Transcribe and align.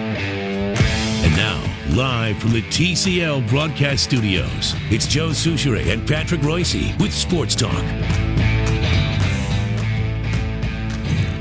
And 0.00 1.36
now, 1.36 1.60
live 1.96 2.38
from 2.38 2.50
the 2.52 2.62
TCL 2.62 3.48
broadcast 3.48 4.04
studios, 4.04 4.74
it's 4.90 5.06
Joe 5.06 5.28
Soucheray 5.30 5.92
and 5.92 6.06
Patrick 6.06 6.40
Reusse 6.42 6.98
with 7.00 7.12
Sports 7.12 7.54
Talk. 7.54 7.72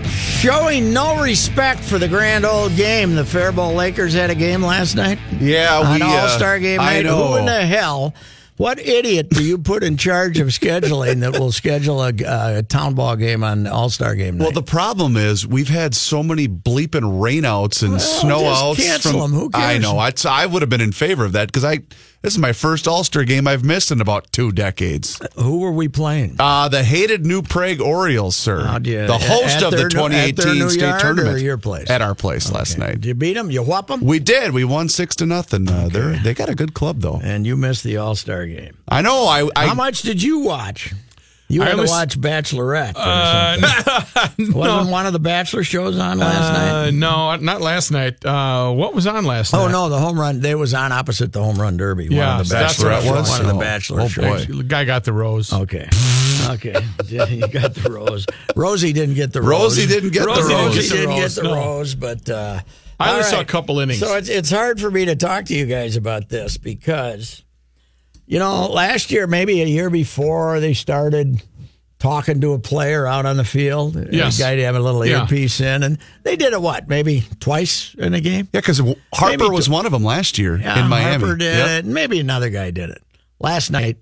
Showing 0.10 0.94
no 0.94 1.22
respect 1.22 1.80
for 1.80 1.98
the 1.98 2.08
grand 2.08 2.46
old 2.46 2.76
game. 2.76 3.16
The 3.16 3.26
Faribault 3.26 3.76
Lakers 3.76 4.14
had 4.14 4.30
a 4.30 4.36
game 4.36 4.62
last 4.64 4.96
night. 4.96 5.20
Yeah, 5.40 5.82
An 5.82 5.96
we, 5.96 6.02
uh, 6.06 6.08
All 6.08 6.30
Star 6.30 6.60
game 6.60 6.80
I 6.80 6.98
night. 6.98 7.06
know. 7.06 7.28
Who 7.30 7.36
in 7.38 7.46
the 7.46 7.66
hell? 7.66 8.14
What 8.58 8.80
idiot 8.80 9.30
do 9.30 9.44
you 9.44 9.60
put 9.60 9.84
in 9.84 9.98
charge 9.98 10.40
of 10.40 10.48
scheduling 10.48 11.20
that 11.20 11.34
will 11.40 11.52
schedule 11.52 12.02
a, 12.04 12.12
a 12.58 12.64
town 12.64 12.96
ball 12.96 13.16
game 13.16 13.44
on 13.44 13.68
All 13.68 13.90
Star 13.92 14.16
game 14.16 14.38
night? 14.38 14.44
Well, 14.46 14.52
the 14.52 14.64
problem 14.64 15.16
is 15.16 15.46
we've 15.46 15.68
had 15.70 15.94
so 15.94 16.24
many 16.24 16.48
bleeping 16.48 17.20
rainouts 17.22 17.84
and 17.84 17.92
Well, 17.94 18.00
snowouts. 18.00 18.76
just 18.78 18.88
cancel 18.90 19.12
from, 19.12 19.32
them. 19.32 19.40
Who 19.40 19.50
cares? 19.52 19.64
I 19.64 19.78
know. 19.78 20.00
I'd, 20.00 20.26
I 20.26 20.48
would 20.48 20.64
have 20.64 20.70
been 20.70 20.82
in 20.82 20.92
favor 20.92 21.24
of 21.24 21.34
that 21.34 21.48
because 21.50 21.64
I 21.64 21.82
this 22.22 22.34
is 22.34 22.40
my 22.40 22.52
first 22.54 22.88
All 22.88 23.04
Star 23.04 23.24
game 23.24 23.48
I've 23.48 23.64
missed 23.64 23.92
in 23.92 24.02
about 24.02 24.32
two 24.32 24.52
decades. 24.52 25.20
Who 25.36 25.60
were 25.60 25.72
we 25.72 25.88
playing? 25.88 26.36
Uh, 26.40 26.68
the 26.68 26.84
hated 26.84 27.26
New 27.26 27.42
Prague 27.42 27.80
Orioles, 27.82 28.36
sir. 28.36 28.60
You- 28.84 29.06
the 29.08 29.18
host 29.18 29.58
at 29.58 29.64
of 29.64 29.72
the 29.72 29.78
their 29.78 29.90
new- 29.90 30.06
at 30.06 30.36
their 30.36 30.46
2018 30.46 30.60
new 30.60 30.70
state 30.70 31.00
tournament 31.00 31.36
or 31.36 31.40
your 31.40 31.58
place? 31.58 31.90
at 31.90 32.02
our 32.02 32.16
place 32.16 32.52
last 32.52 32.78
night. 32.78 33.02
Did 33.02 33.06
you 33.06 33.14
beat 33.14 33.34
them? 33.34 33.52
You 33.52 33.64
whoop 33.64 33.88
them? 33.88 34.02
We 34.02 34.20
did. 34.20 34.52
We 34.52 34.64
won 34.64 34.90
six 34.90 35.16
to 35.18 35.26
nothing. 35.26 35.70
Uh, 35.70 35.90
they 36.24 36.34
got 36.34 36.50
a 36.50 36.56
good 36.56 36.74
club 36.74 37.02
though. 37.02 37.20
and 37.24 37.46
you 37.46 37.56
missed 37.56 37.84
the 37.84 37.98
All 37.98 38.16
Star 38.16 38.46
game. 38.46 38.78
I 38.88 39.02
know. 39.02 39.26
I, 39.26 39.48
I 39.56 39.68
How 39.68 39.74
much 39.74 40.02
did 40.02 40.22
you 40.22 40.40
watch? 40.40 40.94
You 41.50 41.62
I 41.64 41.68
had 41.68 41.76
to 41.76 41.82
was- 41.84 41.90
watch 41.90 42.20
Bachelorette. 42.20 42.96
Or 42.98 43.62
something. 44.14 44.54
Wasn't 44.54 44.90
one 44.92 45.06
of 45.06 45.14
the 45.14 45.20
Bachelor 45.20 45.64
shows 45.64 45.98
on 45.98 46.18
last 46.20 46.54
night? 46.54 46.88
Uh, 46.88 46.92
no, 46.92 47.36
not 47.38 47.62
last 47.62 47.90
night. 47.92 48.24
Uh, 48.26 48.72
what 48.74 48.94
was 48.94 49.08
on 49.08 49.24
last 49.24 49.54
night? 49.54 49.60
Oh 49.64 49.68
no, 49.70 49.88
the 49.88 49.98
home 49.98 50.20
run. 50.20 50.42
They 50.42 50.56
was 50.56 50.74
on 50.74 50.92
opposite 50.92 51.32
the 51.32 51.42
home 51.42 51.56
run 51.56 51.78
derby. 51.78 52.08
Yeah, 52.12 52.32
one 52.34 52.42
of 52.42 52.50
the 52.50 52.54
so 52.54 52.60
that's 52.60 52.80
what 52.84 52.92
it 53.06 53.10
was? 53.12 53.30
One 53.30 53.42
of 53.42 53.48
the 53.48 53.54
Oh, 53.56 53.60
bachelor 53.60 54.02
oh, 54.02 54.08
shows. 54.10 54.46
boy. 54.46 54.54
The 54.58 54.64
guy 54.64 54.84
got 54.84 55.06
the 55.06 55.14
rose. 55.14 55.54
Okay, 55.54 55.88
okay. 56.50 56.76
Yeah, 57.08 57.26
you 57.28 57.48
got 57.48 57.74
the 57.74 57.90
rose. 57.90 58.26
Rosie 58.56 58.92
didn't 58.92 59.16
get 59.16 59.32
the 59.32 59.42
rose. 59.42 59.78
Rosie 59.78 59.88
didn't 59.88 60.10
get 60.12 60.24
the 60.24 60.28
rose. 60.28 60.50
Rosie 60.52 60.90
didn't 60.90 61.16
get 61.16 61.22
Rose, 61.22 61.36
the 61.36 61.44
no. 61.44 61.54
rose, 61.56 61.96
but 61.96 62.30
uh, 62.30 62.60
I 63.00 63.12
only 63.12 63.24
all 63.24 63.30
saw 63.30 63.40
a 63.40 63.46
couple 63.46 63.80
innings. 63.80 64.00
So 64.02 64.16
it's 64.18 64.28
it's 64.28 64.50
hard 64.52 64.82
for 64.82 64.92
me 64.92 65.06
to 65.06 65.16
talk 65.16 65.46
to 65.46 65.54
you 65.56 65.66
guys 65.66 65.96
about 65.96 66.28
this 66.28 66.58
because, 66.58 67.44
you 68.28 68.40
know, 68.40 68.68
last 68.68 69.10
year 69.12 69.26
maybe 69.28 69.62
a 69.62 69.66
year 69.66 69.90
before 69.90 70.60
they 70.60 70.74
started 70.74 71.42
talking 72.00 72.40
to 72.42 72.54
a 72.54 72.60
player 72.60 73.08
out 73.08 73.26
on 73.26 73.38
the 73.38 73.44
field. 73.44 73.96
Yes. 74.14 74.38
a 74.38 74.42
guy 74.44 74.56
to 74.58 74.64
have 74.66 74.76
a 74.76 74.80
little 74.80 75.04
Yeah. 75.06 75.22
earpiece 75.22 75.60
in, 75.62 75.82
and 75.82 75.98
they 76.24 76.36
did 76.36 76.54
it 76.54 76.62
what 76.62 76.88
maybe 76.88 77.24
twice 77.40 77.96
in 77.98 78.14
a 78.14 78.22
game. 78.22 78.48
yeah, 78.54 78.60
because 78.60 78.78
Harper 79.14 79.38
Maybe 79.38 79.50
was 79.50 79.66
two- 79.66 79.72
one 79.72 79.86
of 79.88 79.92
them 79.92 80.04
last 80.04 80.38
year 80.38 80.58
Yeah, 80.58 80.84
in 80.84 80.90
Miami. 80.90 81.10
Harper 81.24 81.36
did 81.38 81.58
Yep. 81.58 81.68
it. 81.70 81.86
and 81.86 81.94
Maybe 81.96 82.20
another 82.20 82.50
guy 82.50 82.70
did 82.70 82.92
it. 82.92 83.02
Last 83.40 83.72
night, 83.72 83.98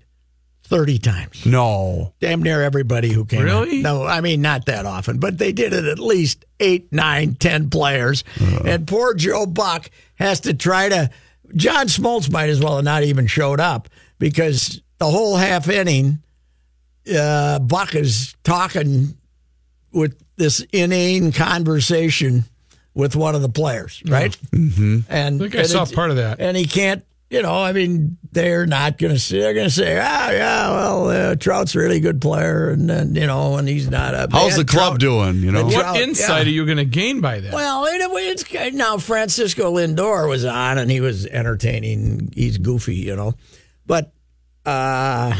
30 0.64 0.98
times. 0.98 1.46
No. 1.46 2.12
Damn 2.20 2.42
near 2.42 2.60
everybody 2.62 3.12
who 3.12 3.24
came. 3.24 3.40
in. 3.40 3.44
Really? 3.46 3.82
No, 3.82 4.04
I 4.04 4.20
mean, 4.20 4.42
not 4.42 4.66
that 4.66 4.84
often, 4.84 5.18
but 5.18 5.38
they 5.38 5.52
did 5.52 5.72
it 5.72 5.84
at 5.84 5.98
least 6.00 6.44
eight, 6.58 6.92
nine, 6.92 7.34
ten 7.38 7.70
players. 7.70 8.24
Uh. 8.40 8.60
And 8.64 8.86
poor 8.86 9.14
Joe 9.14 9.46
Buck 9.46 9.88
has 10.16 10.40
to 10.40 10.52
try 10.54 10.88
to. 10.88 11.08
John 11.54 11.86
Smoltz 11.86 12.28
might 12.30 12.50
as 12.50 12.60
well 12.60 12.76
have 12.76 12.84
not 12.84 13.04
even 13.04 13.28
showed 13.28 13.60
up 13.60 13.88
because 14.18 14.80
the 14.98 15.06
whole 15.06 15.36
half 15.36 15.68
inning, 15.68 16.22
uh, 17.16 17.58
Buck 17.60 17.94
is 17.94 18.34
talking 18.44 19.16
with 19.92 20.16
this 20.36 20.60
inane 20.72 21.32
conversation 21.32 22.44
with 22.94 23.14
one 23.16 23.34
of 23.34 23.42
the 23.42 23.48
players, 23.48 24.02
right? 24.06 24.36
Mm-hmm. 24.52 25.00
And 25.08 25.36
I 25.36 25.38
think 25.38 25.54
I 25.54 25.58
and 25.60 25.68
saw 25.68 25.82
it's- 25.82 25.94
part 25.94 26.10
of 26.10 26.16
that. 26.16 26.40
and 26.40 26.56
he 26.56 26.66
can't. 26.66 27.04
You 27.28 27.42
know, 27.42 27.60
I 27.60 27.72
mean, 27.72 28.18
they're 28.30 28.66
not 28.66 28.98
going 28.98 29.12
to 29.12 29.18
say. 29.18 29.40
They're 29.40 29.52
going 29.52 29.66
to 29.66 29.74
say, 29.74 29.98
"Ah, 30.00 30.30
yeah, 30.30 30.70
well, 30.70 31.08
uh, 31.08 31.34
Trout's 31.34 31.74
a 31.74 31.80
really 31.80 31.98
good 31.98 32.20
player," 32.20 32.70
and 32.70 32.88
then 32.88 33.16
you 33.16 33.26
know, 33.26 33.56
and 33.56 33.66
he's 33.66 33.90
not 33.90 34.14
a. 34.14 34.28
How's 34.30 34.54
the 34.56 34.64
club 34.64 35.00
Trout- 35.00 35.00
doing? 35.00 35.40
You 35.42 35.50
know. 35.50 35.64
What- 35.64 35.74
what 35.74 35.80
Trout, 35.82 35.96
insight 35.96 36.46
yeah. 36.46 36.52
are 36.52 36.54
you 36.54 36.64
going 36.64 36.76
to 36.78 36.84
gain 36.84 37.20
by 37.20 37.40
that? 37.40 37.52
Well, 37.52 37.84
it, 37.86 38.00
it's 38.00 38.74
now 38.76 38.98
Francisco 38.98 39.74
Lindor 39.74 40.28
was 40.28 40.44
on, 40.44 40.78
and 40.78 40.88
he 40.88 41.00
was 41.00 41.26
entertaining. 41.26 42.30
He's 42.32 42.58
goofy, 42.58 42.94
you 42.94 43.16
know, 43.16 43.34
but 43.86 44.12
uh, 44.64 45.34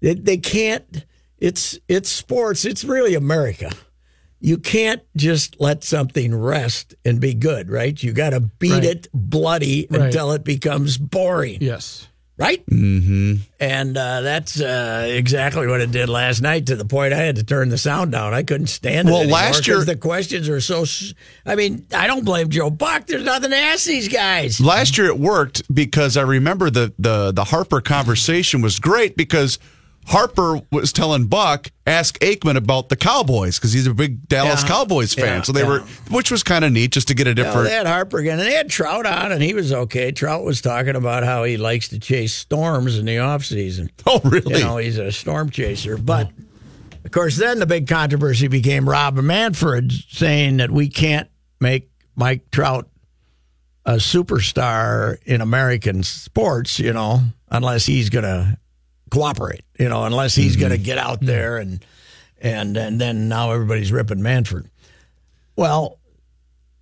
they, 0.00 0.14
they 0.14 0.36
can't. 0.36 1.04
It's 1.38 1.78
it's 1.88 2.08
sports. 2.10 2.64
It's 2.64 2.84
really 2.84 3.14
America. 3.14 3.70
You 4.40 4.58
can't 4.58 5.02
just 5.16 5.58
let 5.60 5.82
something 5.82 6.34
rest 6.34 6.94
and 7.04 7.20
be 7.20 7.34
good, 7.34 7.70
right? 7.70 8.00
You 8.00 8.12
got 8.12 8.30
to 8.30 8.40
beat 8.40 8.72
Right. 8.72 8.84
it 8.84 9.08
bloody 9.14 9.86
Right. 9.90 10.02
until 10.02 10.32
it 10.32 10.44
becomes 10.44 10.98
boring 10.98 11.58
yes. 11.62 12.06
Right? 12.36 12.64
Mm-hmm. 12.66 13.34
And 13.58 13.96
uh, 13.96 14.20
that's 14.20 14.60
uh, 14.60 15.06
exactly 15.08 15.66
what 15.66 15.80
it 15.80 15.90
did 15.90 16.08
last 16.08 16.40
night. 16.42 16.66
To 16.66 16.76
the 16.76 16.84
point 16.84 17.12
I 17.12 17.18
had 17.18 17.36
to 17.36 17.44
turn 17.44 17.68
the 17.70 17.78
sound 17.78 18.12
down. 18.12 18.34
I 18.34 18.42
couldn't 18.42 18.66
stand 18.66 19.08
it. 19.08 19.12
Well, 19.12 19.26
last 19.26 19.66
year- 19.66 19.84
the 19.84 19.96
questions 19.96 20.48
are 20.48 20.60
so. 20.60 20.84
I 21.44 21.54
mean, 21.54 21.86
I 21.94 22.06
don't 22.06 22.24
blame 22.24 22.50
Joe 22.50 22.70
Buck. 22.70 23.06
There's 23.06 23.24
nothing 23.24 23.50
to 23.50 23.56
ask 23.56 23.86
these 23.86 24.08
guys. 24.08 24.60
Last 24.60 24.98
year 24.98 25.06
it 25.06 25.18
worked 25.18 25.62
because 25.74 26.16
I 26.16 26.22
remember 26.22 26.70
the 26.70 26.92
the 26.98 27.32
the 27.32 27.44
Harper 27.44 27.80
conversation 27.80 28.60
was 28.60 28.78
great 28.78 29.16
because 29.16 29.58
Harper 30.06 30.60
was 30.70 30.92
telling 30.92 31.26
Buck 31.26 31.70
ask 31.84 32.16
Aikman 32.20 32.56
about 32.56 32.88
the 32.88 32.96
Cowboys 32.96 33.58
because 33.58 33.72
he's 33.72 33.86
a 33.88 33.94
big 33.94 34.28
Dallas 34.28 34.62
Yeah. 34.62 34.68
Cowboys 34.68 35.14
fan. 35.14 35.38
Yeah, 35.38 35.42
so 35.42 35.52
they 35.52 35.62
yeah. 35.62 35.68
were, 35.68 35.80
which 36.10 36.30
was 36.30 36.44
kind 36.44 36.64
of 36.64 36.72
neat 36.72 36.92
just 36.92 37.08
to 37.08 37.14
get 37.14 37.26
a 37.26 37.30
You 37.30 37.34
know, 37.34 37.42
different. 37.44 37.68
they 37.68 37.74
had 37.74 37.86
Harper 37.88 38.18
again, 38.18 38.38
and 38.38 38.48
they 38.48 38.54
had 38.54 38.70
Trout 38.70 39.04
on, 39.04 39.32
and 39.32 39.42
he 39.42 39.52
was 39.52 39.72
okay. 39.72 40.12
Trout 40.12 40.44
was 40.44 40.60
talking 40.60 40.94
about 40.94 41.24
how 41.24 41.42
he 41.42 41.56
likes 41.56 41.88
to 41.88 41.98
chase 41.98 42.32
storms 42.34 42.96
in 42.98 43.04
the 43.06 43.16
offseason. 43.16 43.90
oh, 44.06 44.20
really? 44.24 44.58
You 44.58 44.64
know, 44.64 44.76
he's 44.76 44.98
a 44.98 45.10
storm 45.10 45.50
chaser. 45.50 45.98
But 45.98 46.30
of 47.04 47.10
course, 47.10 47.36
then 47.36 47.58
the 47.58 47.66
big 47.66 47.88
controversy 47.88 48.46
became 48.46 48.88
Rob 48.88 49.16
Manfred 49.16 49.92
saying 50.08 50.58
that 50.58 50.70
we 50.70 50.88
can't 50.88 51.28
make 51.60 51.90
Mike 52.14 52.50
Trout 52.52 52.88
a 53.84 53.94
superstar 53.94 55.16
in 55.24 55.40
American 55.40 56.02
sports, 56.02 56.78
you 56.78 56.92
know, 56.92 57.20
unless 57.50 57.86
he's 57.86 58.08
going 58.10 58.24
to 58.24 58.56
cooperate, 59.10 59.62
you 59.78 59.88
know, 59.88 60.04
unless 60.04 60.34
he's 60.34 60.56
going 60.56 60.72
to 60.72 60.78
get 60.78 60.98
out 60.98 61.20
there 61.20 61.58
and 61.58 61.84
and 62.40 62.76
and 62.76 63.00
then 63.00 63.28
now 63.28 63.52
everybody's 63.52 63.92
ripping 63.92 64.22
Manfred. 64.22 64.68
Well, 65.56 65.98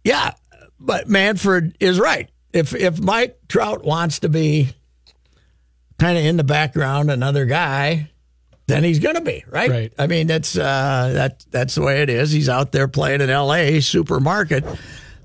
yeah, 0.03 0.33
but 0.81 1.09
Manfred 1.09 1.77
is 1.81 1.99
right. 1.99 2.29
If 2.53 2.75
if 2.75 3.01
Mike 3.01 3.39
Trout 3.49 3.85
wants 3.85 4.21
to 4.21 4.29
be 4.29 4.71
kind 5.99 6.19
of 6.19 6.25
in 6.25 6.37
the 6.37 6.45
background, 6.45 7.11
another 7.11 7.47
guy, 7.47 8.11
then 8.67 8.85
he's 8.85 8.99
going 8.99 9.15
to 9.15 9.21
be 9.21 9.45
right. 9.49 9.71
Right. 9.71 9.93
I 9.99 10.07
mean, 10.07 10.27
that's 10.27 10.57
uh, 10.57 11.11
that 11.15 11.45
that's 11.51 11.75
the 11.75 11.83
way 11.83 12.03
it 12.03 12.11
is. 12.11 12.31
He's 12.31 12.49
out 12.49 12.73
there 12.73 12.89
playing 12.89 13.21
in 13.21 13.31
L.A. 13.31 13.81
supermarket, 13.81 14.65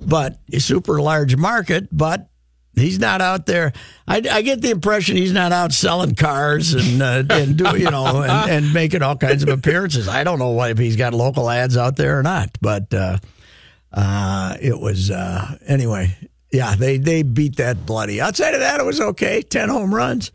but 0.01 0.39
a 0.51 0.59
super 0.59 1.01
large 1.01 1.35
market, 1.35 1.87
but. 1.91 2.28
He's 2.79 2.99
not 2.99 3.21
out 3.21 3.45
there. 3.45 3.73
I, 4.07 4.17
I 4.31 4.41
get 4.41 4.61
the 4.61 4.71
impression 4.71 5.17
he's 5.17 5.33
not 5.33 5.51
out 5.51 5.71
selling 5.73 6.15
cars 6.15 6.73
and 6.73 7.01
uh, 7.01 7.23
and 7.29 7.57
do 7.57 7.77
you 7.77 7.91
know 7.91 8.21
and, 8.23 8.49
and 8.51 8.73
making 8.73 9.01
all 9.03 9.15
kinds 9.15 9.43
of 9.43 9.49
appearances. 9.49 10.07
I 10.07 10.23
don't 10.23 10.39
know 10.39 10.59
if 10.63 10.77
he's 10.77 10.95
got 10.95 11.13
local 11.13 11.49
ads 11.49 11.77
out 11.77 11.95
there 11.95 12.17
or 12.17 12.23
not, 12.23 12.49
but 12.61 12.93
uh, 12.93 13.17
uh, 13.91 14.55
it 14.61 14.79
was 14.79 15.11
uh, 15.11 15.57
anyway. 15.67 16.15
Yeah, 16.51 16.75
they 16.75 16.97
they 16.97 17.21
beat 17.23 17.57
that 17.57 17.85
bloody. 17.85 18.19
Outside 18.21 18.53
of 18.55 18.61
that, 18.61 18.79
it 18.79 18.85
was 18.85 18.99
okay. 18.99 19.41
Ten 19.41 19.69
home 19.69 19.93
runs. 19.93 20.31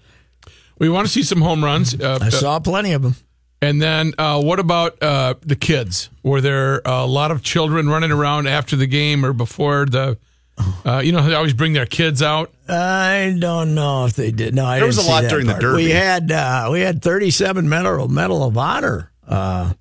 We 0.79 0.89
want 0.89 1.07
to 1.07 1.13
see 1.13 1.23
some 1.23 1.41
home 1.41 1.65
runs. 1.65 1.99
Uh, 2.01 2.19
I 2.21 2.29
saw 2.29 2.59
plenty 2.61 2.93
of 2.93 3.03
them. 3.03 3.17
and 3.63 3.81
then 3.81 4.13
uh, 4.19 4.41
what 4.43 4.61
about 4.61 5.03
uh, 5.03 5.35
the 5.41 5.57
kids? 5.57 6.11
Were 6.23 6.41
there 6.41 6.83
a 6.85 7.07
lot 7.07 7.31
of 7.31 7.43
children 7.43 7.89
running 7.89 8.11
around 8.13 8.47
after 8.49 8.77
the 8.77 8.87
game 8.87 9.25
or 9.25 9.33
before 9.33 9.87
the? 9.87 10.19
Uh, 10.85 11.01
you 11.05 11.13
know, 11.13 11.23
they 11.27 11.35
always 11.35 11.53
bring 11.55 11.73
their 11.73 11.87
kids 11.87 12.23
out. 12.23 12.53
I 12.69 13.37
don't 13.39 13.75
know 13.75 14.05
if 14.07 14.13
they 14.15 14.31
did. 14.31 14.55
No, 14.55 14.65
I 14.65 14.79
There 14.79 14.87
didn't 14.89 14.97
was 14.99 15.07
a 15.07 15.11
lot 15.11 15.23
that 15.23 15.31
during 15.31 15.47
the 15.47 15.53
part. 15.55 15.63
Derby. 15.63 15.85
We 15.85 15.91
had 15.91 16.31
uh, 16.31 16.69
we 16.71 16.81
had 16.81 17.03
thirty 17.03 17.31
seven 17.31 17.69
medal 17.69 18.07
medal 18.09 18.43
of 18.45 18.57
honor 18.57 19.11
uh, 19.27 19.73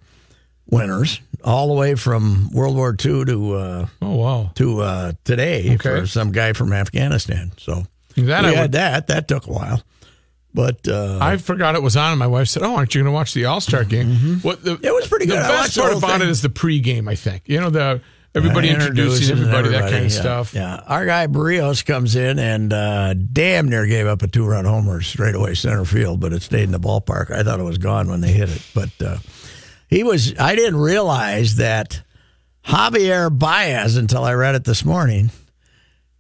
winners 0.69 1.19
all 1.43 1.67
the 1.67 1.73
way 1.73 1.95
from 1.95 2.49
World 2.51 2.75
War 2.75 2.91
II 2.91 3.25
to 3.25 3.53
uh, 3.53 3.85
Oh 4.01 4.15
wow. 4.15 4.51
to 4.55 4.81
uh, 4.81 5.11
today 5.23 5.75
Okay. 5.75 5.77
for 6.01 6.07
some 6.07 6.31
guy 6.31 6.53
from 6.53 6.73
Afghanistan. 6.73 7.51
So 7.57 7.83
That 8.15 8.43
we 8.43 8.49
I 8.49 8.51
had 8.53 8.61
would- 8.61 8.71
that. 8.73 9.07
That 9.07 9.27
took 9.27 9.45
a 9.47 9.51
while, 9.51 9.81
but 10.53 10.87
uh, 10.87 11.19
I 11.21 11.37
forgot 11.37 11.75
it 11.75 11.83
was 11.83 11.95
on, 11.97 12.11
and 12.11 12.19
my 12.19 12.27
wife 12.27 12.47
said, 12.47 12.63
"Oh, 12.63 12.75
aren't 12.75 12.95
you 12.95 13.01
going 13.01 13.11
to 13.11 13.15
watch 13.15 13.33
the 13.33 13.45
All 13.45 13.61
Star 13.61 13.83
game?" 13.83 14.39
What 14.41 14.63
the, 14.63 14.71
Mm-hmm. 14.75 14.85
It 14.85 14.93
was 14.93 15.07
pretty 15.07 15.25
good. 15.27 15.37
I 15.37 15.47
best 15.47 15.59
watched 15.59 15.75
the 15.75 15.81
part 15.81 15.91
whole 15.91 15.99
about 15.99 16.19
thing. 16.19 16.27
it 16.27 16.31
is 16.31 16.41
the 16.41 16.49
pregame. 16.49 17.09
I 17.09 17.15
think 17.15 17.43
you 17.45 17.59
know 17.59 17.69
the 17.69 18.01
everybody 18.35 18.69
introducing 18.69 19.29
introducing 19.29 19.37
everybody, 19.37 19.69
that 19.69 19.91
kind 19.91 20.05
of 20.05 20.11
yeah, 20.11 20.19
stuff. 20.19 20.53
Yeah, 20.53 20.81
our 20.87 21.05
guy 21.05 21.27
Berrios 21.27 21.85
comes 21.85 22.15
in 22.15 22.39
and 22.39 22.73
uh, 22.73 23.13
damn 23.13 23.69
near 23.69 23.85
gave 23.85 24.07
up 24.07 24.21
a 24.21 24.27
two-run 24.27 24.65
homer 24.65 25.01
straight 25.01 25.35
away 25.35 25.53
center 25.53 25.85
field, 25.85 26.19
but 26.19 26.33
it 26.33 26.41
stayed 26.41 26.63
in 26.63 26.71
the 26.71 26.79
ballpark. 26.79 27.31
I 27.31 27.43
thought 27.43 27.59
it 27.59 27.63
was 27.63 27.77
gone 27.77 28.09
when 28.09 28.21
they 28.21 28.31
hit 28.31 28.49
it, 28.49 28.65
but 28.73 28.89
uh, 29.01 29.17
he 29.87 30.03
was. 30.03 30.37
I 30.39 30.55
didn't 30.55 30.79
realize 30.79 31.55
that 31.55 32.01
Javier 32.65 33.37
Baez 33.37 33.97
until 33.97 34.23
I 34.23 34.33
read 34.33 34.55
it 34.55 34.63
this 34.63 34.85
morning 34.85 35.31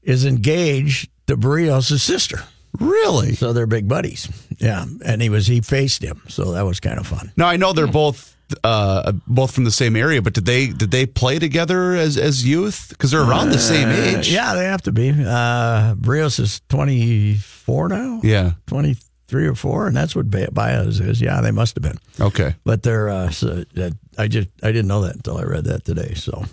is 0.01 0.25
engaged 0.25 1.09
to 1.27 1.37
Berrios' 1.37 1.99
sister. 1.99 2.43
Really? 2.79 3.35
So 3.35 3.53
they're 3.53 3.67
big 3.67 3.87
buddies. 3.87 4.27
Yeah, 4.57 4.85
and 5.05 5.21
he 5.21 5.29
was 5.29 5.47
he 5.47 5.61
faced 5.61 6.03
him, 6.03 6.21
so 6.27 6.53
that 6.53 6.65
was 6.65 6.79
kind 6.79 6.99
of 6.99 7.07
fun. 7.07 7.31
Now 7.37 7.47
I 7.47 7.57
know 7.57 7.71
they're 7.73 7.87
both 7.87 8.32
uh, 8.63 9.11
both 9.27 9.51
from 9.51 9.63
the 9.63 9.71
same 9.71 9.95
area, 9.95 10.21
but 10.21 10.33
did 10.33 10.45
they 10.45 10.67
did 10.67 10.91
they 10.91 11.05
play 11.05 11.39
together 11.39 11.93
as 11.95 12.17
as 12.17 12.45
youth? 12.45 12.87
Because 12.89 13.11
they're 13.11 13.23
around 13.23 13.49
the 13.49 13.59
same 13.59 13.89
Uh, 13.89 14.17
age. 14.17 14.31
yeah, 14.31 14.53
they 14.53 14.65
have 14.65 14.81
to 14.83 14.91
be. 14.91 15.09
Uh, 15.11 15.95
Berrios 15.95 16.39
is 16.39 16.61
twenty 16.69 17.35
four 17.35 17.89
now. 17.89 18.19
Yeah. 18.23 18.51
twenty 18.67 18.95
three 19.27 19.47
or 19.47 19.55
four, 19.55 19.87
and 19.87 19.95
that's 19.95 20.15
what 20.15 20.29
Ba- 20.29 20.51
Baez 20.51 20.99
is. 20.99 21.19
Yeah, 21.19 21.41
they 21.41 21.51
must 21.51 21.75
have 21.75 21.81
been. 21.83 21.97
Okay. 22.19 22.55
But 22.63 22.83
they're. 22.83 23.09
Uh, 23.09 23.31
so, 23.31 23.63
uh, 23.77 23.89
I 24.17 24.27
just 24.27 24.49
I 24.61 24.67
didn't 24.71 24.87
know 24.87 25.01
that 25.01 25.15
until 25.15 25.37
I 25.37 25.43
read 25.43 25.63
that 25.65 25.85
today. 25.85 26.13
So, 26.13 26.45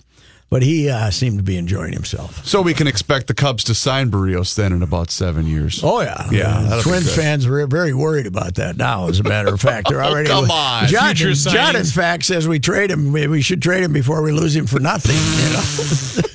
but 0.51 0.63
he 0.63 0.91
uh, 0.91 1.11
seemed 1.11 1.39
to 1.39 1.43
be 1.45 1.57
enjoying 1.57 1.93
himself. 1.93 2.45
So 2.45 2.61
we 2.61 2.75
can 2.75 2.87
expect 2.87 3.27
the 3.29 3.35
Cubs 3.35 3.65
to 3.65 3.75
sign 3.75 4.11
Berrios 4.11 4.55
then 4.55 4.73
in 4.73 4.83
about 4.83 5.11
seven 5.11 5.47
years. 5.47 5.81
Oh 5.83 6.01
yeah, 6.03 6.29
Yeah, 6.31 6.61
that'll 6.63 6.83
Twins 6.83 7.15
fans 7.15 7.47
are 7.47 7.67
very 7.69 7.95
worried 7.95 8.27
about 8.27 8.57
that 8.57 8.77
now. 8.77 9.09
As 9.09 9.21
a 9.21 9.23
matter 9.23 9.55
of 9.55 9.61
fact, 9.61 9.89
they're 9.89 10.03
Oh, 10.05 10.09
already. 10.11 10.29
come 10.29 10.51
on. 10.51 10.87
John, 10.89 11.15
Future 11.15 11.35
John, 11.51 11.77
in 11.77 11.85
fact, 11.85 12.25
says 12.25 12.47
we 12.49 12.59
trade 12.59 12.91
him. 12.91 13.13
We 13.13 13.27
we 13.29 13.41
should 13.43 13.63
trade 13.63 13.83
him 13.85 13.93
before 13.93 14.23
we 14.23 14.33
lose 14.33 14.55
him 14.57 14.67
for 14.67 14.81
nothing. 14.81 15.17
You 15.17 15.53
know. 15.55 16.27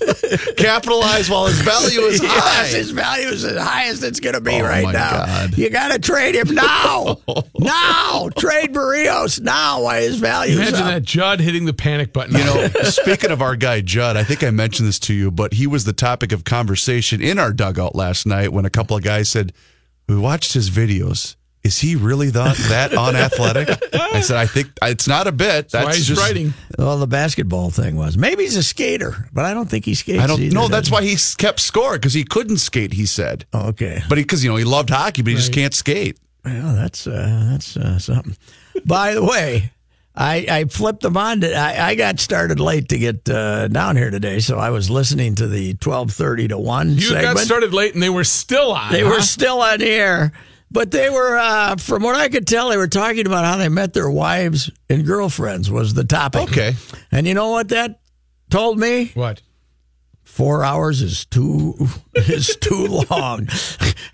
Capitalize 0.58 1.30
while 1.30 1.46
his 1.46 1.60
value 1.62 2.02
is 2.02 2.20
high. 2.24 2.62
Yes, 2.64 2.74
his 2.74 2.92
value 2.92 3.28
is 3.28 3.44
as 3.44 3.62
high 3.62 3.86
as 3.88 4.02
it's 4.04 4.20
going 4.20 4.34
to 4.34 4.42
be 4.42 4.56
Oh, 4.56 4.64
right 4.64 4.84
my 4.84 4.92
now. 4.92 5.26
God. 5.26 5.58
You 5.58 5.70
got 5.70 5.92
to 5.92 6.00
trade 6.00 6.36
him 6.36 6.54
now. 6.56 7.18
now. 7.60 8.30
Trade 8.38 8.74
Berrios 8.74 9.40
now 9.42 9.84
while 9.84 10.02
his 10.02 10.16
value 10.18 10.54
is 10.54 10.70
Imagine 10.70 10.80
up. 10.88 10.94
that 10.94 11.04
Judd 11.04 11.40
hitting 11.40 11.66
the 11.66 11.74
panic 11.74 12.12
button. 12.14 12.36
You 12.38 12.44
know, 12.44 12.68
speaking 12.84 13.32
of 13.32 13.42
our 13.42 13.56
guy 13.56 13.82
Judd, 13.82 14.05
I 14.14 14.24
think 14.24 14.44
I 14.44 14.52
mentioned 14.52 14.88
this 14.88 15.00
to 15.00 15.14
you, 15.14 15.32
but 15.32 15.54
he 15.54 15.68
was 15.68 15.86
the 15.86 15.94
topic 15.94 16.32
of 16.32 16.44
conversation 16.44 17.22
in 17.22 17.40
our 17.40 17.52
dugout 17.52 17.96
last 17.96 18.26
night 18.26 18.52
when 18.54 18.66
a 18.66 18.70
couple 18.70 18.96
of 18.98 19.04
guys 19.04 19.30
said, 19.30 19.54
"We 20.08 20.18
watched 20.18 20.54
his 20.54 20.70
videos. 20.70 21.36
Is 21.64 21.80
he 21.80 21.96
really 21.96 22.30
that 22.30 22.58
that 22.70 22.94
unathletic?" 22.98 23.70
I 23.94 24.22
said, 24.22 24.38
"I 24.38 24.46
think 24.46 24.70
it's 24.82 25.08
not 25.08 25.28
a 25.28 25.32
bit. 25.32 25.70
why 25.72 25.86
That's 25.86 25.98
he's 25.98 26.08
just 26.08 26.22
writing. 26.22 26.54
Well, 26.78 26.98
the 27.00 27.08
basketball 27.08 27.72
thing 27.72 27.96
was. 27.96 28.18
Maybe 28.18 28.44
he's 28.44 28.56
a 28.56 28.64
skater, 28.64 29.28
but 29.34 29.46
I 29.46 29.54
don't 29.54 29.70
think 29.70 29.86
he 29.86 29.96
skates. 29.96 30.22
I 30.22 30.28
don't 30.28 30.40
either, 30.42 30.54
know. 30.54 30.68
That's 30.68 30.92
why 30.92 31.02
he 31.02 31.16
kept 31.38 31.60
score 31.60 31.94
because 31.94 32.14
he 32.14 32.24
couldn't 32.24 32.58
skate. 32.58 32.94
He 32.94 33.06
said, 33.06 33.46
Oh, 33.54 33.70
okay. 33.70 34.02
but 34.08 34.16
because 34.16 34.44
you 34.44 34.50
know 34.50 34.58
he 34.58 34.64
loved 34.64 34.90
hockey, 34.90 35.22
but 35.22 35.32
he 35.32 35.36
just 35.36 35.54
can't 35.54 35.74
skate. 35.74 36.18
Well, 36.44 36.76
that's 36.76 37.08
uh, 37.08 37.48
that's 37.52 37.76
uh, 37.76 37.98
something. 37.98 38.38
By 38.86 39.16
the 39.16 39.24
way, 39.24 39.72
I, 40.18 40.46
I 40.50 40.66
flipped 40.66 41.02
them 41.02 41.18
on. 41.18 41.42
To, 41.42 41.54
I, 41.54 41.90
I 41.90 41.96
got 41.96 42.20
started 42.20 42.60
late 42.60 42.90
to 42.90 42.98
get 42.98 43.28
uh, 43.30 43.68
down 43.68 43.98
here 43.98 44.12
today, 44.12 44.40
so 44.40 44.58
I 44.58 44.70
was 44.70 44.90
listening 44.90 45.36
to 45.36 45.48
the 45.48 45.74
twelve 45.76 46.12
thirty 46.12 46.48
to 46.48 46.58
one 46.58 46.96
You 46.96 47.02
segment. 47.02 47.36
got 47.36 47.38
started 47.40 47.74
late, 47.74 47.94
and 47.94 48.02
they 48.02 48.10
were 48.10 48.24
still 48.24 48.72
on. 48.72 48.92
They 48.92 49.02
huh? 49.02 49.10
were 49.10 49.22
still 49.22 49.62
on 49.62 49.82
air, 49.82 50.32
but 50.72 50.92
they 50.92 51.10
were, 51.10 51.38
uh, 51.38 51.76
from 51.76 52.04
what 52.04 52.16
I 52.16 52.30
could 52.30 52.48
tell, 52.48 52.70
they 52.70 52.78
were 52.78 52.88
talking 52.88 53.26
about 53.26 53.44
how 53.46 53.58
they 53.58 53.70
met 53.70 53.94
their 53.94 54.10
wives 54.10 54.72
and 54.90 55.06
girlfriends 55.06 55.70
was 55.70 55.94
the 55.94 56.04
topic. 56.06 56.44
Okay. 56.44 56.76
And 57.12 57.28
you 57.28 57.34
know 57.34 57.50
what 57.52 57.70
that 57.70 58.00
told 58.50 58.80
me? 58.80 59.12
what? 59.16 59.42
Four 60.36 60.66
hours 60.66 61.02
is 61.02 61.24
too 61.24 61.88
is 62.14 62.58
too 62.58 62.88
long. 63.10 63.46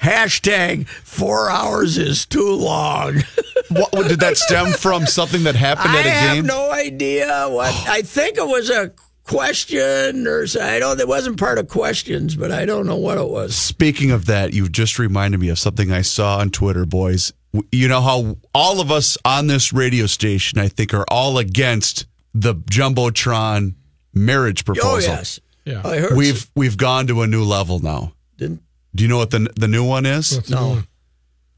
Hashtag 0.01 0.87
four 0.87 1.49
hours 1.49 1.97
is 1.97 2.27
too 2.27 2.51
long. 2.51 3.23
What, 3.69 3.91
what- 3.91 4.07
did 4.07 4.19
that 4.19 4.37
stem 4.37 4.71
from? 4.73 5.07
Something 5.07 5.45
that 5.45 5.55
happened 5.55 5.89
I 5.89 5.99
at 5.99 6.01
a 6.01 6.03
game? 6.03 6.13
I 6.13 6.35
have 6.35 6.45
no 6.45 6.71
idea 6.71 7.47
what. 7.49 7.73
I 7.89 8.03
think 8.03 8.37
it 8.37 8.45
was 8.45 8.69
a 8.69 8.91
question 9.23 10.27
or 10.27 10.45
I 10.61 10.77
don't. 10.77 10.99
It 10.99 11.07
wasn't 11.07 11.39
part 11.39 11.57
of 11.57 11.69
questions, 11.69 12.35
but 12.35 12.51
I 12.51 12.65
don't 12.65 12.85
know 12.85 12.97
what 12.97 13.17
it 13.17 13.27
was. 13.27 13.55
Speaking 13.55 14.11
of 14.11 14.27
that, 14.27 14.53
you've 14.53 14.71
just 14.71 14.99
reminded 14.99 15.39
me 15.39 15.49
of 15.49 15.57
something 15.57 15.91
I 15.91 16.03
saw 16.03 16.37
on 16.37 16.51
Twitter, 16.51 16.85
boys. 16.85 17.33
You 17.71 17.87
know 17.87 18.01
how 18.01 18.37
all 18.53 18.79
of 18.79 18.91
us 18.91 19.17
on 19.25 19.47
this 19.47 19.73
radio 19.73 20.05
station, 20.05 20.59
I 20.59 20.67
think, 20.67 20.93
are 20.93 21.05
all 21.09 21.39
against 21.39 22.05
the 22.35 22.53
jumbotron 22.53 23.73
marriage 24.13 24.61
oh, 24.61 24.65
proposal. 24.65 25.13
Oh 25.13 25.15
yes, 25.15 25.39
Yeah. 25.65 25.81
Oh, 25.83 25.91
I 25.91 25.97
heard. 25.99 26.15
We've 26.17 26.45
we've 26.55 26.77
gone 26.77 27.07
to 27.07 27.21
a 27.21 27.27
new 27.27 27.43
level 27.43 27.79
now. 27.79 28.13
didn't 28.37 28.61
Do 28.95 29.03
you 29.03 29.09
know 29.09 29.17
what 29.17 29.29
the 29.31 29.47
the 29.55 29.67
new 29.67 29.83
one 29.85 30.05
is? 30.05 30.49
no. 30.49 30.83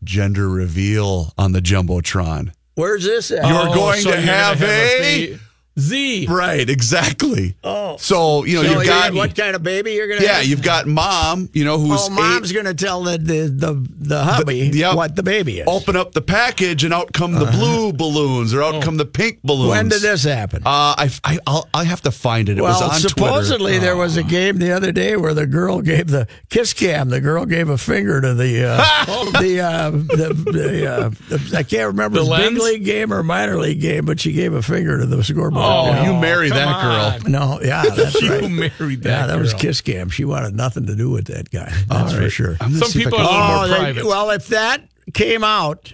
Gender 0.04 0.50
reveal 0.50 1.34
on 1.38 1.54
the 1.54 1.62
jumbotron. 1.62 2.52
Where's 2.76 3.06
this 3.06 3.32
at? 3.32 3.48
You're 3.48 3.70
Oh, 3.70 3.74
going 3.74 4.02
so 4.02 4.12
to 4.12 4.18
you're 4.18 4.26
gonna 4.26 4.38
have 4.38 4.62
a- 4.62 5.36
ba- 5.36 5.40
Z. 5.80 6.28
Right, 6.30 6.70
exactly. 6.70 7.56
Oh. 7.64 7.98
So 7.98 8.44
you 8.46 8.56
know 8.58 8.64
So 8.64 8.70
you've 8.74 8.82
you 8.84 8.88
got 8.88 9.10
got 9.12 9.14
what 9.18 9.36
kind 9.36 9.56
of 9.56 9.64
baby 9.64 9.94
you're 9.94 10.08
gonna? 10.08 10.22
yeah, 10.22 10.34
have? 10.38 10.46
you've 10.46 10.62
got 10.62 10.86
mom. 10.88 11.50
You 11.54 11.66
know 11.66 11.80
who's 11.80 12.00
Oh, 12.04 12.10
mom's 12.12 12.52
eight, 12.52 12.56
gonna 12.56 12.74
tell 12.76 13.02
the 13.04 13.18
the 13.18 13.48
the, 13.50 13.88
the 14.00 14.24
hubby 14.24 14.70
yep. 14.74 14.96
what 14.96 15.16
the 15.16 15.24
baby 15.24 15.60
is. 15.60 15.68
open 15.68 15.96
up 15.96 16.12
the 16.12 16.22
package 16.22 16.84
and 16.84 16.94
out 16.94 17.12
come 17.14 17.34
the 17.34 17.46
blue 17.46 17.92
balloons 17.94 18.54
or 18.54 18.62
out 18.62 18.84
come 18.84 18.98
the 18.98 19.06
pink 19.06 19.40
balloons. 19.44 19.72
Uh-huh. 19.72 19.80
when 19.82 19.90
did 19.90 20.02
this 20.02 20.24
happen? 20.24 20.62
Uh, 20.66 20.94
I, 20.98 21.10
I, 21.24 21.40
I'll, 21.48 21.68
I 21.74 21.84
have 21.86 22.02
to 22.02 22.12
find 22.12 22.50
it. 22.50 22.58
It 22.58 22.62
well, 22.62 22.74
was 22.80 22.82
on 23.04 23.10
supposedly 23.10 23.72
Twitter. 23.74 23.80
there 23.86 23.98
was 23.98 24.16
a 24.18 24.24
game 24.24 24.58
the 24.60 24.72
other 24.72 24.92
day 24.92 25.16
where 25.18 25.34
the 25.34 25.48
girl 25.48 25.82
gave 25.82 26.08
the 26.08 26.28
kiss 26.50 26.74
cam. 26.74 27.10
The 27.10 27.20
girl 27.22 27.46
gave 27.46 27.70
a 27.70 27.78
finger 27.78 28.22
to 28.22 28.34
the 28.36 28.66
uh, 28.66 29.06
the, 29.42 29.60
uh, 29.62 29.90
the 29.92 30.34
the 30.52 30.92
uh, 30.92 31.10
the- 31.30 31.58
I 31.58 31.64
can't 31.64 31.88
remember 31.88 32.20
The 32.20 32.26
it 32.26 32.30
was 32.30 32.40
big 32.40 32.58
league 32.60 32.86
game 32.86 33.12
or 33.14 33.24
minor 33.24 33.58
league 33.58 33.82
game, 33.82 34.06
but 34.06 34.20
she 34.20 34.34
gave 34.34 34.54
a 34.54 34.62
finger 34.62 35.00
to 35.00 35.06
the 35.06 35.24
scoreboard. 35.24 35.63
Oh, 35.63 35.63
Yeah. 35.64 36.06
you 36.14 36.20
marry 36.20 36.50
come 36.50 36.58
that 36.58 36.82
girl. 37.22 37.26
on. 37.26 37.32
No, 37.32 37.60
yeah, 37.62 37.84
that's 37.96 38.22
You 38.22 38.32
right. 38.32 38.50
married 38.52 39.04
that 39.04 39.10
yeah, 39.10 39.28
that 39.28 39.40
was 39.40 39.54
kiss 39.54 39.82
cam. 39.82 40.10
She 40.10 40.26
wanted 40.26 40.56
nothing 40.56 40.86
to 40.88 40.96
do 40.96 41.10
with 41.10 41.26
that 41.28 41.50
guy. 41.50 41.72
That's 41.88 42.14
for 42.14 42.30
sure. 42.30 42.58
I'm 42.62 42.74
Some 42.76 42.88
see 42.90 43.02
if 43.02 43.08
I 43.08 43.10
people 43.12 43.20
can- 43.20 43.28
are 43.28 43.32
a 43.32 43.42
little 43.42 43.48
more 43.58 43.66
Oh, 43.66 43.68
they- 43.68 43.94
private. 43.94 44.06
well, 44.06 44.30
if 44.32 44.48
that 44.48 44.84
came 45.14 45.44
out, 45.44 45.94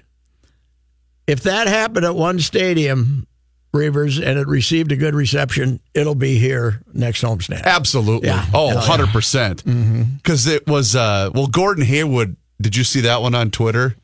if 1.28 1.42
that 1.44 1.68
happened 1.68 2.06
at 2.06 2.16
one 2.16 2.40
stadium, 2.40 3.26
Reavers, 3.74 4.18
and 4.18 4.40
it 4.40 4.48
received 4.48 4.92
a 4.92 4.96
good 4.96 5.14
reception, 5.14 5.80
it'll 5.94 6.16
be 6.16 6.40
here 6.40 6.82
next 6.94 7.22
homestand. 7.22 7.64
Absolutely. 7.66 8.28
Yeah. 8.30 8.46
Oh, 8.54 8.70
Hell 8.70 8.78
yeah. 9.00 9.04
Mm-hmm. 9.06 9.20
100%. 9.20 10.18
Because 10.18 10.48
it 10.48 10.66
was, 10.68 10.96
uh, 10.96 11.30
well, 11.36 11.46
Gordon 11.46 11.86
Hayward, 11.86 12.36
did 12.60 12.76
you 12.76 12.84
see 12.84 13.02
that 13.02 13.22
one 13.22 13.36
on 13.36 13.52
Twitter? 13.52 13.96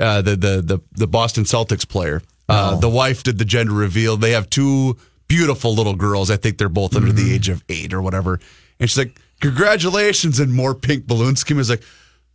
Uh, 0.00 0.22
the, 0.22 0.30
the, 0.36 0.62
the, 0.62 0.78
the 0.92 1.06
Boston 1.06 1.44
Celtics 1.44 1.86
player. 1.86 2.22
Uh, 2.48 2.76
the 2.76 2.88
wife 2.88 3.22
did 3.22 3.38
the 3.38 3.44
gender 3.44 3.72
reveal. 3.72 4.16
They 4.16 4.32
have 4.32 4.50
two 4.50 4.96
beautiful 5.28 5.74
little 5.74 5.94
girls. 5.96 6.30
I 6.30 6.36
think 6.36 6.58
they're 6.58 6.68
both 6.68 6.94
under 6.94 7.08
Mm-hmm. 7.08 7.16
the 7.28 7.34
age 7.34 7.48
of 7.48 7.64
eight 7.68 7.94
or 7.94 8.02
whatever. 8.02 8.38
And 8.78 8.90
she's 8.90 8.98
like, 8.98 9.18
congratulations. 9.40 10.38
And 10.40 10.52
more 10.52 10.74
pink 10.74 11.06
balloon 11.06 11.36
scheme 11.36 11.58
is 11.58 11.70
like, 11.70 11.82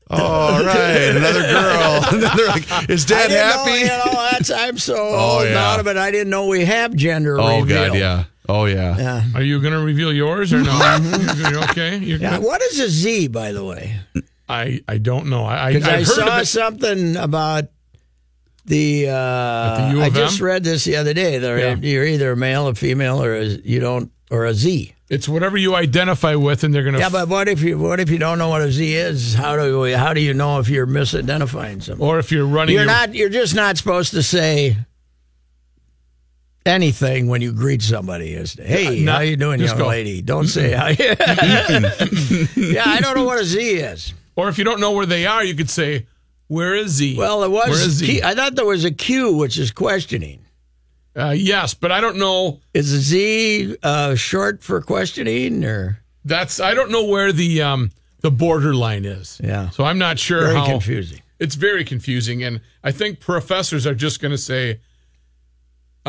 all 0.09 0.63
right, 0.65 1.15
another 1.15 1.41
girl. 1.41 2.03
And 2.11 2.23
then 2.23 2.31
they're 2.37 2.47
like, 2.47 2.89
is 2.89 3.05
I 3.11 3.15
dad 3.15 3.27
didn't 3.27 3.43
happy? 3.43 3.71
Know, 3.71 3.77
you 3.77 3.87
know, 4.13 4.27
that's, 4.31 4.49
I'm 4.49 4.77
so 4.79 4.95
Oh, 4.97 5.39
old 5.39 5.49
yeah. 5.49 5.71
out 5.71 5.79
of 5.79 5.87
it. 5.87 5.97
I 5.97 6.09
didn't 6.09 6.31
know 6.31 6.47
we 6.47 6.65
have 6.65 6.95
gender 6.95 7.39
oh, 7.39 7.59
reveal. 7.61 7.89
God, 7.89 7.97
yeah. 7.97 8.23
Oh, 8.47 8.65
yeah. 8.65 8.97
Yeah. 8.97 9.23
Are 9.35 9.43
you 9.43 9.61
going 9.61 9.73
to 9.73 9.79
reveal 9.79 10.11
yours 10.11 10.51
or 10.51 10.61
no? 10.63 10.71
You're 11.37 11.63
okay. 11.65 11.97
You're 11.99 12.17
Yeah. 12.17 12.39
What 12.39 12.63
is 12.63 12.79
a 12.79 12.89
Z, 12.89 13.27
by 13.27 13.51
the 13.51 13.63
way? 13.63 13.99
I 14.47 14.81
I 14.87 14.97
don't 14.97 15.27
know. 15.27 15.43
I 15.45 15.53
I, 15.55 15.67
I 15.67 15.67
I, 15.67 15.97
heard 15.97 16.07
saw 16.07 16.41
something 16.43 17.15
about 17.15 17.65
the. 18.69 19.07
Uh, 19.09 19.91
the 19.91 20.01
I 20.01 20.09
just 20.09 20.39
read 20.39 20.63
this 20.63 20.85
the 20.85 20.95
other 20.95 21.13
day. 21.13 21.39
Yeah. 21.39 21.75
You're 21.75 22.05
either 22.05 22.31
a 22.31 22.37
male, 22.37 22.67
a 22.67 22.75
female, 22.75 23.21
or 23.21 23.35
a, 23.35 23.43
you 23.45 23.79
don't, 23.79 24.11
or 24.31 24.45
a 24.45 24.53
Z. 24.53 24.93
It's 25.09 25.27
whatever 25.27 25.57
you 25.57 25.75
identify 25.75 26.35
with, 26.35 26.63
and 26.63 26.73
they're 26.73 26.83
going 26.83 26.93
to. 26.93 26.99
Yeah, 26.99 27.09
but 27.09 27.27
what 27.27 27.47
if 27.49 27.61
you 27.61 27.79
what 27.79 27.99
if 27.99 28.09
you 28.11 28.19
don't 28.19 28.37
know 28.37 28.49
what 28.49 28.61
a 28.61 28.71
Z 28.71 28.95
is? 28.95 29.33
How 29.33 29.55
do 29.55 29.65
you, 29.87 29.97
how 29.97 30.13
do 30.13 30.21
you 30.21 30.33
know 30.35 30.59
if 30.59 30.69
you're 30.69 30.85
misidentifying 30.87 31.81
something? 31.81 32.05
or 32.05 32.19
if 32.19 32.31
you're 32.31 32.45
running, 32.45 32.75
You're 32.75 32.83
your- 32.85 32.93
not. 32.93 33.15
You're 33.15 33.29
just 33.29 33.55
not 33.55 33.75
supposed 33.77 34.11
to 34.13 34.21
say 34.21 34.77
anything 36.65 37.27
when 37.27 37.41
you 37.41 37.51
greet 37.51 37.81
somebody. 37.81 38.33
Is 38.33 38.53
hey, 38.53 38.99
not- 38.99 39.15
how 39.15 39.21
you 39.21 39.35
doing, 39.35 39.59
young 39.59 39.77
go. 39.77 39.87
lady? 39.87 40.21
Don't 40.21 40.47
say 40.47 40.71
how. 40.73 40.87
yeah, 42.55 42.83
I 42.85 42.99
don't 43.01 43.15
know 43.15 43.23
what 43.23 43.39
a 43.41 43.45
Z 43.45 43.59
is. 43.59 44.13
Or 44.35 44.47
if 44.47 44.57
you 44.57 44.63
don't 44.63 44.79
know 44.79 44.91
where 44.91 45.05
they 45.07 45.25
are, 45.25 45.43
you 45.43 45.55
could 45.55 45.69
say, 45.69 46.05
"Where 46.49 46.75
is 46.75 46.91
Z?" 46.91 47.15
Well, 47.17 47.43
it 47.43 47.49
Where 47.49 47.71
is 47.71 48.01
was. 48.01 48.21
I 48.21 48.35
thought 48.35 48.55
there 48.55 48.65
was 48.65 48.83
a 48.83 48.91
Q, 48.91 49.33
which 49.33 49.57
is 49.57 49.71
questioning. 49.71 50.45
Uh, 51.15 51.33
yes, 51.35 51.73
but 51.73 51.91
I 51.91 52.01
don't 52.01 52.17
know. 52.17 52.59
Is 52.73 52.91
a 52.91 52.99
Z 52.99 53.77
uh, 53.81 54.15
short 54.15 54.61
for 54.61 54.81
questioning 54.81 55.63
or? 55.63 56.01
That's 56.25 56.59
I 56.59 56.73
don't 56.73 56.91
know 56.91 57.05
where 57.05 57.31
the 57.31 57.61
um, 57.61 57.91
the 58.21 58.31
borderline 58.31 59.05
is. 59.05 59.39
Yeah. 59.43 59.69
So 59.69 59.83
I'm 59.85 59.97
not 59.97 60.19
sure 60.19 60.41
Very 60.41 60.55
how 60.55 60.65
confusing. 60.65 61.21
It's 61.39 61.55
very 61.55 61.85
confusing, 61.85 62.43
and 62.43 62.59
I 62.83 62.91
think 62.91 63.21
professors 63.21 63.87
are 63.87 63.95
just 63.95 64.21
going 64.21 64.31
to 64.31 64.37
say, 64.37 64.81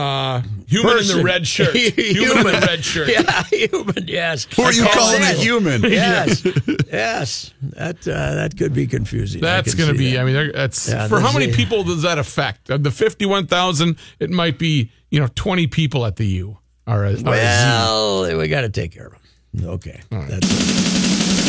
uh, 0.00 0.42
"Human 0.66 0.98
in 0.98 1.06
the 1.06 1.22
red 1.24 1.46
shirt." 1.46 1.74
human 1.76 2.38
in 2.54 2.60
the 2.60 2.66
red 2.66 2.84
shirt. 2.84 3.08
Yeah, 3.10 3.42
human. 3.44 4.06
Yes. 4.08 4.46
Who 4.56 4.62
are 4.62 4.72
you 4.72 4.82
That's 4.82 4.94
calling 4.96 5.22
a 5.22 5.32
human? 5.34 5.82
Yes, 5.90 6.44
yes. 6.90 7.52
That 7.62 7.96
uh, 8.08 8.34
that 8.36 8.56
could 8.56 8.72
be 8.74 8.86
confusing. 8.86 9.40
That's 9.40 9.74
going 9.74 9.92
to 9.92 9.98
be. 9.98 10.12
that. 10.12 10.20
I 10.20 10.24
mean, 10.24 10.52
that's 10.54 10.88
Yeah, 10.88 11.08
for 11.08 11.20
how 11.20 11.32
many 11.32 11.50
a- 11.50 11.54
people 11.54 11.84
does 11.84 12.02
that 12.02 12.18
affect? 12.18 12.70
Of 12.70 12.82
the 12.82 12.90
fifty-one 12.90 13.46
thousand, 13.46 13.96
it 14.18 14.30
might 14.30 14.58
be 14.58 14.90
you 15.10 15.20
know 15.20 15.28
twenty 15.34 15.66
people 15.66 16.06
at 16.06 16.16
the 16.16 16.26
U 16.26 16.58
are 16.86 17.04
a, 17.04 17.08
are 17.08 17.12
a 17.12 17.14
Z. 17.14 17.24
well, 17.24 18.36
we 18.38 18.48
got 18.48 18.62
to 18.62 18.68
take 18.70 18.92
care 18.92 19.06
of 19.06 19.12
them. 19.12 19.68
Okay, 19.70 20.00
that's 20.10 21.39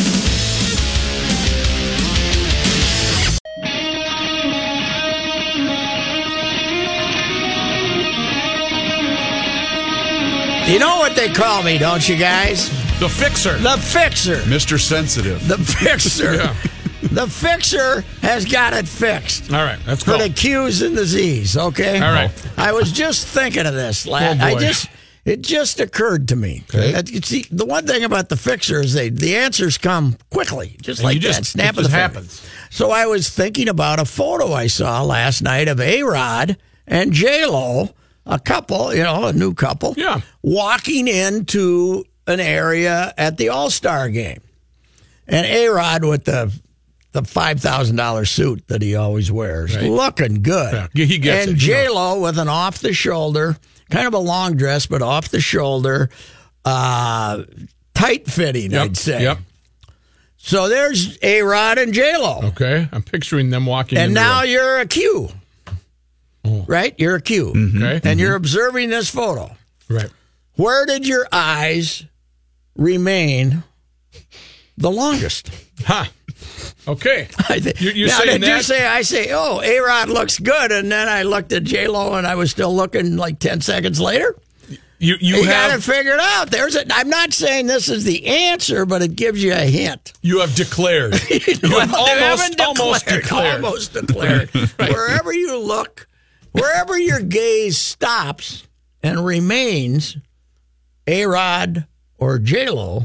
You 10.72 10.78
know 10.78 10.96
what 10.96 11.14
they 11.14 11.28
call 11.30 11.62
me, 11.62 11.76
don't 11.76 12.08
you 12.08 12.16
guys? 12.16 12.70
The 12.98 13.08
fixer. 13.08 13.58
The 13.58 13.76
fixer. 13.76 14.36
Mr. 14.48 14.80
Sensitive. 14.80 15.46
The 15.46 15.58
fixer. 15.58 16.34
Yeah. 16.42 16.54
The 17.02 17.26
fixer 17.26 18.02
has 18.22 18.46
got 18.46 18.72
it 18.72 18.88
fixed. 18.88 19.52
All 19.52 19.62
right, 19.64 19.78
that's 19.84 20.02
for 20.04 20.12
cool. 20.12 20.20
the 20.20 20.30
Q's 20.30 20.80
and 20.80 20.96
the 20.96 21.04
Z's. 21.04 21.56
Okay. 21.58 21.96
All 22.00 22.12
right. 22.12 22.30
I 22.56 22.72
was 22.72 22.90
just 22.92 23.26
thinking 23.26 23.66
of 23.66 23.74
this. 23.74 24.06
La- 24.06 24.20
Oh. 24.20 24.36
I 24.40 24.54
just 24.54 24.88
it 25.26 25.42
just 25.42 25.78
occurred 25.80 26.28
to 26.28 26.36
me. 26.36 26.62
Okay. 26.70 26.92
That, 26.92 27.10
you 27.10 27.20
see, 27.20 27.44
the 27.50 27.66
one 27.66 27.86
thing 27.86 28.04
about 28.04 28.28
the 28.30 28.36
fixer 28.36 28.80
is 28.80 28.94
they 28.94 29.10
the 29.10 29.36
answers 29.36 29.76
come 29.76 30.16
quickly, 30.30 30.76
just 30.80 31.00
And 31.00 31.06
like 31.08 31.18
just- 31.20 31.40
that. 31.40 31.44
Snap 31.46 31.64
it 31.64 31.68
of 31.70 31.74
the 31.76 31.82
just 31.82 31.92
happens. 31.94 32.46
So 32.70 32.90
I 32.92 33.04
was 33.06 33.28
thinking 33.28 33.68
about 33.68 33.98
a 34.00 34.04
photo 34.06 34.52
I 34.52 34.68
saw 34.68 35.02
last 35.02 35.42
night 35.42 35.68
of 35.68 35.80
A 35.80 36.04
Rod 36.04 36.56
and 36.86 37.12
J 37.12 37.44
Lo, 37.46 37.90
a 38.26 38.38
couple, 38.38 38.94
you 38.94 39.02
know, 39.02 39.24
a 39.26 39.32
new 39.32 39.54
couple, 39.54 39.94
Yeah. 39.96 40.20
walking 40.42 41.08
into 41.08 42.04
an 42.26 42.40
area 42.40 43.12
at 43.18 43.36
the 43.36 43.48
All 43.48 43.70
Star 43.70 44.08
game, 44.10 44.40
and 45.26 45.46
A 45.46 45.68
Rod 45.68 46.04
with 46.04 46.24
the 46.24 46.52
the 47.12 47.22
five 47.24 47.60
thousand 47.60 47.96
dollar 47.96 48.24
suit 48.24 48.66
that 48.68 48.80
he 48.80 48.94
always 48.96 49.30
wears, 49.30 49.76
Right. 49.76 49.84
looking 49.90 50.40
good. 50.42 50.88
Yeah, 50.94 51.04
he 51.04 51.18
gets 51.18 51.46
and 51.48 51.56
it, 51.56 51.62
you 51.66 51.74
know. 51.74 51.82
J 51.84 51.88
Lo 51.90 52.20
with 52.20 52.38
an 52.38 52.48
off 52.48 52.78
the 52.78 52.94
shoulder, 52.94 53.56
kind 53.90 54.06
of 54.06 54.14
a 54.14 54.18
long 54.18 54.56
dress, 54.56 54.86
but 54.86 55.02
off 55.02 55.28
the 55.28 55.40
shoulder, 55.40 56.08
uh, 56.64 57.42
tight 57.94 58.26
fitting, 58.30 58.70
Yep. 58.70 58.82
I'd 58.82 58.96
say. 58.96 59.22
Yep. 59.24 59.38
So 60.38 60.68
there's 60.68 61.18
A 61.22 61.42
Rod 61.42 61.78
and 61.78 61.92
J 61.92 62.16
Lo. 62.16 62.40
Okay. 62.44 62.88
I'm 62.90 63.02
picturing 63.02 63.50
them 63.50 63.66
walking. 63.66 63.98
And 63.98 64.08
in 64.08 64.14
now 64.14 64.42
you're 64.42 64.78
a 64.80 64.86
Q. 64.86 65.28
Mm. 66.44 66.68
Right? 66.68 66.94
You're 66.98 67.16
a 67.16 67.20
Q. 67.20 67.52
Mm-hmm. 67.54 67.82
Okay. 67.82 68.10
And 68.10 68.18
you're 68.20 68.30
mm-hmm. 68.30 68.36
observing 68.36 68.90
this 68.90 69.08
photo. 69.10 69.50
right. 69.88 70.10
Where 70.56 70.84
did 70.84 71.06
your 71.06 71.26
eyes 71.32 72.04
remain 72.76 73.62
the 74.76 74.90
longest? 74.90 75.50
Huh. 75.84 76.04
Okay. 76.86 77.28
I 77.48 77.60
thi- 77.60 77.72
You're, 77.82 77.94
you're 77.94 78.08
now, 78.08 78.18
saying 78.18 78.40
did 78.40 78.48
you 78.48 78.62
say 78.62 78.84
I 78.86 79.02
say, 79.02 79.28
oh, 79.32 79.60
A 79.62 79.78
Rod 79.78 80.08
looks 80.08 80.38
good, 80.38 80.72
and 80.72 80.90
then 80.90 81.08
I 81.08 81.22
looked 81.22 81.52
at 81.52 81.62
J 81.64 81.86
Lo 81.88 82.14
and 82.14 82.26
I 82.26 82.34
was 82.34 82.50
still 82.50 82.74
looking 82.74 83.16
like 83.16 83.38
ten 83.38 83.60
seconds 83.60 84.00
later? 84.00 84.36
you 84.98 85.16
you 85.20 85.36
You 85.36 85.44
got 85.44 85.68
it 85.70 85.72
have 85.72 85.84
figured 85.84 86.18
out. 86.20 86.50
There's 86.50 86.76
a. 86.76 86.84
I'm 86.94 87.08
not 87.08 87.32
saying 87.32 87.66
this 87.66 87.88
is 87.88 88.04
the 88.04 88.26
answer, 88.26 88.84
but 88.84 89.00
it 89.02 89.16
gives 89.16 89.42
you 89.42 89.52
a 89.52 89.56
hint. 89.70 90.12
you 90.22 90.40
have 90.40 90.54
declared. 90.54 91.14
you 91.30 91.40
Well, 91.62 91.80
have 91.80 91.90
they 91.90 92.24
almost 92.24 92.42
haven't 92.42 92.60
almost 92.60 93.06
declared. 93.06 93.64
Almost 93.64 93.92
declared. 93.94 94.50
Wherever 94.78 95.32
you 95.32 95.58
look, 95.58 96.06
wherever 96.52 96.98
your 96.98 97.20
gaze 97.20 97.76
stops 97.78 98.66
and 99.02 99.24
remains, 99.24 100.16
A 101.06 101.26
Rod 101.26 101.86
or 102.18 102.38
J 102.38 102.68
Lo, 102.70 103.04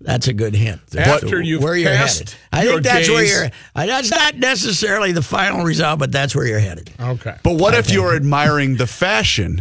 that's 0.00 0.28
a 0.28 0.32
good 0.32 0.54
hint. 0.54 0.80
After 0.96 1.40
you've 1.42 1.62
where 1.62 1.76
you're 1.76 1.90
headed. 1.94 2.34
I 2.52 2.64
your 2.64 2.72
think 2.74 2.84
that's 2.84 3.08
where 3.08 3.24
you're. 3.24 3.50
That's 3.74 4.10
not 4.10 4.36
necessarily 4.36 5.12
the 5.12 5.22
final 5.22 5.64
result, 5.64 5.98
but 5.98 6.12
that's 6.12 6.34
where 6.34 6.46
you're 6.46 6.58
headed. 6.58 6.90
Okay. 7.00 7.36
But 7.42 7.54
what 7.54 7.74
if 7.74 7.90
you're 7.90 8.14
admiring 8.14 8.76
the 8.76 8.86
fashion? 8.86 9.58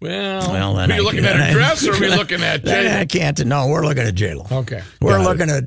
Well, 0.00 0.50
Well, 0.50 0.74
then 0.74 0.90
are 0.90 0.96
you 0.96 1.00
I 1.02 1.04
looking 1.04 1.22
can- 1.22 1.40
at 1.40 1.50
a 1.50 1.52
dress 1.52 1.86
or 1.86 1.94
are 1.94 2.00
we 2.00 2.08
looking 2.16 2.42
at 2.42 2.64
Then 2.64 2.84
Jay? 2.84 3.00
I 3.00 3.04
can't. 3.04 3.44
No, 3.46 3.68
we're 3.68 3.84
looking 3.86 4.02
at 4.04 4.14
J 4.14 4.34
Lo. 4.34 4.46
Okay. 4.50 4.82
We're 5.00 5.18
Got 5.18 5.20
it. 5.20 5.24
looking 5.28 5.50
at. 5.50 5.64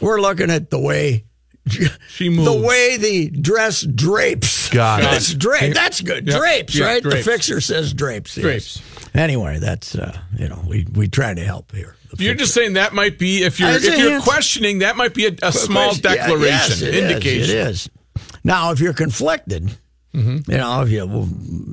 We're 0.00 0.20
looking 0.20 0.50
at 0.50 0.70
the 0.70 0.78
way. 0.80 1.24
She 2.08 2.28
moves. 2.28 2.50
The 2.50 2.66
way 2.66 2.96
the 2.96 3.30
dress 3.30 3.82
drapes. 3.82 4.68
Got 4.70 5.00
it. 5.00 5.02
That's 5.04 5.32
drape. 5.34 5.74
That's 5.74 6.00
good. 6.00 6.26
Yeah, 6.26 6.38
Drapes, 6.38 6.74
yeah, 6.74 6.86
right? 6.86 7.02
drapes. 7.02 7.24
The 7.24 7.30
fixer 7.32 7.60
says 7.60 7.92
drapes. 7.92 8.36
yes. 8.36 8.42
Drapes. 8.44 8.82
Anyway, 9.14 9.58
that's 9.58 9.94
uh, 9.94 10.16
you 10.38 10.48
know 10.48 10.62
we 10.66 10.86
we 10.92 11.08
try 11.08 11.34
to 11.34 11.42
help 11.44 11.72
here. 11.74 11.94
You're 12.18 12.34
just 12.34 12.54
saying 12.54 12.72
that 12.74 12.94
might 12.94 13.18
be 13.18 13.42
if 13.44 13.60
you're 13.60 13.70
if 13.70 13.98
you're 13.98 14.20
questioning 14.22 14.78
that 14.80 14.96
might 14.96 15.14
be 15.14 15.26
a, 15.26 15.32
a 15.42 15.52
small 15.52 15.92
Yeah, 15.94 16.00
declaration 16.14 16.46
yes, 16.46 16.82
it 16.82 16.94
is, 16.94 17.10
indication. 17.10 17.56
it 17.56 17.66
is. 17.68 17.90
Now, 18.44 18.72
if 18.72 18.80
you're 18.80 18.94
conflicted, 18.94 19.70
Mm-hmm. 20.14 20.50
you 20.50 20.56
know, 20.56 20.80
if 20.82 20.90
you 20.90 21.28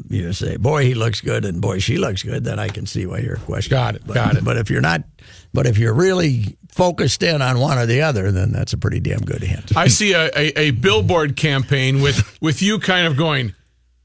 you 0.10 0.34
say, 0.34 0.58
"Boy, 0.58 0.84
he 0.84 0.94
looks 0.94 1.22
good," 1.22 1.46
and 1.46 1.62
"Boy, 1.62 1.80
she 1.80 1.98
looks 1.98 2.22
good," 2.22 2.44
then 2.44 2.60
I 2.60 2.68
can 2.68 2.86
see 2.86 3.06
why 3.06 3.20
you're 3.20 3.38
questioning. 3.38 3.80
Got 3.82 3.96
it, 3.96 4.02
But, 4.06 4.14
got 4.14 4.36
it. 4.36 4.44
But 4.44 4.58
if 4.58 4.70
you're 4.70 4.82
not, 4.82 5.04
but 5.54 5.66
if 5.66 5.78
you're 5.78 5.94
really 5.94 6.58
focused 6.76 7.24
in 7.24 7.42
on 7.42 7.58
one 7.60 7.78
or 7.78 7.86
the 7.86 8.02
other, 8.02 8.32
then 8.32 8.52
that's 8.52 8.74
a 8.74 8.78
pretty 8.78 9.00
damn 9.00 9.22
good 9.22 9.42
hint. 9.42 9.76
I 9.78 9.88
see 9.88 10.12
a, 10.14 10.26
a, 10.36 10.60
a 10.60 10.72
billboard 10.72 11.36
campaign 11.38 12.02
with 12.02 12.38
with 12.42 12.62
you 12.62 12.80
kind 12.80 13.08
of 13.08 13.16
going, 13.16 13.54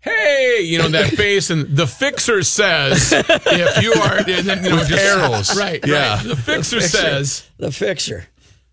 "Hey," 0.00 0.60
you 0.62 0.78
know 0.78 0.88
that 0.88 1.10
face, 1.10 1.50
and 1.50 1.76
the 1.76 1.86
fixer 1.86 2.42
says, 2.44 3.12
"If 3.12 3.82
you 3.82 3.92
are," 3.94 4.18
and 4.18 4.46
then, 4.48 4.62
you 4.64 4.70
know, 4.70 4.76
With 4.76 4.88
just- 4.88 5.02
arrows. 5.02 5.56
right? 5.58 5.84
Yeah. 5.86 6.14
right. 6.16 6.26
The 6.26 6.36
fixer, 6.36 6.80
fixer. 6.80 6.96
says, 6.96 7.50
the 7.58 7.72
fixer. 7.72 8.26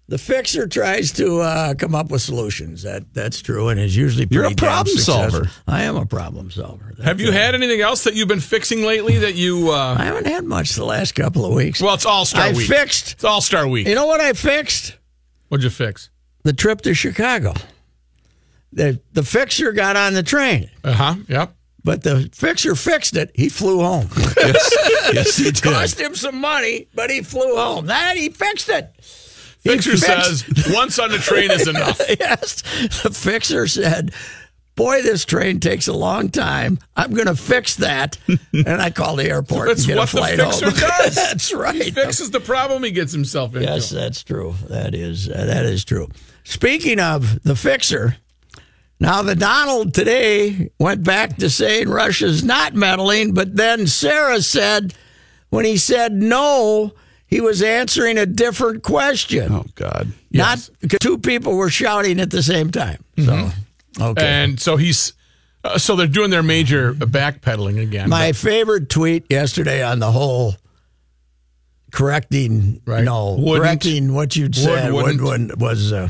The 0.10 0.18
fixer 0.18 0.68
tries 0.68 1.12
to 1.14 1.40
uh, 1.42 1.74
come 1.74 1.94
up 1.94 2.10
with 2.12 2.22
solutions. 2.22 2.84
That 2.84 3.14
that's 3.14 3.42
true, 3.42 3.68
and 3.68 3.78
is 3.78 3.94
usually 3.96 4.26
pretty 4.26 4.36
You're 4.42 4.52
a 4.52 4.56
problem 4.56 4.96
solver. 4.98 5.52
I 5.68 5.84
am 5.84 5.98
a 5.98 6.06
problem 6.06 6.50
solver. 6.50 6.94
That- 6.98 7.04
"Have 7.06 7.20
you 7.20 7.34
had 7.34 7.56
anything 7.56 7.82
else 7.82 8.06
that 8.06 8.14
you've 8.16 8.30
been 8.30 8.40
fixing 8.40 8.84
lately 8.84 9.18
that 9.18 9.36
you?" 9.36 9.72
Uh, 9.72 9.98
I 10.00 10.06
haven't 10.06 10.28
had 10.28 10.46
much 10.46 10.76
the 10.76 10.86
last 10.86 11.14
couple 11.14 11.46
of 11.46 11.54
weeks. 11.54 11.82
well, 11.82 11.94
it's 11.94 12.06
All 12.06 12.24
Star 12.24 12.44
I 12.44 12.52
Week. 12.54 12.70
fixed. 12.70 13.12
It's 13.14 13.26
All 13.26 13.42
Star 13.42 13.68
Week. 13.68 13.86
You 13.86 13.96
know 13.96 14.06
what 14.06 14.22
I 14.22 14.32
fixed? 14.32 14.96
What'd 15.50 15.64
you 15.66 15.70
fix? 15.70 16.10
The 16.44 16.54
trip 16.54 16.80
to 16.82 16.94
Chicago. 16.94 17.54
The 18.72 19.02
the 19.12 19.24
fixer 19.24 19.74
got 19.74 19.98
on 19.98 20.14
the 20.14 20.24
train, 20.24 20.70
Uh 20.86 20.94
huh. 20.94 21.16
Yep. 21.28 21.54
but 21.84 22.04
the 22.04 22.30
fixer 22.34 22.76
fixed 22.76 23.18
it. 23.18 23.32
He 23.36 23.50
flew 23.50 23.80
home. 23.80 24.08
yes, 24.38 24.70
yes, 25.14 25.38
he 25.38 25.44
did. 25.52 25.62
Cost 25.62 26.00
him 26.00 26.16
some 26.16 26.40
money, 26.40 26.88
but 26.96 27.10
he 27.10 27.22
flew 27.24 27.58
home. 27.58 27.88
That 27.88 28.16
he 28.16 28.30
fixed 28.30 28.70
it. 28.70 28.90
Fixer 29.68 29.98
says 29.98 30.46
once 30.70 31.00
on 31.00 31.12
the 31.12 31.18
train 31.18 31.52
is 31.52 31.68
enough. 31.68 32.00
yes. 32.20 32.62
The 33.04 33.12
fixer 33.12 33.68
said, 33.68 34.12
Boy, 34.76 35.02
this 35.02 35.26
train 35.26 35.60
takes 35.60 35.88
a 35.88 35.94
long 35.94 36.30
time. 36.30 36.78
I'm 36.96 37.12
going 37.12 37.26
to 37.26 37.36
fix 37.36 37.78
that. 37.78 38.20
And 38.54 38.80
I 38.80 38.92
call 38.92 39.16
the 39.16 39.26
airport. 39.26 39.70
That's 39.70 39.82
and 39.82 39.88
get 39.88 39.98
what 39.98 40.10
a 40.10 40.12
the 40.12 40.18
flight 40.18 40.40
fixer 40.40 40.66
home. 40.66 40.74
does. 40.80 41.16
that's 41.16 41.52
right. 41.52 41.82
He 41.82 41.90
fixes 41.90 42.30
the 42.30 42.40
problem 42.40 42.84
he 42.84 42.92
gets 42.92 43.12
himself 43.12 43.56
into. 43.56 43.68
Yes, 43.68 43.90
that's 43.90 44.24
true. 44.24 44.54
That 44.70 44.94
is 44.94 45.28
uh, 45.30 45.46
that 45.46 45.66
is 45.66 45.84
true. 45.84 46.10
Speaking 46.44 47.00
of 47.00 47.42
the 47.42 47.56
fixer, 47.56 48.18
now 49.00 49.24
the 49.24 49.36
Donald 49.36 49.96
today 49.96 50.70
went 50.80 51.04
back 51.04 51.38
to 51.38 51.50
saying 51.50 51.90
Russia's 51.90 52.44
not 52.44 52.76
meddling, 52.76 53.34
but 53.34 53.56
then 53.56 53.88
Sarah 53.88 54.44
said 54.44 54.94
when 55.50 55.66
he 55.66 55.78
said 55.78 56.14
no, 56.14 56.94
he 57.27 57.41
was 57.41 57.62
answering 57.62 58.17
a 58.17 58.25
different 58.25 58.84
question. 58.84 59.51
Oh 59.51 59.65
God. 59.75 60.12
Not 60.31 60.69
two 61.01 61.17
people 61.17 61.55
were 61.55 61.69
shouting 61.69 62.19
at 62.19 62.31
the 62.31 62.41
same 62.43 62.72
time. 62.72 63.03
So 63.17 63.50
okay. 64.00 64.25
And 64.25 64.60
so 64.60 64.77
he's, 64.77 65.13
uh, 65.63 65.77
so 65.77 65.96
they're 65.96 66.07
doing 66.07 66.29
their 66.29 66.43
major 66.43 66.93
backpedaling 66.93 67.81
again. 67.81 68.10
My 68.10 68.31
favorite 68.31 68.89
tweet 68.89 69.25
yesterday 69.29 69.84
on 69.84 70.00
the 70.00 70.12
whole 70.12 70.55
correcting, 71.91 72.81
Right. 72.86 73.03
no, 73.03 73.36
Wouldn't. 73.36 73.63
correcting 73.63 74.13
what 74.13 74.36
you'd 74.36 74.55
said 74.55 74.91
would- 74.93 75.22
would- 75.22 75.60
was 75.60 75.91
uh, 75.91 76.10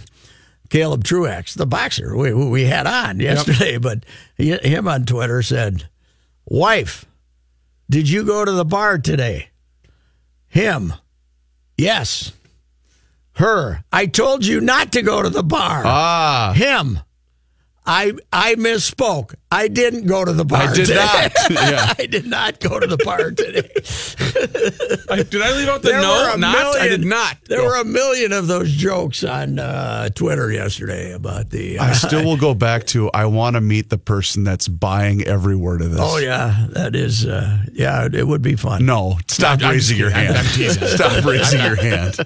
Caleb 0.70 1.04
Truax, 1.04 1.54
the 1.54 1.66
boxer 1.66 2.16
we, 2.16 2.34
we 2.34 2.64
had 2.66 2.88
on 2.88 3.20
yesterday. 3.20 3.78
But 3.78 4.06
he, 4.36 4.52
him 4.58 4.88
on 4.88 5.06
Twitter 5.06 5.42
said, 5.42 5.88
Wife, 6.46 7.06
did 7.90 8.10
you 8.10 8.24
go 8.26 8.44
to 8.44 8.52
the 8.52 8.66
bar 8.66 8.98
today? 8.98 9.50
Him, 10.48 10.94
yes. 11.78 12.32
Her, 13.34 13.84
I 13.92 14.08
told 14.08 14.46
you 14.46 14.60
not 14.62 14.92
to 14.94 15.02
go 15.04 15.22
to 15.22 15.30
the 15.30 15.44
bar. 15.44 15.84
Ah, 15.86 16.54
Him, 16.56 17.00
I 17.90 18.12
I 18.34 18.56
misspoke. 18.56 19.34
I 19.50 19.70
didn't 19.70 20.08
go 20.08 20.26
to 20.26 20.34
the 20.34 20.44
bar. 20.44 20.64
I 20.64 20.74
did 20.74 20.88
today. 20.88 20.96
not. 20.96 21.32
Yeah. 21.72 21.94
I 21.98 22.06
did 22.06 22.26
not 22.28 22.60
go 22.60 22.80
to 22.82 22.86
the 22.86 22.98
bar 22.98 23.32
today. 23.32 23.70
I, 25.10 25.24
did 25.24 25.42
I 25.42 25.56
leave 25.58 25.70
out 25.70 25.82
the 25.82 25.90
There 25.90 26.02
no? 26.02 26.10
were 26.30 26.36
a 26.36 26.38
Not. 26.38 26.76
I 26.76 26.90
did 26.90 27.06
not. 27.06 27.38
There 27.46 27.60
go. 27.60 27.66
were 27.66 27.76
a 27.78 27.86
million 27.86 28.34
of 28.34 28.48
those 28.48 28.70
jokes 28.72 29.24
on 29.24 29.58
uh, 29.58 30.10
Twitter 30.10 30.52
yesterday 30.52 31.14
about 31.14 31.50
the. 31.50 31.80
I 31.80 31.92
uh, 31.92 31.94
still 31.94 32.26
will 32.26 32.36
go 32.38 32.54
back 32.54 32.86
to 32.88 33.10
I 33.12 33.26
want 33.26 33.56
to 33.56 33.62
meet 33.62 33.90
the 33.90 33.98
person 33.98 34.44
that's 34.44 34.68
buying 34.68 35.24
every 35.24 35.56
word 35.56 35.82
of 35.82 35.92
this. 35.92 36.00
oh 36.04 36.18
yeah, 36.18 36.68
that 36.72 36.94
is. 36.96 37.26
Uh, 37.26 37.64
yeah, 37.72 38.08
it 38.12 38.28
would 38.28 38.42
be 38.42 38.56
fun. 38.58 38.86
No, 38.86 39.18
stop 39.28 39.62
I'm 39.64 39.72
raising 39.72 39.98
just 39.98 40.00
your 40.00 40.10
hand. 40.10 40.36
I'm- 40.36 40.46
I'm 40.46 40.52
teasing. 40.54 40.88
Stop 40.88 41.24
raising 41.24 41.62
your 41.62 41.76
hand. 41.78 42.18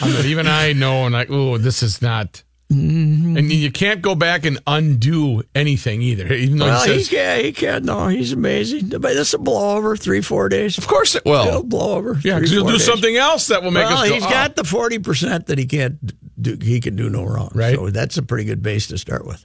I 0.00 0.06
mean, 0.08 0.26
even 0.26 0.46
I 0.46 0.72
know, 0.72 1.04
and 1.06 1.12
like, 1.12 1.30
oh, 1.30 1.58
this 1.58 1.82
is 1.82 2.00
not. 2.00 2.44
Mm-hmm. 2.70 3.36
And 3.36 3.52
you 3.52 3.72
can't 3.72 4.00
go 4.00 4.14
back 4.14 4.44
and 4.46 4.60
undo 4.66 5.42
anything 5.56 6.02
either. 6.02 6.32
Even 6.32 6.58
though 6.58 6.66
Well, 6.66 6.86
he 6.86 6.98
he 6.98 7.04
can't. 7.04 7.44
He 7.44 7.52
can't. 7.52 7.84
No, 7.84 8.06
he's 8.06 8.32
amazing. 8.32 8.90
But 8.90 9.02
this 9.02 9.32
will 9.32 9.40
blow 9.42 9.76
over 9.76 9.96
three, 9.96 10.20
four 10.20 10.48
days. 10.48 10.78
Of 10.78 10.86
course 10.86 11.16
it 11.16 11.24
will. 11.24 11.64
blow 11.64 11.96
over. 11.96 12.18
yeah, 12.22 12.36
because 12.36 12.52
he'll 12.52 12.64
do 12.66 12.72
days. 12.74 12.84
something 12.84 13.16
else 13.16 13.48
that 13.48 13.62
will 13.64 13.72
make 13.72 13.86
Well, 13.88 13.98
us 13.98 14.08
go. 14.08 14.14
he's 14.14 14.24
"Oh." 14.24 14.30
got 14.30 14.54
the 14.54 14.62
forty 14.64 15.00
percent 15.00 15.46
that 15.46 15.58
he 15.58 15.66
can't 15.66 15.98
do. 16.40 16.56
He 16.62 16.80
can 16.80 16.94
do 16.94 17.10
no 17.10 17.24
wrong. 17.24 17.50
Right. 17.54 17.74
So 17.74 17.90
that's 17.90 18.16
a 18.18 18.22
pretty 18.22 18.44
good 18.44 18.62
base 18.62 18.86
to 18.88 18.98
start 18.98 19.26
with. 19.26 19.44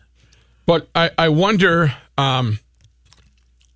But 0.67 0.87
I, 0.93 1.09
I 1.17 1.29
wonder 1.29 1.95
um, 2.19 2.59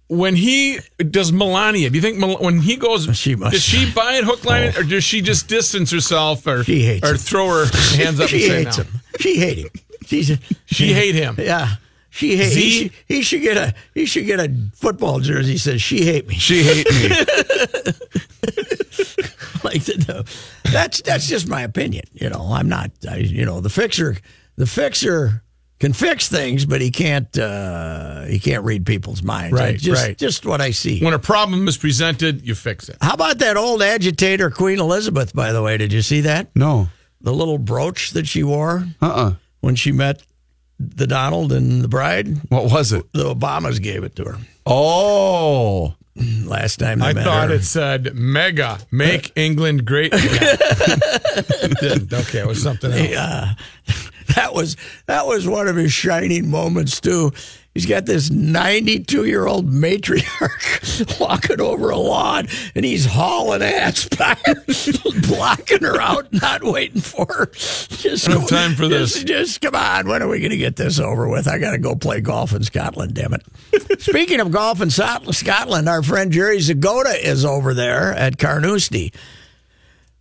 when 0.09 0.35
he 0.35 0.79
does 1.09 1.31
Melania. 1.31 1.89
Do 1.89 1.95
you 1.95 2.01
think 2.01 2.17
Mel- 2.17 2.37
when 2.39 2.59
he 2.59 2.75
goes, 2.75 3.07
She 3.17 3.35
must- 3.35 3.53
does 3.53 3.63
she 3.63 3.89
buy 3.91 4.15
it 4.15 4.25
hook, 4.25 4.43
line, 4.43 4.73
oh. 4.75 4.81
or 4.81 4.83
does 4.83 5.03
she 5.05 5.21
just 5.21 5.47
distance 5.47 5.91
herself, 5.91 6.45
or 6.45 6.63
She 6.65 6.81
hates 6.83 7.07
or 7.07 7.11
him. 7.13 7.17
throw 7.17 7.47
her 7.47 7.65
hands 7.95 8.19
up 8.19 8.27
she 8.29 8.43
and 8.43 8.51
say 8.51 8.63
hates 8.65 8.77
no? 8.79 8.83
him. 8.83 8.93
She 9.19 9.37
hate 9.37 9.57
him. 9.59 9.69
She's 10.05 10.37
She 10.65 10.93
hate 10.93 11.15
him. 11.15 11.35
yeah. 11.39 11.75
She 12.09 12.35
hate. 12.35 12.57
He, 12.57 12.69
should- 12.71 12.91
he 13.07 13.21
should 13.21 13.41
get 13.43 13.57
a. 13.57 13.73
He 13.93 14.05
should 14.07 14.25
get 14.25 14.39
a 14.39 14.51
football 14.73 15.19
jersey. 15.19 15.57
Says 15.57 15.79
she 15.81 16.03
hate 16.03 16.27
me. 16.27 16.35
She 16.35 16.63
hate 16.63 16.89
me. 16.89 17.09
like 19.63 19.83
the, 19.83 20.25
that's 20.71 21.01
that's 21.03 21.27
just 21.27 21.47
my 21.47 21.61
opinion. 21.61 22.05
You 22.13 22.29
know, 22.31 22.49
I'm 22.51 22.67
not. 22.67 22.89
I, 23.09 23.17
you 23.17 23.45
know, 23.45 23.61
the 23.61 23.69
fixer, 23.69 24.17
the 24.55 24.65
fixer 24.65 25.43
can 25.79 25.93
fix 25.93 26.27
things, 26.27 26.65
but 26.65 26.81
he 26.81 26.91
can't. 26.91 27.37
uh 27.37 28.23
He 28.25 28.39
can't 28.39 28.63
read 28.63 28.85
people's 28.85 29.23
minds. 29.23 29.57
I 29.59 29.63
Right, 29.63 29.79
just, 29.79 30.03
right. 30.03 30.17
Just 30.17 30.45
what 30.45 30.61
I 30.61 30.71
see. 30.71 30.99
When 31.03 31.13
a 31.13 31.19
problem 31.19 31.67
is 31.67 31.77
presented, 31.77 32.45
you 32.45 32.53
fix 32.55 32.89
it. 32.89 32.97
How 33.01 33.13
about 33.13 33.39
that 33.39 33.55
old 33.57 33.81
agitator, 33.81 34.49
Queen 34.49 34.79
Elizabeth? 34.79 35.33
By 35.33 35.51
the 35.53 35.61
way, 35.63 35.77
did 35.77 35.91
you 35.93 36.01
see 36.01 36.21
that? 36.21 36.49
No. 36.55 36.89
The 37.21 37.33
little 37.33 37.57
brooch 37.57 38.11
that 38.11 38.27
she 38.27 38.43
wore 38.43 38.85
Uh 39.01 39.05
uh 39.07 39.33
when 39.61 39.75
she 39.75 39.91
met 39.91 40.21
the 40.79 41.07
Donald 41.07 41.51
and 41.51 41.81
the 41.81 41.87
bride. 41.89 42.37
What 42.49 42.71
was 42.71 42.93
it? 42.93 43.11
The 43.13 43.33
Obamas 43.35 43.81
gave 43.81 44.03
it 44.05 44.15
to 44.17 44.23
her 44.25 44.37
Oh. 44.65 45.95
last 46.45 46.79
time 46.79 46.99
they 46.99 47.07
I 47.07 47.13
thought 47.13 47.49
her. 47.49 47.55
it 47.55 47.63
said 47.63 48.13
"Mega, 48.15 48.79
make 48.91 49.31
England 49.35 49.83
great." 49.85 50.13
again." 50.13 50.57
It 51.63 51.79
didn't. 51.81 52.13
Okay, 52.21 52.39
it 52.39 52.47
was 52.47 52.61
something 52.61 52.91
else. 52.91 53.09
Yeah, 53.09 53.53
that 54.35 54.53
was 54.53 54.75
that 55.07 55.25
was 55.25 55.47
one 55.47 55.67
of 55.67 55.75
his 55.75 55.91
shining 55.93 56.49
moments 56.49 56.99
too. 57.01 57.31
He's 57.75 57.85
got 57.85 58.05
this 58.07 58.29
92 58.31 59.25
year 59.25 59.45
old 59.45 59.69
matriarch 59.71 61.19
walking 61.19 61.61
over 61.61 61.91
a 61.91 61.97
lawn, 61.97 62.47
and 62.75 62.83
he's 62.83 63.05
hauling 63.05 63.61
ass 63.61 64.09
by 64.09 64.35
her, 64.45 64.55
blocking 65.27 65.81
her 65.83 66.01
out, 66.01 66.33
not 66.33 66.63
waiting 66.63 66.99
for 66.99 67.25
her. 67.29 67.45
Just 67.53 68.27
I 68.27 68.43
time 68.47 68.75
for 68.75 68.89
just- 68.89 69.15
this. 69.15 69.23
Just 69.23 69.61
come 69.61 69.75
on, 69.75 70.07
when 70.07 70.21
are 70.23 70.27
we 70.27 70.39
going 70.39 70.51
to 70.51 70.57
get 70.57 70.75
this 70.75 70.99
over 70.99 71.29
with? 71.29 71.47
I 71.47 71.57
got 71.59 71.71
to 71.71 71.77
go 71.77 71.95
play 71.95 72.19
golf 72.21 72.53
in 72.53 72.63
Scotland. 72.63 73.13
Damn 73.13 73.33
it! 73.33 74.01
Speaking 74.01 74.39
of 74.41 74.51
golf 74.51 74.81
in 74.81 74.89
Scotland, 74.89 75.87
our 75.87 76.03
friend 76.03 76.31
Jerry 76.31 76.57
Zgoda 76.57 77.17
is 77.21 77.45
over 77.45 77.73
there 77.73 78.13
at 78.13 78.37
Carnoustie 78.39 79.13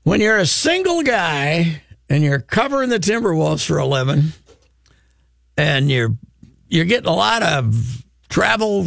when 0.04 0.20
you're 0.20 0.38
a 0.38 0.46
single 0.46 1.02
guy 1.02 1.82
and 2.08 2.22
you're 2.24 2.40
covering 2.40 2.90
the 2.90 2.98
Timberwolves 2.98 3.64
for 3.66 3.78
a 3.78 3.87
living, 3.87 4.33
and 5.56 5.90
you're 5.90 6.14
you're 6.68 6.85
getting 6.85 7.09
a 7.09 7.14
lot 7.14 7.42
of 7.42 8.02
travel. 8.28 8.87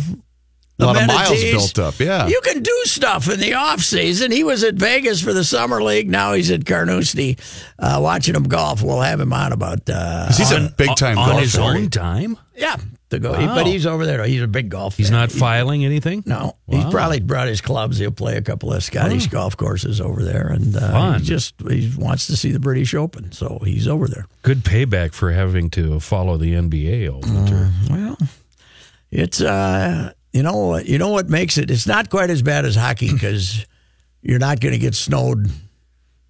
A 0.80 0.86
lot 0.86 1.00
of 1.00 1.08
miles 1.08 1.42
built 1.44 1.78
up, 1.78 2.00
yeah. 2.00 2.26
You 2.28 2.42
can 2.44 2.64
do 2.64 2.76
stuff 2.86 3.30
in 3.30 3.40
the 3.40 3.54
off 3.54 3.82
season. 3.82 4.32
He 4.32 4.44
was 4.44 4.64
at 4.64 4.74
Vegas 4.74 5.22
for 5.22 5.32
the 5.32 5.44
summer 5.44 5.84
league. 5.84 6.10
Now 6.10 6.34
he's 6.34 6.50
at 6.50 6.66
Carnoustie, 6.66 7.38
uh, 7.78 8.00
watching 8.02 8.34
him 8.34 8.46
golf. 8.46 8.82
We'll 8.82 9.02
have 9.02 9.20
him 9.20 9.32
on 9.32 9.52
about 9.52 9.88
uh, 9.88 10.26
'Cause 10.28 10.38
he's 10.40 10.52
a 10.52 10.74
big 10.76 10.96
time 10.96 11.20
on 11.20 11.28
golfer. 11.30 11.42
his 11.42 11.56
own 11.58 11.90
time. 11.92 12.36
yeah 12.56 12.78
to 13.12 13.20
go. 13.20 13.32
Wow. 13.34 13.56
But 13.56 13.68
he's 13.68 13.86
over 13.86 14.06
there. 14.06 14.24
He's 14.26 14.42
a 14.42 14.48
big 14.48 14.70
golf. 14.70 14.98
He's 14.98 15.10
fan. 15.10 15.20
not 15.20 15.32
He- 15.32 15.40
filing 15.40 15.86
anything. 15.86 16.24
No, 16.26 16.58
he's 16.68 16.84
probably 16.86 17.20
brought 17.20 17.48
his 17.48 17.62
clubs. 17.62 17.98
He'll 18.00 18.12
play 18.12 18.36
a 18.38 18.42
couple 18.42 18.74
of 18.74 18.84
Scottish 18.84 19.28
golf 19.28 19.56
courses 19.56 20.02
over 20.02 20.24
there, 20.24 20.48
and 20.48 20.76
uh, 20.76 20.80
Fun. 20.92 21.20
he 21.20 21.26
just 21.26 21.54
he 21.62 21.94
wants 21.98 22.28
to 22.28 22.36
see 22.36 22.52
the 22.52 22.60
British 22.60 22.94
Open, 22.96 23.32
so 23.32 23.60
he's 23.64 23.88
over 23.88 24.08
there. 24.08 24.26
Good 24.42 24.64
payback 24.64 25.14
for 25.14 25.32
having 25.32 25.70
to 25.72 26.00
follow 26.00 26.38
the 26.38 26.54
NBA 26.54 27.12
all 27.14 27.22
winter. 27.22 27.72
Well, 27.90 28.18
it's 29.12 29.42
uh, 29.42 30.14
you 30.34 30.44
know 30.44 30.58
what 30.68 30.86
you 30.86 30.98
know 30.98 31.10
what 31.10 31.30
makes 31.30 31.58
it. 31.58 31.70
It's 31.70 31.88
not 31.88 32.10
quite 32.10 32.30
as 32.30 32.42
bad 32.42 32.66
as 32.66 32.76
hockey 32.76 33.12
because 33.14 33.66
you're 34.22 34.40
not 34.40 34.60
going 34.60 34.74
to 34.74 34.80
get 34.80 34.96
snowed 34.96 35.50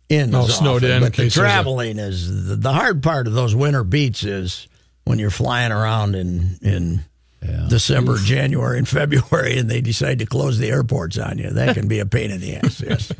in. 0.09 0.31
No, 0.31 0.47
snowed 0.47 0.77
often, 0.83 0.89
in, 0.89 0.95
in 0.97 1.03
But 1.03 1.13
the 1.15 1.23
case 1.23 1.35
a- 1.35 1.39
traveling 1.39 1.99
is 1.99 2.47
the, 2.47 2.55
the 2.55 2.73
hard 2.73 3.03
part 3.03 3.27
of 3.27 3.33
those 3.33 3.53
winter 3.53 3.83
beats 3.83 4.23
is 4.23 4.67
when 5.05 5.19
you're 5.19 5.29
flying 5.31 5.71
around 5.71 6.15
in 6.15 6.57
in. 6.61 7.05
December, 7.69 8.17
January, 8.23 8.77
and 8.77 8.87
February, 8.87 9.57
and 9.57 9.67
they 9.67 9.81
decide 9.81 10.19
to 10.19 10.27
close 10.27 10.59
the 10.59 10.69
airports 10.69 11.17
on 11.17 11.39
you. 11.39 11.49
That 11.49 11.73
can 11.73 11.87
be 11.87 11.97
a 11.97 12.05
pain 12.05 12.29
in 12.29 12.39
the 12.39 12.57
ass. 12.57 12.79
Yes, 12.81 13.11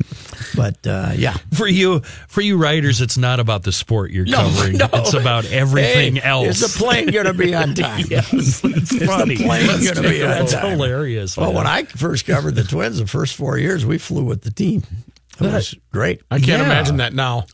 but 0.56 0.86
uh, 0.86 1.13
yeah, 1.15 1.38
For 1.56 1.67
you, 1.67 2.02
for 2.28 2.41
you 2.41 2.58
writers, 2.58 3.02
it's 3.02 3.17
not 3.17 3.39
about 3.39 3.63
the 3.63 3.72
sport 3.72 4.12
you're 4.12 4.28
covering. 4.28 4.78
no. 4.78 4.88
It's 4.94 5.15
about 5.15 5.46
everything 5.46 6.17
Hey, 6.17 6.22
else. 6.22 6.62
Is 6.62 6.72
the 6.74 6.80
plane 6.80 7.08
going 7.08 7.26
to 7.26 7.34
be 7.34 7.56
on 7.56 7.74
time? 7.74 8.06
yes, 8.12 8.32
it's 8.32 8.63
Is 8.91 9.04
funny. 9.08 9.38
the 9.38 9.44
plane 9.46 9.65
going 9.65 9.96
to 9.96 10.02
be 10.04 10.22
on 10.22 10.30
That's 10.30 10.54
time? 10.54 10.70
hilarious. 10.70 11.36
Well, 11.36 11.48
man. 11.48 11.56
when 11.56 11.67
I 11.67 11.84
first 11.86 12.28
covered 12.28 12.54
the 12.54 12.63
Twins, 12.63 13.00
the 13.00 13.08
first 13.08 13.36
four 13.36 13.58
years, 13.58 13.88
we 13.88 13.98
flew 13.98 14.24
with 14.24 14.44
the 14.44 14.52
team. 14.52 14.84
It 15.39 15.52
was 15.52 15.74
great. 15.91 16.22
I 16.30 16.36
can't 16.38 16.62
Yeah. 16.62 16.65
imagine 16.65 16.98
that 16.98 17.13
now. 17.15 17.46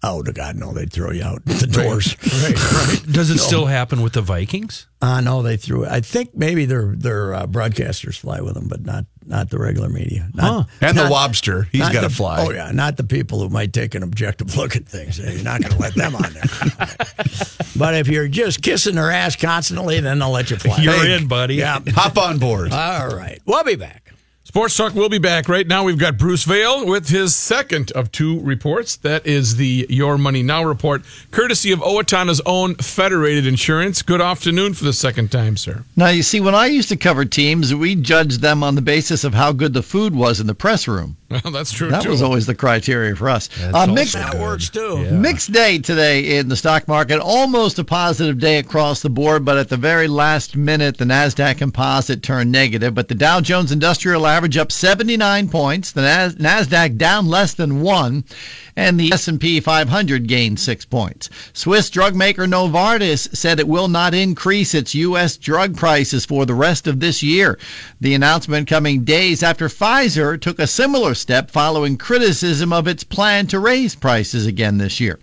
Oh, 0.00 0.22
to 0.22 0.32
God, 0.32 0.54
no, 0.54 0.72
they'd 0.72 0.92
throw 0.92 1.10
you 1.10 1.24
out 1.24 1.44
the 1.44 1.66
doors. 1.66 2.16
Right, 2.44 2.54
right. 2.54 3.02
Does 3.12 3.30
it 3.30 3.38
still 3.38 3.66
happen 3.66 4.00
with 4.00 4.12
the 4.12 4.22
Vikings? 4.22 4.86
Uh, 5.02 5.20
no, 5.20 5.42
they 5.42 5.56
threw 5.56 5.82
it. 5.84 5.88
I 5.90 6.00
think 6.02 6.36
maybe 6.36 6.66
their 6.66 6.94
their 6.94 7.34
uh, 7.34 7.46
broadcasters 7.46 8.16
fly 8.16 8.40
with 8.40 8.54
them, 8.54 8.68
but 8.68 8.84
not 8.84 9.06
not 9.26 9.50
the 9.50 9.58
regular 9.58 9.88
media. 9.88 10.28
Not, 10.34 10.68
And 10.80 10.96
the 10.96 11.08
lobster. 11.08 11.64
he's 11.72 11.88
got 11.88 12.02
to 12.02 12.10
fly. 12.10 12.44
Oh 12.46 12.50
yeah, 12.52 12.70
not 12.70 12.96
the 12.96 13.02
people 13.04 13.40
who 13.40 13.48
might 13.48 13.72
take 13.72 13.96
an 13.96 14.04
objective 14.04 14.56
look 14.56 14.76
at 14.76 14.86
things. 14.86 15.18
You're 15.18 15.42
not 15.42 15.62
going 15.62 15.72
to 15.74 15.78
let 15.80 15.94
them 15.94 16.14
on 16.14 16.32
there. 16.32 16.88
but 17.76 17.94
if 17.94 18.06
you're 18.08 18.28
just 18.28 18.62
kissing 18.62 18.94
their 18.94 19.10
ass 19.10 19.34
constantly, 19.36 19.98
then 20.00 20.20
they'll 20.20 20.30
let 20.30 20.50
you 20.50 20.56
fly. 20.58 20.78
You're 20.78 20.94
Hey, 20.94 21.16
in, 21.16 21.26
buddy. 21.26 21.56
Yeah. 21.56 21.80
Hop 21.88 22.16
on 22.18 22.38
board. 22.38 22.72
All 22.72 23.08
right, 23.08 23.40
we'll 23.46 23.64
be 23.64 23.74
back. 23.76 24.07
Sports 24.58 24.76
Talk 24.76 24.94
will 24.96 25.08
be 25.08 25.18
back. 25.18 25.48
Right 25.48 25.68
now, 25.68 25.84
we've 25.84 26.00
got 26.00 26.18
Bruce 26.18 26.42
Vail 26.42 26.84
with 26.84 27.10
his 27.10 27.36
second 27.36 27.92
of 27.92 28.10
two 28.10 28.40
reports. 28.40 28.96
That 28.96 29.24
is 29.24 29.54
the 29.54 29.86
Your 29.88 30.18
Money 30.18 30.42
Now 30.42 30.64
report, 30.64 31.02
courtesy 31.30 31.70
of 31.70 31.78
Owatonna's 31.78 32.40
own 32.44 32.74
Federated 32.74 33.46
Insurance. 33.46 34.02
Good 34.02 34.20
afternoon 34.20 34.74
for 34.74 34.84
the 34.84 34.92
second 34.92 35.30
time, 35.30 35.56
sir. 35.56 35.84
Now, 35.94 36.08
you 36.08 36.24
see, 36.24 36.40
when 36.40 36.56
I 36.56 36.66
used 36.66 36.88
to 36.88 36.96
cover 36.96 37.24
teams, 37.24 37.72
we 37.72 37.94
judged 37.94 38.40
them 38.40 38.64
on 38.64 38.74
the 38.74 38.82
basis 38.82 39.22
of 39.22 39.32
how 39.32 39.52
good 39.52 39.74
the 39.74 39.82
food 39.82 40.12
was 40.12 40.40
in 40.40 40.48
the 40.48 40.56
press 40.56 40.88
room. 40.88 41.16
Well, 41.44 41.52
that's 41.52 41.72
true, 41.72 41.90
That 41.90 42.02
too. 42.04 42.08
was 42.08 42.22
always 42.22 42.46
the 42.46 42.54
criteria 42.54 43.14
for 43.14 43.28
us. 43.28 43.50
Uh, 43.74 43.86
mixed, 43.86 44.14
That 44.14 44.34
works 44.38 44.70
too. 44.70 45.02
Yeah. 45.04 45.10
mixed 45.10 45.52
day 45.52 45.78
today 45.78 46.38
in 46.38 46.48
the 46.48 46.56
stock 46.56 46.88
market. 46.88 47.20
Almost 47.20 47.78
a 47.78 47.84
positive 47.84 48.38
day 48.38 48.56
across 48.58 49.02
the 49.02 49.10
board, 49.10 49.44
but 49.44 49.58
at 49.58 49.68
the 49.68 49.76
very 49.76 50.08
last 50.08 50.56
minute, 50.56 50.96
the 50.96 51.04
NASDAQ 51.04 51.58
composite 51.58 52.22
turned 52.22 52.50
negative. 52.50 52.94
But 52.94 53.08
the 53.08 53.14
Dow 53.14 53.42
Jones 53.42 53.72
Industrial 53.72 54.26
Average 54.26 54.56
up 54.56 54.72
79 54.72 55.50
points, 55.50 55.92
the 55.92 56.00
Nas- 56.00 56.36
NASDAQ 56.36 56.96
down 56.96 57.26
less 57.28 57.52
than 57.52 57.82
one, 57.82 58.24
and 58.74 58.98
the 58.98 59.12
S&P 59.12 59.60
500 59.60 60.28
gained 60.28 60.58
six 60.58 60.84
points. 60.86 61.28
Swiss 61.52 61.90
drug 61.90 62.14
maker 62.14 62.46
Novartis 62.46 63.36
said 63.36 63.58
it 63.60 63.68
will 63.68 63.88
not 63.88 64.14
increase 64.14 64.72
its 64.72 64.94
U.S. 64.94 65.36
drug 65.36 65.76
prices 65.76 66.24
for 66.24 66.46
the 66.46 66.54
rest 66.54 66.86
of 66.86 67.00
this 67.00 67.22
year. 67.22 67.58
The 68.00 68.14
announcement 68.14 68.66
coming 68.68 69.04
days 69.04 69.42
after 69.42 69.68
Pfizer 69.68 70.40
took 70.40 70.58
a 70.60 70.66
similar 70.66 71.14
step 71.18 71.50
following 71.50 71.96
criticism 71.96 72.72
of 72.72 72.86
its 72.86 73.02
plan 73.02 73.46
to 73.48 73.58
raise 73.58 73.94
prices 73.94 74.46
again 74.46 74.78
this 74.78 75.00
year. 75.00 75.18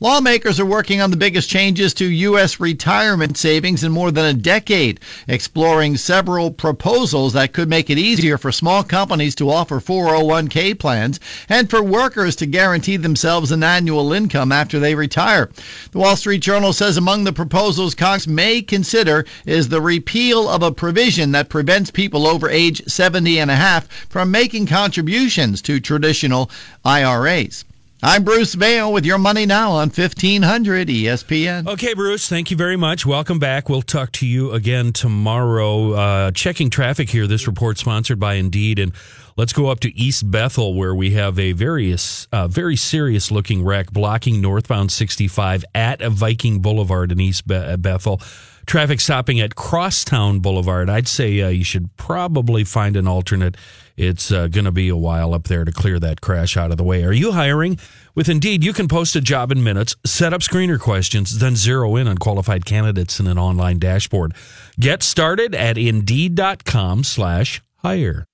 Lawmakers 0.00 0.60
are 0.60 0.66
working 0.66 1.00
on 1.00 1.10
the 1.10 1.16
biggest 1.16 1.48
changes 1.48 1.94
to 1.94 2.04
U.S. 2.04 2.60
retirement 2.60 3.36
savings 3.36 3.82
in 3.82 3.90
more 3.90 4.10
than 4.10 4.24
a 4.24 4.32
decade, 4.32 5.00
exploring 5.26 5.96
several 5.96 6.50
proposals 6.50 7.32
that 7.32 7.52
could 7.52 7.68
make 7.68 7.90
it 7.90 7.98
easier 7.98 8.36
for 8.36 8.52
small 8.52 8.82
companies 8.82 9.34
to 9.36 9.50
offer 9.50 9.80
401k 9.80 10.78
plans 10.78 11.20
and 11.48 11.70
for 11.70 11.82
workers 11.82 12.36
to 12.36 12.46
guarantee 12.46 12.96
themselves 12.96 13.50
an 13.50 13.62
annual 13.62 14.12
income 14.12 14.52
after 14.52 14.78
they 14.78 14.94
retire. 14.94 15.50
The 15.92 15.98
Wall 15.98 16.16
Street 16.16 16.42
Journal 16.42 16.72
says 16.72 16.96
among 16.96 17.24
the 17.24 17.32
proposals 17.32 17.94
Cox 17.94 18.26
may 18.26 18.60
consider 18.62 19.24
is 19.46 19.68
the 19.68 19.80
repeal 19.80 20.48
of 20.48 20.62
a 20.62 20.72
provision 20.72 21.32
that 21.32 21.48
prevents 21.48 21.90
people 21.90 22.26
over 22.26 22.48
age 22.48 22.82
70 22.86 23.38
and 23.40 23.50
a 23.50 23.56
half 23.56 23.88
from 24.08 24.30
making 24.30 24.66
contributions 24.66 25.37
to 25.38 25.78
traditional 25.78 26.50
IRAs. 26.84 27.64
I'm 28.02 28.24
Bruce 28.24 28.54
Vail 28.54 28.92
with 28.92 29.04
your 29.04 29.18
money 29.18 29.46
now 29.46 29.70
on 29.70 29.90
1500 29.90 30.88
ESPN. 30.88 31.68
Okay, 31.68 31.94
Bruce, 31.94 32.28
thank 32.28 32.50
you 32.50 32.56
very 32.56 32.76
much. 32.76 33.06
Welcome 33.06 33.38
back. 33.38 33.68
We'll 33.68 33.82
talk 33.82 34.10
to 34.12 34.26
you 34.26 34.50
again 34.52 34.92
tomorrow. 34.92 35.92
Uh, 35.92 36.30
checking 36.32 36.70
traffic 36.70 37.10
here. 37.10 37.28
This 37.28 37.46
report 37.46 37.78
sponsored 37.78 38.18
by 38.18 38.34
Indeed. 38.34 38.80
And 38.80 38.92
let's 39.36 39.52
go 39.52 39.66
up 39.68 39.78
to 39.80 39.96
East 39.96 40.28
Bethel, 40.28 40.74
where 40.74 40.94
we 40.94 41.10
have 41.12 41.38
a 41.38 41.52
various, 41.52 42.26
uh, 42.32 42.48
very 42.48 42.76
serious 42.76 43.30
looking 43.30 43.64
wreck 43.64 43.92
blocking 43.92 44.40
northbound 44.40 44.90
65 44.90 45.64
at 45.72 46.02
a 46.02 46.10
Viking 46.10 46.60
Boulevard 46.60 47.12
in 47.12 47.20
East 47.20 47.46
Be- 47.46 47.76
Bethel. 47.76 48.20
Traffic 48.66 49.00
stopping 49.00 49.40
at 49.40 49.54
Crosstown 49.54 50.40
Boulevard. 50.40 50.90
I'd 50.90 51.08
say 51.08 51.40
uh, 51.40 51.48
you 51.48 51.64
should 51.64 51.96
probably 51.96 52.64
find 52.64 52.96
an 52.96 53.08
alternate. 53.08 53.56
It's 53.98 54.30
uh, 54.30 54.46
going 54.46 54.64
to 54.64 54.70
be 54.70 54.88
a 54.88 54.96
while 54.96 55.34
up 55.34 55.48
there 55.48 55.64
to 55.64 55.72
clear 55.72 55.98
that 55.98 56.20
crash 56.20 56.56
out 56.56 56.70
of 56.70 56.76
the 56.76 56.84
way. 56.84 57.02
Are 57.02 57.12
you 57.12 57.32
hiring? 57.32 57.80
With 58.14 58.28
Indeed, 58.28 58.62
you 58.62 58.72
can 58.72 58.86
post 58.86 59.16
a 59.16 59.20
job 59.20 59.50
in 59.50 59.64
minutes, 59.64 59.96
set 60.06 60.32
up 60.32 60.40
screener 60.40 60.78
questions, 60.78 61.40
then 61.40 61.56
zero 61.56 61.96
in 61.96 62.06
on 62.06 62.16
qualified 62.16 62.64
candidates 62.64 63.18
in 63.18 63.26
an 63.26 63.38
online 63.38 63.80
dashboard. 63.80 64.34
Get 64.78 65.02
started 65.02 65.52
at 65.52 65.76
Indeed.com 65.76 67.02
slash 67.02 67.60
hire. 67.78 68.24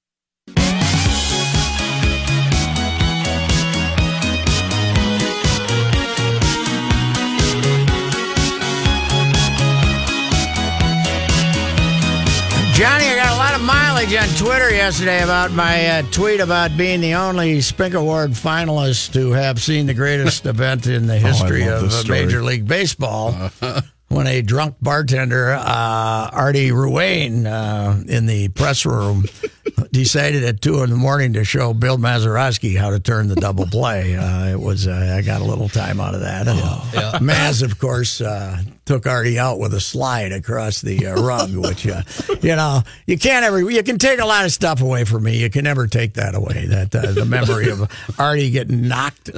Johnny, 12.75 13.07
I 13.07 13.15
got 13.15 13.33
a 13.33 13.37
lot 13.37 13.55
of 13.55 13.63
mileage 13.65 14.13
on 14.17 14.27
Twitter 14.37 14.69
yesterday 14.69 15.23
about 15.23 15.53
my 15.53 15.87
uh, 15.87 16.03
tweet 16.11 16.41
about 16.41 16.77
being 16.77 17.01
the 17.01 17.15
only 17.15 17.61
Spink 17.61 17.95
Award 17.95 18.33
finalist 18.33 19.13
to 19.13 19.31
have 19.31 19.63
seen 19.63 19.87
the 19.87 19.95
greatest 19.95 20.45
event 20.47 20.89
in 20.89 21.07
the 21.07 21.17
history 21.17 21.65
love 21.69 21.85
of. 21.85 22.09
Major 22.09 22.43
League 22.43 22.67
Baseball. 22.67 23.31
when 24.09 24.27
a 24.27 24.43
drunk 24.43 24.75
bartender, 24.83 25.53
uh, 25.53 26.31
Artie 26.33 26.71
Ruane, 26.71 27.47
uh, 27.47 28.03
in 28.09 28.27
the 28.27 28.49
press 28.49 28.85
room, 28.85 29.27
decided 29.91 30.45
at 30.45 30.61
two 30.61 30.83
in 30.83 30.91
the 30.91 30.97
morning 30.97 31.33
to 31.35 31.45
show 31.45 31.73
Bill 31.73 31.97
Mazeroski 31.99 32.77
how 32.77 32.91
to 32.91 33.01
turn 33.01 33.29
the 33.29 33.37
double 33.37 33.67
play. 33.67 34.19
Uh, 34.25 34.49
it 34.53 34.61
was 34.61 34.87
uh, 34.87 35.17
I 35.19 35.23
got 35.23 35.43
a 35.43 35.45
little 35.45 35.69
time 35.69 36.01
out 36.01 36.15
of 36.15 36.21
that. 36.21 36.47
And, 36.49 36.59
uh, 36.61 37.19
Maz, 37.19 37.63
of 37.63 37.79
course, 37.79 38.21
uh, 38.21 38.63
took 38.85 39.07
Artie 39.07 39.39
out 39.39 39.59
with 39.59 39.75
a 39.75 39.81
slide 39.81 40.33
across 40.33 40.81
the 40.81 41.07
uh, 41.07 41.15
rug, 41.15 41.55
which 41.57 41.87
uh, 41.87 42.03
you 42.43 42.57
know 42.57 42.83
you 43.07 43.19
can't 43.19 43.45
ever 43.45 43.71
you 43.71 43.83
can 43.83 43.99
take 43.99 44.21
a 44.21 44.25
lot 44.25 44.45
of 44.45 44.53
stuff 44.53 44.81
away 44.81 45.05
from 45.05 45.25
me. 45.25 45.39
You 45.39 45.51
can 45.51 45.65
never 45.65 45.87
take 45.87 46.15
that 46.15 46.35
away. 46.35 46.67
That 46.67 46.95
uh, 46.95 47.13
the 47.13 47.25
memory 47.25 47.71
of 47.71 47.91
Artie 48.19 48.51
getting 48.51 48.89
knocked 48.89 49.31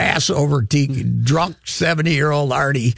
ass 0.00 0.30
over 0.30 0.62
teak, 0.62 1.22
drunk 1.22 1.56
seventy 1.64 2.12
year 2.12 2.30
old 2.30 2.52
Artie 2.52 2.94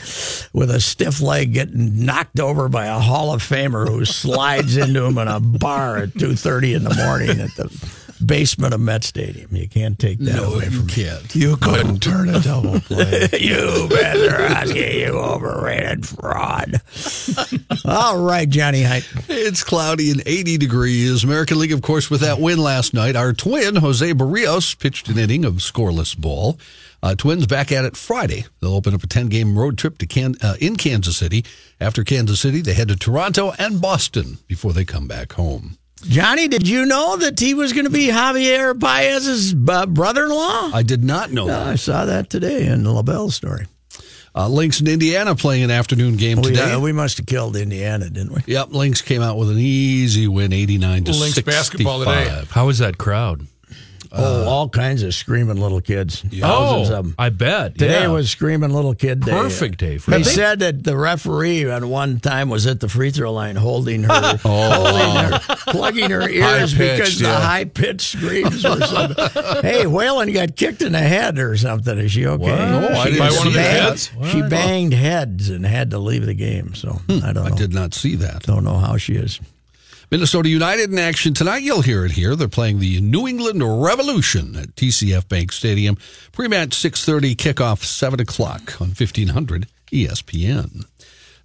with 0.53 0.71
a 0.71 0.81
stiff 0.81 1.21
leg 1.21 1.53
getting 1.55 2.05
knocked 2.05 2.41
over 2.41 2.69
by 2.69 2.87
a 2.87 2.99
Hall 2.99 3.33
of 3.33 3.43
Famer 3.43 3.89
who 3.89 4.05
slides 4.05 4.77
into 4.77 5.05
him 5.05 5.19
in 5.19 5.29
a 5.29 5.41
bar 5.41 5.99
at 5.99 6.15
two 6.15 6.37
thirty 6.37 6.74
in 6.75 6.85
the 6.85 6.95
morning 6.95 7.41
at 7.41 7.55
the 7.57 7.71
basement 8.25 8.75
of 8.75 8.81
Met 8.81 9.05
Stadium. 9.05 9.55
You 9.55 9.69
can't 9.69 9.99
take 9.99 10.19
that 10.21 10.43
away 10.43 10.69
from 10.71 10.87
me. 10.87 11.11
You 11.33 11.57
couldn't 11.57 12.01
turn 12.01 12.29
a 12.29 12.41
double 12.41 12.81
play. 12.81 13.29
you 13.41 13.89
Mazeroski, 13.89 15.01
you 15.07 15.19
overrated 15.19 16.07
fraud. 16.07 16.81
All 17.85 18.23
right, 18.23 18.49
Johnny 18.49 18.83
Height. 18.83 19.09
It's 19.29 19.63
cloudy 19.63 20.11
and 20.11 20.23
80 20.27 20.59
degrees. 20.59 21.25
American 21.25 21.59
League, 21.59 21.73
of 21.73 21.83
course, 21.83 22.11
with 22.11 22.21
that 22.23 22.39
win 22.41 22.59
last 22.59 22.95
night. 22.95 23.17
Our 23.17 23.33
twin, 23.33 23.77
Jose 23.77 24.13
Berrios, 24.13 24.79
pitched 24.79 25.09
an 25.09 25.19
inning 25.19 25.45
of 25.45 25.55
scoreless 25.55 26.17
ball. 26.17 26.59
Uh, 27.03 27.15
twins 27.15 27.47
back 27.47 27.71
at 27.71 27.85
it 27.85 27.99
Friday. 27.99 28.47
They'll 28.61 28.75
open 28.75 28.95
up 28.95 29.03
a 29.03 29.07
10 29.07 29.29
game 29.29 29.59
road 29.59 29.77
trip 29.77 29.99
to 29.99 30.07
Can- 30.07 30.37
uh, 30.43 30.57
in 30.59 30.77
Kansas 30.77 31.19
City. 31.19 31.45
After 31.79 32.03
Kansas 32.03 32.41
City, 32.41 32.63
they 32.63 32.73
head 32.73 32.89
to 32.89 32.97
Toronto 32.97 33.53
and 33.59 33.79
Boston 33.79 34.39
before 34.47 34.73
they 34.73 34.87
come 34.87 35.07
back 35.07 35.35
home. 35.35 35.77
Johnny, 36.09 36.49
did 36.49 36.69
you 36.69 36.85
know 36.87 37.17
that 37.17 37.39
he 37.41 37.55
was 37.55 37.73
going 37.73 37.85
to 37.87 37.91
be 37.91 38.09
Javier 38.09 38.79
Baez's 38.79 39.55
uh, 39.69 39.87
brother-in-law? 39.87 40.71
I 40.73 40.83
did 40.83 41.03
not 41.05 41.33
know 41.33 41.47
that. 41.47 41.67
I 41.67 41.75
saw 41.77 42.05
that 42.05 42.31
today 42.31 42.67
in 42.67 42.83
the 42.85 42.93
La 42.93 43.03
Velle 43.03 43.31
story. 43.31 43.67
Uh, 44.37 44.49
Lynx 44.49 44.81
in 44.81 44.89
Indiana 44.89 45.35
playing 45.37 45.63
an 45.63 45.71
afternoon 45.71 46.17
game 46.17 46.39
We, 46.41 46.49
today. 46.51 46.73
uh, 46.73 46.81
we 46.81 46.91
must 46.93 47.19
have 47.19 47.27
killed 47.27 47.55
Indiana, 47.57 48.11
didn't 48.11 48.33
we? 48.33 48.41
Yep, 48.47 48.73
Lynx 48.73 49.01
came 49.01 49.23
out 49.23 49.39
with 49.39 49.49
an 49.51 49.59
easy 49.59 50.27
win, 50.27 50.53
89 50.53 51.05
to 51.05 51.13
Lynx 51.13 51.35
65. 51.37 51.45
basketball 51.47 51.99
today. 52.01 52.43
How 52.51 52.69
is 52.69 52.79
that 52.79 52.99
crowd? 52.99 53.47
Oh, 54.17 54.43
uh, 54.43 54.49
all 54.49 54.69
kinds 54.69 55.03
of 55.03 55.15
screaming 55.15 55.57
little 55.57 55.81
kids. 55.81 56.21
Thousands 56.21 56.91
of 56.91 56.95
oh, 56.95 57.03
them. 57.03 57.15
I 57.19 57.31
bet. 57.31 57.79
Today 57.79 58.03
yeah. 58.03 58.09
was 58.09 58.31
screaming 58.31 58.71
little 58.71 58.95
kid 58.95 59.21
day. 59.21 59.33
perfect 59.33 59.79
day 59.79 59.99
for 59.99 60.13
They 60.13 60.23
said 60.23 60.61
that 60.61 60.85
the 60.85 60.97
referee 60.97 61.69
at 61.71 61.85
one 61.85 62.21
time 62.21 62.49
was 62.49 62.67
at 62.67 62.81
the 62.81 62.89
free 62.89 63.11
throw 63.11 63.33
line 63.33 63.57
holding 63.57 64.05
her, 64.05 64.11
oh. 64.45 64.71
holding 64.71 65.17
her 65.17 65.55
plugging 65.69 66.11
her 66.11 66.29
ears 66.29 66.73
High-pitched, 66.73 66.79
because 66.79 67.19
the 67.19 67.29
yeah. 67.29 67.41
high 67.41 67.65
pitched 67.65 68.19
screams 68.19 68.65
or 68.65 68.81
something. 68.81 69.27
hey, 69.63 69.87
Whalen 69.87 70.33
got 70.33 70.57
kicked 70.57 70.83
in 70.83 70.93
the 70.93 70.99
head 70.99 71.39
or 71.39 71.57
something. 71.57 71.99
Is 71.99 72.13
she 72.13 72.27
okay? 72.27 72.45
No, 72.47 72.89
I 72.89 73.05
She- 73.05 73.11
didn't 73.11 73.19
By 73.19 73.37
one 73.37 73.47
of 73.47 73.53
the 73.53 73.59
banged- 73.59 73.89
kids? 73.89 74.11
She 74.31 74.43
banged 74.43 74.95
heads 74.95 75.51
and 75.51 75.67
had 75.67 75.91
to 75.91 75.99
leave 75.99 76.27
the 76.27 76.35
game. 76.35 76.75
So 76.75 76.93
hmm. 76.93 77.19
I 77.25 77.33
don't 77.33 77.45
know. 77.45 77.55
I 77.55 77.57
did 77.57 77.73
not 77.73 77.95
see 77.95 78.17
that. 78.17 78.43
Don't 78.43 78.65
know 78.65 78.79
how 78.79 78.97
she 78.97 79.15
is. 79.15 79.41
Minnesota 80.11 80.49
United 80.49 80.93
in 80.93 80.99
action 80.99 81.35
tonight. 81.35 81.63
You'll 81.63 81.83
hear 81.83 82.05
it 82.05 82.13
here. 82.13 82.37
They're 82.37 82.49
playing 82.49 82.79
the 82.79 83.01
New 83.01 83.27
England 83.27 83.63
Revolution 83.83 84.57
at 84.57 84.75
TCF 84.75 85.29
Bank 85.29 85.53
Stadium. 85.53 85.97
Pre-match 86.33 86.71
6.30, 86.71 87.35
kickoff 87.37 87.85
7 87.85 88.21
o'clock 88.21 88.81
on 88.81 88.89
1500 88.89 89.67
ESPN. 89.93 90.85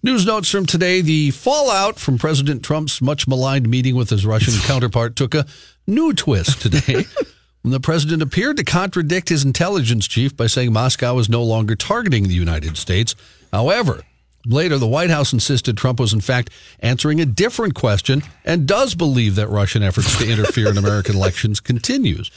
News 0.02 0.26
notes 0.26 0.50
from 0.50 0.66
today. 0.66 1.02
The 1.02 1.32
fallout 1.32 2.00
from 2.00 2.18
President 2.18 2.64
Trump's 2.64 3.02
much 3.02 3.28
maligned 3.28 3.70
meeting 3.70 3.96
with 3.96 4.10
his 4.10 4.26
Russian 4.26 4.54
counterpart 4.62 5.16
took 5.16 5.36
a 5.36 5.46
new 5.88 6.14
twist 6.14 6.62
today 6.62 7.06
when 7.62 7.72
the 7.72 7.80
president 7.80 8.22
appeared 8.22 8.58
to 8.58 8.64
contradict 8.64 9.30
his 9.30 9.44
intelligence 9.44 10.08
chief 10.08 10.36
by 10.38 10.48
saying 10.48 10.72
Moscow 10.72 11.18
is 11.18 11.30
no 11.30 11.44
longer 11.44 11.76
targeting 11.76 12.28
the 12.28 12.34
United 12.34 12.78
States. 12.78 13.16
However, 13.52 14.04
Later, 14.50 14.78
the 14.78 14.88
White 14.88 15.10
House 15.10 15.32
insisted 15.32 15.78
Trump 15.78 16.00
was, 16.00 16.12
in 16.12 16.22
fact, 16.22 16.50
answering 16.82 17.22
a 17.22 17.26
different 17.26 17.76
question 17.76 18.24
and 18.44 18.68
does 18.68 18.96
believe 18.96 19.36
that 19.36 19.48
Russian 19.48 19.84
efforts 19.84 20.18
to 20.18 20.30
interfere 20.30 20.70
in 20.70 20.78
American 20.78 21.16
elections 21.16 21.62
continues. 21.62 22.30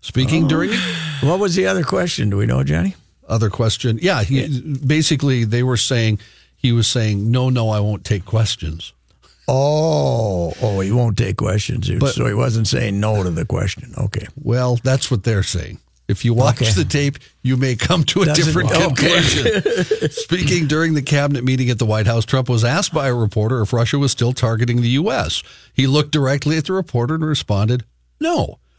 Speaking 0.00 0.48
during 0.48 0.70
oh. 0.72 1.18
What 1.20 1.38
was 1.38 1.54
the 1.54 1.66
other 1.66 1.84
question? 1.84 2.30
Do 2.30 2.38
we 2.38 2.46
know, 2.46 2.64
Johnny? 2.64 2.96
other 3.28 3.50
question, 3.50 3.98
yeah, 4.02 4.22
he, 4.22 4.60
basically 4.86 5.44
they 5.44 5.62
were 5.62 5.76
saying 5.76 6.18
he 6.56 6.72
was 6.72 6.86
saying 6.86 7.30
no, 7.30 7.48
no, 7.48 7.70
I 7.70 7.80
won't 7.80 8.04
take 8.04 8.24
questions. 8.24 8.92
Oh, 9.48 10.52
oh, 10.62 10.80
he 10.80 10.92
won't 10.92 11.18
take 11.18 11.36
questions. 11.36 11.90
But- 11.90 12.14
so 12.14 12.26
he 12.26 12.34
wasn't 12.34 12.68
saying 12.68 13.00
no 13.00 13.22
to 13.22 13.30
the 13.30 13.44
question. 13.44 13.92
Okay. 13.98 14.26
Well, 14.40 14.78
that's 14.84 15.10
what 15.10 15.24
they're 15.24 15.42
saying. 15.42 15.78
If 16.08 16.24
you 16.24 16.34
watch 16.34 16.60
Okay. 16.60 16.70
the 16.72 16.84
tape, 16.84 17.18
you 17.42 17.56
may 17.56 17.76
come 17.76 18.04
to 18.04 18.22
a 18.22 18.26
Doesn't- 18.26 18.44
different 18.44 18.70
okay. 18.72 18.86
conclusion. 18.86 20.10
Speaking 20.10 20.66
during 20.66 20.94
the 20.94 21.02
cabinet 21.02 21.44
meeting 21.44 21.70
at 21.70 21.78
the 21.78 21.86
White 21.86 22.06
House, 22.06 22.24
Trump 22.24 22.48
was 22.48 22.64
asked 22.64 22.92
by 22.92 23.06
a 23.08 23.14
reporter 23.14 23.62
if 23.62 23.72
Russia 23.72 23.98
was 23.98 24.12
still 24.12 24.32
targeting 24.32 24.82
the 24.82 24.88
U.S. 24.90 25.42
He 25.72 25.86
looked 25.86 26.10
directly 26.10 26.56
at 26.58 26.64
the 26.66 26.72
reporter 26.72 27.14
and 27.14 27.24
responded, 27.24 27.84
no. 28.20 28.58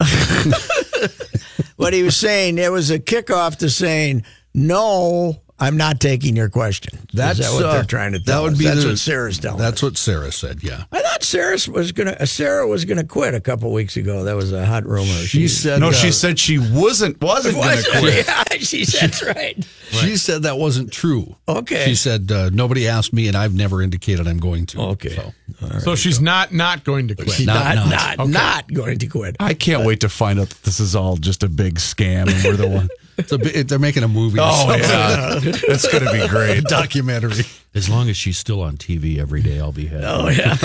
what 1.76 1.92
he 1.92 2.02
was 2.02 2.16
saying, 2.16 2.58
it 2.58 2.70
was 2.70 2.90
a 2.90 2.98
kickoff 2.98 3.56
to 3.58 3.70
saying, 3.70 4.24
no, 4.54 5.40
I'm 5.60 5.76
not 5.76 6.00
taking 6.00 6.34
your 6.34 6.48
question. 6.50 6.98
That's 7.12 7.38
Is 7.38 7.46
that 7.46 7.54
what 7.54 7.64
uh, 7.64 7.72
they're 7.74 7.84
trying 7.84 8.12
to 8.12 8.18
that 8.18 8.26
tell 8.26 8.42
would 8.42 8.54
us? 8.54 8.58
be 8.58 8.64
That's 8.64 8.82
the- 8.82 8.88
what 8.88 8.98
Sarah's 8.98 9.38
telling 9.38 9.58
That's 9.60 9.76
us. 9.78 9.82
what 9.82 9.96
Sarah 9.96 10.32
said. 10.32 10.64
Yeah. 10.64 10.84
I 10.90 11.00
thought 11.00 11.22
Sarah 11.22 11.56
was 11.70 11.92
gonna. 11.92 12.26
Sarah 12.26 12.66
was 12.66 12.84
gonna 12.84 13.04
quit 13.04 13.34
a 13.34 13.40
couple 13.40 13.72
weeks 13.72 13.96
ago. 13.96 14.24
That 14.24 14.34
was 14.34 14.52
a 14.52 14.66
hot 14.66 14.84
rumor. 14.84 15.06
She 15.24 15.46
said 15.46 15.78
No, 15.80 15.88
uh, 15.88 15.92
she 15.92 16.10
said 16.10 16.38
she 16.40 16.58
wasn't 16.58 17.20
wasn't 17.20 17.54
going 17.54 17.78
to 17.78 17.90
quit. 18.00 18.26
yeah, 18.26 18.42
she 18.58 18.84
said 18.84 19.10
that's 19.10 19.22
right. 19.22 19.64
She 19.90 20.16
said 20.16 20.42
that 20.42 20.58
wasn't 20.58 20.92
true. 20.92 21.36
Okay. 21.48 21.84
She 21.84 21.94
said 21.94 22.32
uh, 22.32 22.50
nobody 22.52 22.88
asked 22.88 23.12
me, 23.12 23.28
and 23.28 23.36
I've 23.36 23.54
never 23.54 23.80
indicated 23.80 24.26
I'm 24.26 24.38
going 24.38 24.66
to. 24.66 24.80
Okay. 24.80 25.10
So. 25.14 25.32
So 25.78 25.94
she's 25.94 26.20
not 26.20 26.52
not 26.52 26.82
going 26.82 27.06
to 27.08 27.14
quit. 27.14 27.30
She's 27.30 27.46
Not- 27.46 27.76
not 27.76 27.88
not. 27.88 28.18
not 28.18 28.28
not, 28.28 28.72
going 28.72 28.98
to 28.98 29.06
quit. 29.06 29.36
I 29.38 29.54
can't 29.54 29.84
wait 29.86 30.00
to 30.00 30.08
find 30.08 30.40
out 30.40 30.48
that 30.48 30.62
this 30.64 30.80
is 30.80 30.96
all 30.96 31.16
just 31.16 31.42
a 31.44 31.48
big 31.48 31.76
scam 31.76 32.28
and 32.28 32.44
we're 32.44 32.56
the 32.56 32.66
one. 32.68 32.88
It's 33.16 33.32
a 33.32 33.38
bit, 33.38 33.68
they're 33.68 33.78
making 33.78 34.02
a 34.02 34.08
movie. 34.08 34.38
Oh 34.40 34.68
something. 34.68 34.88
yeah, 34.88 35.38
that's 35.68 35.86
going 35.90 36.04
to 36.04 36.12
be 36.12 36.26
great. 36.28 36.64
documentary. 36.64 37.44
As 37.74 37.88
long 37.88 38.08
as 38.08 38.16
she's 38.16 38.38
still 38.38 38.62
on 38.62 38.76
TV 38.76 39.18
every 39.18 39.42
day, 39.42 39.58
I'll 39.58 39.72
be 39.72 39.86
happy. 39.86 40.04
Oh 40.06 40.28
yeah, 40.28 40.56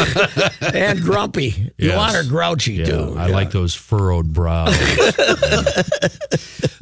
and 0.73 1.01
grumpy. 1.01 1.71
You 1.77 1.93
want 1.93 2.15
her 2.15 2.23
grouchy 2.23 2.73
Yeah, 2.73 2.85
too. 2.85 3.15
I 3.17 3.27
like 3.27 3.51
those 3.51 3.73
furrowed 3.73 4.33
brows. 4.33 4.75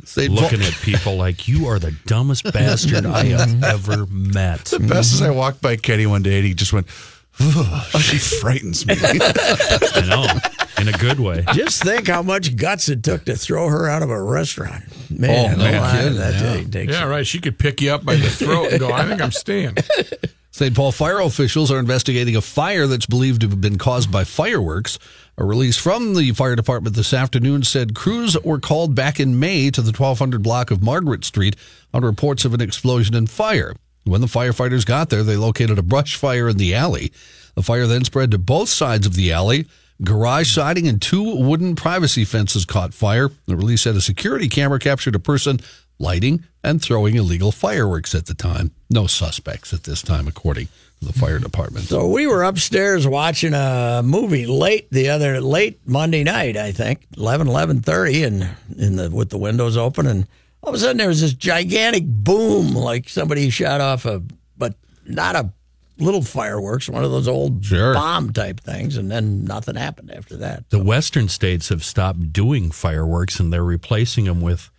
St. 0.03 0.33
looking 0.33 0.61
at 0.61 0.73
people 0.81 1.15
like 1.15 1.47
you 1.47 1.67
are 1.67 1.79
the 1.79 1.91
dumbest 2.05 2.51
bastard 2.51 3.05
I 3.05 3.25
have 3.25 3.49
mm-hmm. 3.49 3.63
ever 3.63 4.05
met. 4.07 4.65
The 4.65 4.79
best 4.79 5.13
is 5.13 5.21
I 5.21 5.29
walked 5.29 5.61
by 5.61 5.75
Kenny 5.75 6.05
one 6.07 6.23
day 6.23 6.37
and 6.37 6.45
he 6.45 6.53
just 6.53 6.73
went, 6.73 6.87
"Ugh, 6.87 6.93
"She 7.99 8.17
frightens 8.17 8.85
me." 8.85 8.95
I 8.99 10.05
know, 10.09 10.81
in 10.81 10.87
a 10.87 10.97
good 10.97 11.19
way. 11.19 11.43
Just 11.53 11.83
think 11.83 12.07
how 12.07 12.21
much 12.23 12.55
guts 12.55 12.89
it 12.89 13.03
took 13.03 13.25
to 13.25 13.35
throw 13.35 13.67
her 13.69 13.87
out 13.87 14.01
of 14.03 14.09
a 14.09 14.21
restaurant. 14.21 14.83
Oh, 14.87 14.93
Man, 15.09 15.55
Oh, 15.55 15.57
no 15.57 15.65
a 15.83 15.91
kidding, 15.91 16.17
that 16.17 16.33
yeah. 16.33 16.69
takes- 16.69 16.93
Yeah, 16.93 17.03
right. 17.05 17.25
She 17.27 17.39
could 17.39 17.57
pick 17.59 17.81
you 17.81 17.91
up 17.91 18.03
by 18.03 18.15
the 18.15 18.29
throat 18.29 18.71
and 18.71 18.79
go, 18.79 18.91
I 18.91 19.07
think 19.07 19.21
I'm 19.21 19.31
staying. 19.31 19.75
St. 20.51 20.75
Paul 20.75 20.91
fire 20.91 21.19
officials 21.19 21.69
are 21.69 21.77
investigating 21.77 22.35
a 22.35 22.41
fire 22.41 22.87
that's 22.87 23.05
believed 23.05 23.41
to 23.41 23.49
have 23.49 23.61
been 23.61 23.77
caused 23.77 24.11
by 24.11 24.23
fireworks. 24.23 24.97
A 25.37 25.45
release 25.45 25.77
from 25.77 26.15
the 26.15 26.31
fire 26.31 26.55
department 26.55 26.95
this 26.95 27.13
afternoon 27.13 27.61
said 27.61 27.93
crews 27.93 28.35
were 28.43 28.59
called 28.59 28.95
back 28.95 29.19
in 29.19 29.39
May 29.39 29.69
to 29.69 29.81
the 29.83 29.91
1200 29.91 30.41
block 30.41 30.71
of 30.71 30.81
Margaret 30.81 31.23
Street 31.23 31.55
on 31.93 32.03
reports 32.03 32.43
of 32.43 32.55
an 32.55 32.61
explosion 32.61 33.13
and 33.13 33.29
fire. 33.29 33.75
When 34.07 34.21
the 34.21 34.27
firefighters 34.27 34.85
got 34.85 35.09
there, 35.09 35.23
they 35.23 35.35
located 35.35 35.77
a 35.77 35.83
brush 35.83 36.15
fire 36.15 36.49
in 36.49 36.57
the 36.57 36.73
alley. 36.73 37.11
The 37.55 37.63
fire 37.63 37.87
then 37.87 38.03
spread 38.03 38.31
to 38.31 38.37
both 38.37 38.69
sides 38.69 39.05
of 39.05 39.15
the 39.15 39.31
alley. 39.31 39.67
Garage 40.03 40.53
siding 40.53 40.87
and 40.87 41.01
two 41.01 41.35
wooden 41.35 41.75
privacy 41.75 42.23
fences 42.23 42.65
caught 42.65 42.93
fire. 42.93 43.29
The 43.47 43.55
release 43.55 43.81
said 43.81 43.95
a 43.95 44.01
security 44.01 44.47
camera 44.47 44.79
captured 44.79 45.15
a 45.15 45.19
person 45.19 45.59
lighting 45.99 46.43
and 46.63 46.81
throwing 46.81 47.15
illegal 47.15 47.51
fireworks 47.51 48.13
at 48.13 48.27
the 48.27 48.33
time. 48.33 48.71
No 48.89 49.07
suspects 49.07 49.73
at 49.73 49.83
this 49.83 50.01
time, 50.01 50.27
according 50.27 50.67
to 50.99 51.05
the 51.05 51.13
fire 51.13 51.39
department. 51.39 51.85
So 51.85 52.07
we 52.07 52.27
were 52.27 52.43
upstairs 52.43 53.07
watching 53.07 53.53
a 53.53 54.01
movie 54.03 54.45
late 54.45 54.89
the 54.91 55.09
other 55.09 55.41
late 55.41 55.79
Monday 55.85 56.23
night, 56.23 56.57
I 56.57 56.71
think, 56.71 57.05
11, 57.17 57.47
11.30, 57.47 58.27
and 58.27 58.55
in 58.77 58.95
the 58.97 59.09
with 59.09 59.29
the 59.29 59.37
windows 59.37 59.77
open, 59.77 60.05
and 60.05 60.27
all 60.63 60.69
of 60.69 60.75
a 60.75 60.79
sudden 60.79 60.97
there 60.97 61.07
was 61.07 61.21
this 61.21 61.33
gigantic 61.33 62.03
boom, 62.05 62.73
like 62.73 63.09
somebody 63.09 63.49
shot 63.49 63.81
off 63.81 64.05
a, 64.05 64.21
but 64.57 64.73
not 65.05 65.35
a 65.35 65.51
little 65.99 66.21
fireworks, 66.21 66.87
one 66.89 67.03
of 67.03 67.11
those 67.11 67.27
old 67.27 67.65
Sure. 67.65 67.93
bomb 67.93 68.31
type 68.33 68.59
things, 68.59 68.97
and 68.97 69.09
then 69.09 69.45
nothing 69.45 69.75
happened 69.75 70.11
after 70.11 70.37
that. 70.37 70.69
The 70.69 70.83
western 70.83 71.27
states 71.29 71.69
have 71.69 71.83
stopped 71.83 72.31
doing 72.33 72.69
fireworks 72.71 73.39
and 73.39 73.51
they're 73.51 73.63
replacing 73.63 74.25
them 74.25 74.41
with 74.41 74.69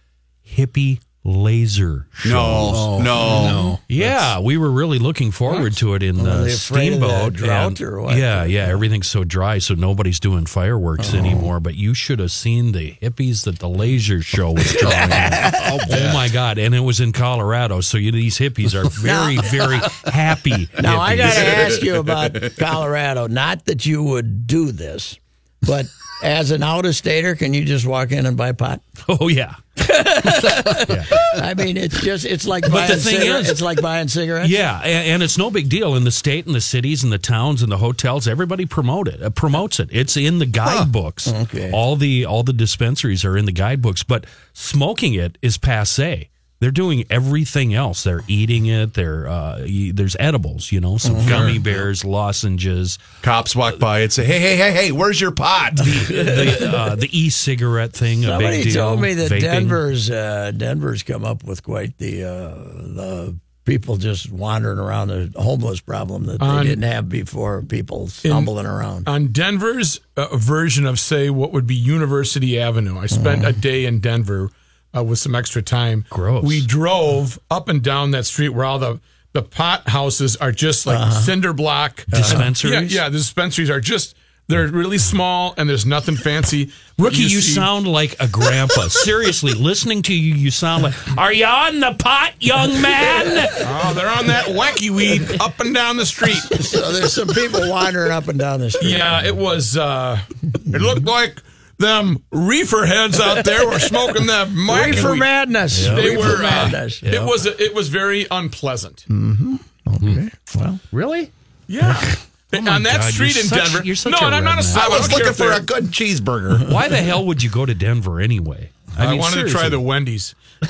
hippie 0.46 1.00
laser 1.28 2.06
shows. 2.14 2.32
No, 2.32 2.72
oh, 2.74 2.98
no, 3.02 3.48
no. 3.50 3.80
Yeah, 3.88 4.40
we 4.40 4.56
were 4.56 4.70
really 4.70 4.98
looking 4.98 5.30
forward 5.30 5.76
to 5.78 5.94
it 5.94 6.02
in 6.02 6.16
the 6.16 6.22
they 6.44 6.52
of 6.52 6.58
steamboat. 6.58 7.34
drought 7.34 7.66
and- 7.66 7.80
or 7.82 8.00
what? 8.02 8.16
Yeah, 8.16 8.44
yeah, 8.44 8.64
everything's 8.66 9.06
so 9.08 9.24
dry, 9.24 9.58
so 9.58 9.74
nobody's 9.74 10.18
doing 10.20 10.46
fireworks 10.46 11.14
Oh. 11.14 11.18
anymore. 11.18 11.60
But 11.60 11.74
you 11.74 11.94
should 11.94 12.18
have 12.18 12.32
seen 12.32 12.72
the 12.72 12.94
hippies 13.02 13.44
that 13.44 13.58
the 13.58 13.68
laser 13.68 14.22
show 14.22 14.52
was 14.52 14.72
drawing. 14.80 14.96
oh, 15.12 15.78
oh 15.90 16.12
my 16.12 16.28
God! 16.32 16.58
And 16.58 16.74
it 16.74 16.80
was 16.80 17.00
in 17.00 17.12
Colorado, 17.12 17.80
so 17.80 17.98
you, 17.98 18.10
these 18.12 18.38
hippies 18.38 18.74
are 18.74 18.88
very, 19.00 19.36
very 19.36 19.78
happy. 20.12 20.68
Now 20.80 21.00
I 21.00 21.16
got 21.16 21.34
to 21.34 21.40
ask 21.46 21.82
you 21.82 21.96
about 21.96 22.36
Colorado. 22.58 23.26
Not 23.26 23.66
that 23.66 23.86
you 23.86 24.02
would 24.02 24.46
do 24.46 24.72
this, 24.72 25.18
but 25.62 25.86
as 26.22 26.50
an 26.50 26.62
out 26.62 26.84
of 26.86 26.94
stater, 26.96 27.34
can 27.36 27.54
you 27.54 27.64
just 27.64 27.86
walk 27.86 28.10
in 28.12 28.26
and 28.26 28.36
buy 28.36 28.52
pot? 28.52 28.80
Oh 29.08 29.28
yeah, 29.28 29.54
I 29.78 31.54
mean, 31.56 31.76
it's 31.76 32.00
just 32.02 32.24
it's 32.26 32.46
like 32.46 32.70
buying 32.70 32.88
the 32.90 32.96
thing 32.96 33.20
cigar- 33.20 33.38
is- 33.38 33.48
it's 33.48 33.62
like 33.62 33.80
buying 33.80 34.08
cigarettes. 34.08 34.50
Yeah, 34.50 34.78
and, 34.80 35.08
and 35.08 35.22
it's 35.22 35.38
no 35.38 35.50
big 35.50 35.68
deal 35.68 35.94
in 35.96 36.04
the 36.04 36.10
state 36.10 36.46
and 36.46 36.54
the 36.54 36.60
cities 36.60 37.02
and 37.04 37.12
the 37.12 37.18
towns 37.18 37.62
and 37.62 37.70
the 37.72 37.78
hotels. 37.78 38.28
Everybody 38.28 38.66
promote 38.66 39.08
it, 39.08 39.22
uh, 39.22 39.30
promotes 39.30 39.80
it. 39.80 39.88
It's 39.92 40.16
in 40.16 40.38
the 40.40 40.46
guidebooks. 40.46 41.28
Okay. 41.32 41.70
All 41.72 41.96
the 41.96 42.26
all 42.26 42.42
the 42.42 42.52
dispensaries 42.52 43.24
are 43.24 43.36
in 43.36 43.46
the 43.46 43.52
guidebooks, 43.52 44.02
but 44.02 44.26
smoking 44.52 45.14
it 45.14 45.38
is 45.42 45.56
passe. 45.58 46.28
They're 46.60 46.72
doing 46.72 47.04
everything 47.08 47.72
else. 47.72 48.02
They're 48.02 48.22
eating 48.26 48.66
it. 48.66 48.94
They're 48.94 49.28
uh, 49.28 49.64
there's 49.92 50.16
edibles, 50.18 50.72
you 50.72 50.80
know, 50.80 50.96
some 50.96 51.14
Mm-hmm. 51.14 51.28
gummy 51.28 51.58
bears, 51.60 52.04
lozenges, 52.04 52.98
Cops 53.22 53.54
walk 53.54 53.78
by 53.78 54.00
and 54.00 54.12
say, 54.12 54.24
"Hey, 54.24 54.40
hey, 54.40 54.56
hey, 54.56 54.72
hey, 54.72 54.92
where's 54.92 55.20
your 55.20 55.30
pot?" 55.30 55.76
the 55.76 56.70
uh, 56.74 56.94
the 56.96 57.08
e-cigarette 57.16 57.92
thing. 57.92 58.24
a 58.24 58.28
Somebody 58.28 58.64
big 58.64 58.72
deal. 58.72 58.86
told 58.88 59.00
me 59.00 59.14
that 59.14 59.30
Vaping. 59.30 59.40
Denver's 59.40 60.10
uh, 60.10 60.52
Denver's 60.56 61.02
come 61.04 61.24
up 61.24 61.44
with 61.44 61.62
quite 61.62 61.96
the 61.98 62.24
uh, 62.24 62.54
the 62.54 63.36
people 63.64 63.96
just 63.98 64.30
wandering 64.32 64.78
around 64.78 65.08
the 65.08 65.30
homeless 65.40 65.78
problem 65.80 66.24
that 66.24 66.40
they 66.40 66.46
On- 66.46 66.64
didn't 66.64 66.84
have 66.90 67.08
before. 67.08 67.62
People 67.62 68.08
stumbling 68.08 68.66
around. 68.66 69.08
On 69.08 69.26
Denver's 69.28 70.00
uh, 70.16 70.34
version 70.36 70.86
of, 70.86 70.98
say, 70.98 71.28
what 71.30 71.52
would 71.52 71.66
be 71.66 71.74
University 71.74 72.58
Avenue, 72.58 72.98
I 72.98 73.06
spent 73.06 73.44
a 73.46 73.52
day 73.52 73.84
in 73.84 74.00
Denver 74.00 74.50
uh, 74.96 75.02
with 75.04 75.18
some 75.18 75.34
extra 75.34 75.62
time. 75.62 76.04
Gross. 76.10 76.44
We 76.44 76.64
drove 76.64 77.38
up 77.50 77.68
and 77.68 77.82
down 77.82 78.12
that 78.12 78.24
street 78.26 78.50
where 78.50 78.64
all 78.64 78.78
the, 78.78 79.00
the 79.32 79.42
pot 79.42 79.88
houses 79.88 80.36
are 80.36 80.52
just 80.52 80.86
like 80.86 81.12
cinder 81.12 81.52
block 81.52 82.04
Dispensaries? 82.08 82.92
Yeah, 82.94 83.04
yeah, 83.04 83.08
the 83.08 83.18
dispensaries 83.18 83.70
are 83.70 83.80
just, 83.80 84.16
they're 84.48 84.66
really 84.68 84.96
small 84.96 85.52
and 85.58 85.68
there's 85.68 85.84
nothing 85.84 86.16
fancy. 86.16 86.72
Rookie, 86.98 87.18
you, 87.18 87.28
see- 87.42 87.52
sound 87.52 87.86
like 87.86 88.16
a 88.18 88.26
grandpa. 88.26 88.88
Seriously, 88.88 89.52
listening 89.52 90.00
to 90.04 90.14
you, 90.14 90.34
you 90.34 90.50
sound 90.50 90.84
like. 90.84 91.18
Are 91.18 91.32
you 91.32 91.44
on 91.44 91.80
the 91.80 91.94
pot, 91.98 92.32
young 92.40 92.80
man? 92.80 93.46
Oh, 93.80 93.92
they're 93.94 94.08
on 94.08 94.26
that 94.26 94.46
wacky 94.46 94.90
weed 94.90 95.40
up 95.40 95.60
and 95.60 95.74
down 95.74 95.96
the 95.98 96.06
street. 96.06 96.34
so 96.36 96.90
there's 96.92 97.12
some 97.12 97.28
people 97.28 97.68
wandering 97.70 98.10
up 98.10 98.26
and 98.28 98.38
down 98.38 98.60
the 98.60 98.70
street. 98.70 98.92
Yeah, 98.96 99.24
it 99.24 99.36
was. 99.36 99.76
uh 99.76 100.18
It 100.42 100.80
looked 100.80 101.04
like 101.04 101.40
them 101.78 102.22
reefer 102.32 102.84
heads 102.86 103.18
out 103.20 103.44
there 103.44 103.66
were 103.66 103.78
smoking 103.78 104.26
that 104.26 104.48
wacky 104.48 104.86
Reefer 104.92 105.12
weed. 105.12 105.18
madness. 105.20 105.86
They 105.86 106.10
Reefer 106.16 106.18
were. 106.18 106.36
Uh, 106.36 106.42
madness. 106.42 107.02
It 107.02 107.22
was. 107.22 107.46
It 107.46 107.74
was 107.74 107.88
very 107.88 108.26
unpleasant. 108.30 109.06
Okay. 109.08 110.28
Well, 110.56 110.80
Really? 110.92 111.30
Yeah. 111.66 111.94
on 112.54 112.82
that 112.84 113.00
God, 113.00 113.12
street 113.12 113.36
in 113.36 113.42
such- 113.44 113.72
Denver. 113.72 113.84
you're 113.86 113.94
such 113.96 114.12
no, 114.12 114.18
and 114.26 114.34
I'm 114.34 114.44
not 114.44 114.58
a 114.58 114.62
redneck. 114.62 114.78
I 114.78 114.88
was 114.88 115.12
looking 115.12 115.32
for 115.34 115.52
a 115.52 115.60
good 115.60 115.84
cheeseburger. 115.86 116.72
Why 116.72 116.88
the 116.88 116.96
hell 116.96 117.26
would 117.26 117.42
you 117.42 117.50
go 117.50 117.66
to 117.66 117.74
Denver 117.74 118.20
anyway? 118.20 118.70
I, 118.98 119.10
mean, 119.10 119.20
wanted 119.20 119.44
to 119.44 119.50
try 119.50 119.68
the 119.68 119.80
Wendy's. 119.80 120.34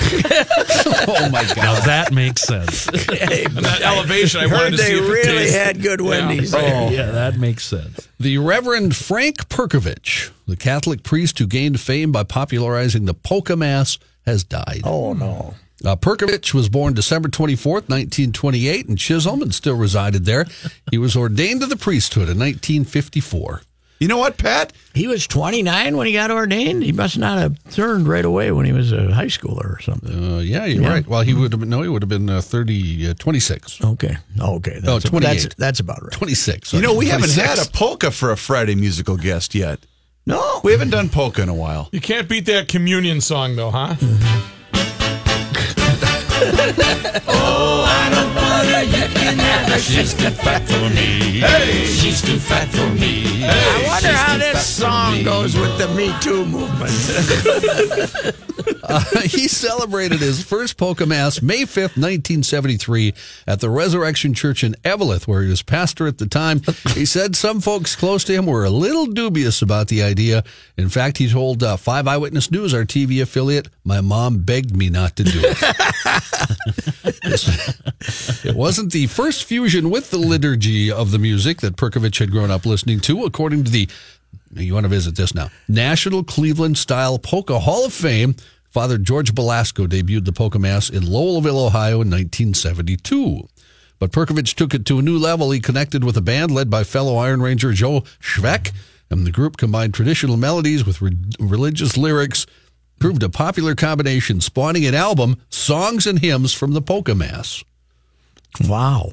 Oh 1.11 1.31
my 1.31 1.45
god! 1.45 1.57
Now 1.57 1.81
that 1.81 2.13
makes 2.13 2.43
sense. 2.43 2.87
And 2.89 3.57
that 3.65 3.81
elevation, 3.83 4.41
I 4.41 4.47
wanted 4.47 4.59
heard 4.59 4.71
to 4.73 4.77
they 4.77 4.83
see 4.85 4.95
if 4.99 5.03
it 5.05 5.09
really 5.09 5.37
tasted- 5.45 5.59
had 5.59 5.83
good 5.83 6.01
Wendy's. 6.01 6.53
Yeah. 6.53 6.61
there. 6.61 6.93
yeah, 6.93 7.11
that 7.13 7.39
makes 7.39 7.65
sense. 7.65 8.09
The 8.21 8.39
Reverend 8.39 8.95
Frank 8.97 9.49
Perkovich, 9.49 10.31
the 10.47 10.57
Catholic 10.57 11.03
priest 11.03 11.39
who 11.39 11.47
gained 11.47 11.81
fame 11.81 12.13
by 12.13 12.25
popularizing 12.25 13.07
the 13.07 13.15
polka 13.15 13.57
mass, 13.57 13.99
has 14.27 14.45
died. 14.45 14.83
Oh 14.85 15.15
no. 15.15 15.55
Uh, 15.85 15.95
Perkovich 15.97 16.53
was 16.53 16.69
born 16.69 16.93
December 16.93 17.29
24th, 17.29 17.89
1928, 17.89 18.87
in 18.89 18.97
Chisholm 18.97 19.41
and 19.43 19.55
still 19.55 19.77
resided 19.77 20.25
there. 20.25 20.45
He 20.91 20.99
was 20.99 21.17
ordained 21.17 21.61
to 21.61 21.67
the 21.67 21.77
priesthood 21.77 22.29
in 22.29 22.37
1954. 22.39 23.63
You 24.01 24.07
know 24.07 24.19
what, 24.19 24.39
Pat? 24.39 24.73
He 24.95 25.09
was 25.09 25.27
29 25.27 25.97
when 25.97 26.07
he 26.07 26.13
got 26.13 26.31
ordained. 26.31 26.85
He 26.85 26.93
must 26.93 27.19
not 27.19 27.39
have 27.39 27.57
turned 27.73 28.07
right 28.07 28.25
away 28.25 28.53
when 28.53 28.65
he 28.65 28.73
was 28.73 28.93
a 28.93 29.13
high 29.13 29.27
schooler 29.27 29.77
or 29.77 29.81
something. 29.83 30.35
Uh, 30.35 30.39
yeah, 30.39 30.67
you're 30.67 30.89
right. 30.89 31.05
Well, 31.07 31.23
he 31.23 31.35
would 31.35 31.51
have 31.53 31.59
been, 31.61 31.69
no, 31.69 31.83
he 31.83 31.89
would 31.89 32.03
have 32.03 32.09
been 32.09 32.31
uh, 32.31 32.41
30, 32.41 33.11
uh, 33.11 33.15
26. 33.19 33.85
Okay. 33.85 34.17
Okay. 34.41 34.79
That's, 34.81 35.05
Oh, 35.07 35.09
28. 35.09 35.27
that's, 35.43 35.55
that's 35.57 35.81
about 35.81 36.01
right. 36.03 36.13
26. 36.13 36.73
You 36.75 36.81
know, 36.81 36.95
we 36.95 37.07
haven't 37.07 37.33
had 37.35 37.59
a 37.59 37.69
polka 37.73 38.13
for 38.13 38.31
a 38.31 38.37
Friday 38.37 38.77
musical 38.77 39.17
guest 39.17 39.53
yet. 39.55 39.81
No. 40.27 40.61
We 40.63 40.71
haven't 40.73 40.91
done 40.91 41.09
polka 41.09 41.43
in 41.43 41.49
a 41.49 41.55
while. 41.55 41.89
You 41.91 42.01
can't 42.01 42.29
beat 42.29 42.47
that 42.47 42.69
communion 42.69 43.21
song, 43.21 43.57
though, 43.57 43.71
huh? 43.73 43.97
She's 49.29 50.15
too 50.15 50.31
fat 50.31 50.67
for 50.67 50.89
me. 50.91 51.41
Hey, 51.41 51.85
she's 51.85 52.23
too 52.23 52.39
fat 52.39 52.69
for 52.69 52.89
me. 52.95 53.45
I 53.45 53.85
wonder 53.87 54.09
how 54.09 54.39
this 54.39 54.67
song 54.67 55.23
goes 55.23 55.55
with 55.55 55.77
the 55.77 55.89
Me 55.89 56.15
Too 56.21 56.47
movement. 56.47 58.35
Uh, 58.89 59.05
he 59.25 59.47
celebrated 59.49 60.19
his 60.21 60.43
first 60.43 60.79
polka 60.79 61.05
mass 61.05 61.43
May 61.43 61.63
5th, 61.65 61.97
1973, 61.99 63.13
at 63.47 63.61
the 63.61 63.69
Resurrection 63.69 64.33
Church 64.33 64.65
in 64.65 64.75
Eveleth, 64.83 65.29
where 65.29 65.43
he 65.43 65.51
was 65.51 65.63
pastor 65.63 66.07
at 66.07 66.17
the 66.17 66.27
time. 66.27 66.63
He 66.95 67.05
said 67.05 67.37
some 67.37 67.61
folks 67.61 67.95
close 67.95 68.25
to 68.25 68.33
him 68.33 68.47
were 68.47 68.65
a 68.65 68.71
little 68.71 69.07
dubious 69.07 69.61
about 69.61 69.89
the 69.89 70.03
idea. 70.03 70.43
In 70.79 70.89
fact, 70.89 71.19
he 71.19 71.29
told 71.29 71.63
uh, 71.63 71.77
Five 71.77 72.09
Eyewitness 72.09 72.51
News, 72.51 72.73
our 72.73 72.85
TV 72.85 73.21
affiliate, 73.21 73.69
my 73.85 74.01
mom 74.01 74.39
begged 74.39 74.75
me 74.75 74.89
not 74.89 75.17
to 75.17 75.25
do 75.25 75.39
it. 75.43 75.59
it 78.45 78.57
wasn't 78.57 78.93
the 78.93 79.07
first 79.19 79.43
fusion 79.43 79.91
with 79.91 80.13
the 80.13 80.17
liturgy 80.17 80.93
of 80.93 81.11
the 81.11 81.19
music 81.19 81.61
that 81.61 81.75
Perkovich 81.75 82.21
had 82.21 82.31
grown 82.31 82.53
up 82.53 82.65
listening 82.65 83.01
to, 83.01 83.25
according 83.25 83.65
to 83.65 83.71
the 83.73 83.89
you 84.55 84.73
want 84.73 84.85
to 84.85 84.89
visit 84.89 85.17
this 85.17 85.35
now. 85.35 85.51
National 85.67 86.23
Cleveland 86.23 86.79
Style 86.79 87.19
Polka 87.19 87.59
Hall 87.59 87.85
of 87.85 87.93
Fame. 87.93 88.37
Father 88.71 88.97
George 88.97 89.35
Belasco 89.35 89.89
debuted 89.89 90.25
the 90.25 90.31
polka 90.31 90.61
mass 90.61 90.89
in 90.89 91.03
Lowellville, 91.03 91.67
Ohio 91.67 91.95
in 91.95 92.09
1972. 92.09 93.49
But 93.99 94.13
Perkovich 94.13 94.55
took 94.55 94.73
it 94.73 94.87
to 94.87 95.01
a 95.01 95.03
new 95.03 95.19
level. 95.19 95.51
He 95.51 95.59
connected 95.59 96.05
with 96.05 96.17
a 96.17 96.21
band 96.21 96.53
led 96.53 96.71
by 96.71 96.85
fellow 96.85 97.17
Iron 97.17 97.43
Ranger 97.43 97.73
Joe 97.73 98.03
Schweck, 98.21 98.71
and 99.11 99.27
the 99.27 99.33
group 99.33 99.57
combined 99.57 99.95
traditional 99.95 100.37
melodies 100.37 100.87
with 100.87 101.03
re- 101.03 101.17
religious 101.41 101.97
lyrics, 101.97 102.47
proved 103.01 103.25
a 103.25 103.29
popular 103.29 103.75
combination, 103.75 104.41
spawning 104.41 104.87
an 104.87 104.95
album, 104.95 105.43
Songs 105.51 106.07
and 106.07 106.21
Hymns 106.21 106.53
from 106.53 106.73
the 106.73 106.81
Polka 106.81 107.17
Mass. 107.17 107.65
Wow. 108.65 109.13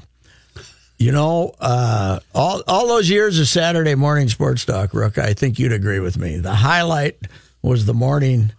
You 0.98 1.12
know, 1.12 1.54
uh, 1.60 2.20
all 2.34 2.62
all 2.66 2.88
those 2.88 3.10
years 3.10 3.38
of 3.38 3.48
Saturday 3.48 3.94
morning 3.94 4.28
sports 4.28 4.64
talk, 4.64 4.94
Rook, 4.94 5.18
I 5.18 5.34
think 5.34 5.58
you'd 5.58 5.72
agree 5.72 6.00
with 6.00 6.16
me. 6.16 6.38
The 6.38 6.54
highlight 6.54 7.18
was 7.62 7.84
the 7.84 7.94
morning. 7.94 8.52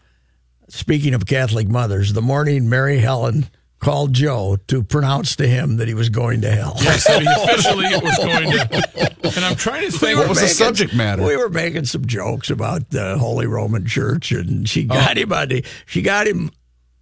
Speaking 0.69 1.13
of 1.13 1.25
Catholic 1.25 1.67
mothers, 1.67 2.13
the 2.13 2.21
morning 2.21 2.69
Mary 2.69 2.99
Helen 2.99 3.47
called 3.79 4.13
Joe 4.13 4.57
to 4.67 4.83
pronounce 4.83 5.35
to 5.37 5.47
him 5.47 5.77
that 5.77 5.87
he 5.87 5.93
was 5.93 6.09
going 6.09 6.41
to 6.41 6.51
hell. 6.51 6.75
He 6.77 6.87
officially 6.87 7.85
was 7.85 8.17
going 8.17 8.51
to. 8.51 9.15
And 9.35 9.45
I'm 9.45 9.55
trying 9.55 9.89
to 9.89 9.97
think. 9.97 10.17
What 10.19 10.29
was 10.29 10.41
the 10.41 10.47
subject 10.47 10.93
matter? 10.93 11.23
We 11.23 11.37
were 11.37 11.49
making 11.49 11.85
some 11.85 12.05
jokes 12.05 12.49
about 12.49 12.89
the 12.89 13.17
Holy 13.17 13.47
Roman 13.47 13.85
Church, 13.85 14.31
and 14.31 14.67
she 14.67 14.83
got 14.83 15.17
him 15.17 15.31
on 15.31 15.49
the, 15.49 15.65
she 15.85 16.01
got 16.01 16.27
him 16.27 16.51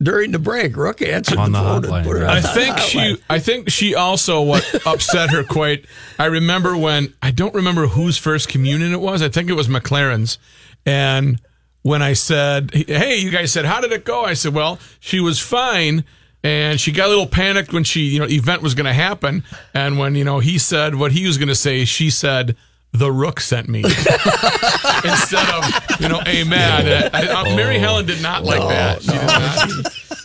during 0.01 0.31
the 0.31 0.39
break. 0.39 0.75
Rook 0.75 1.01
answered 1.01 1.37
On 1.37 1.51
the, 1.51 1.59
the 1.59 1.63
phone 1.63 1.81
hotline, 1.83 1.97
and 1.97 2.07
put 2.07 2.17
her 2.17 2.23
right. 2.23 2.31
on 2.31 2.37
I 2.37 2.41
the 2.41 2.47
think 2.47 2.77
she. 2.79 3.17
I 3.29 3.39
think 3.39 3.69
she 3.69 3.95
also 3.95 4.41
what 4.41 4.85
upset 4.87 5.29
her 5.31 5.43
quite. 5.43 5.85
I 6.19 6.25
remember 6.25 6.75
when 6.77 7.13
I 7.21 7.31
don't 7.31 7.53
remember 7.53 7.87
whose 7.87 8.17
first 8.17 8.47
communion 8.47 8.93
it 8.93 9.01
was. 9.01 9.21
I 9.21 9.29
think 9.29 9.49
it 9.49 9.53
was 9.53 9.67
McLaren's, 9.67 10.37
and 10.85 11.41
when 11.81 12.01
I 12.01 12.13
said, 12.13 12.71
"Hey, 12.73 13.17
you 13.17 13.31
guys 13.31 13.51
said 13.51 13.65
how 13.65 13.81
did 13.81 13.91
it 13.91 14.05
go?" 14.05 14.23
I 14.23 14.33
said, 14.33 14.53
"Well, 14.53 14.79
she 14.99 15.19
was 15.19 15.39
fine." 15.39 16.03
And 16.43 16.79
she 16.79 16.91
got 16.91 17.07
a 17.07 17.09
little 17.09 17.25
panicked 17.25 17.73
when 17.73 17.83
she, 17.83 18.01
you 18.01 18.19
know, 18.19 18.27
event 18.27 18.61
was 18.61 18.75
going 18.75 18.85
to 18.85 18.93
happen. 18.93 19.43
And 19.73 19.97
when, 19.97 20.13
you 20.13 20.23
know, 20.23 20.37
he 20.37 20.59
said 20.59 20.93
what 20.93 21.11
he 21.11 21.25
was 21.25 21.39
going 21.39 21.47
to 21.47 21.55
say, 21.55 21.85
she 21.85 22.11
said, 22.11 22.55
the 22.91 23.11
rook 23.11 23.39
sent 23.41 23.67
me 23.67 23.79
instead 23.83 25.49
of, 25.49 25.65
you 25.99 26.07
know, 26.07 26.21
amen. 26.27 27.09
I, 27.13 27.27
I, 27.27 27.55
Mary 27.55 27.77
Helen 27.77 28.05
did 28.05 28.21
not 28.21 28.43
like 28.45 28.61
that. 28.61 29.01
She 29.01 29.11
did 29.11 29.25
not. 29.27 29.69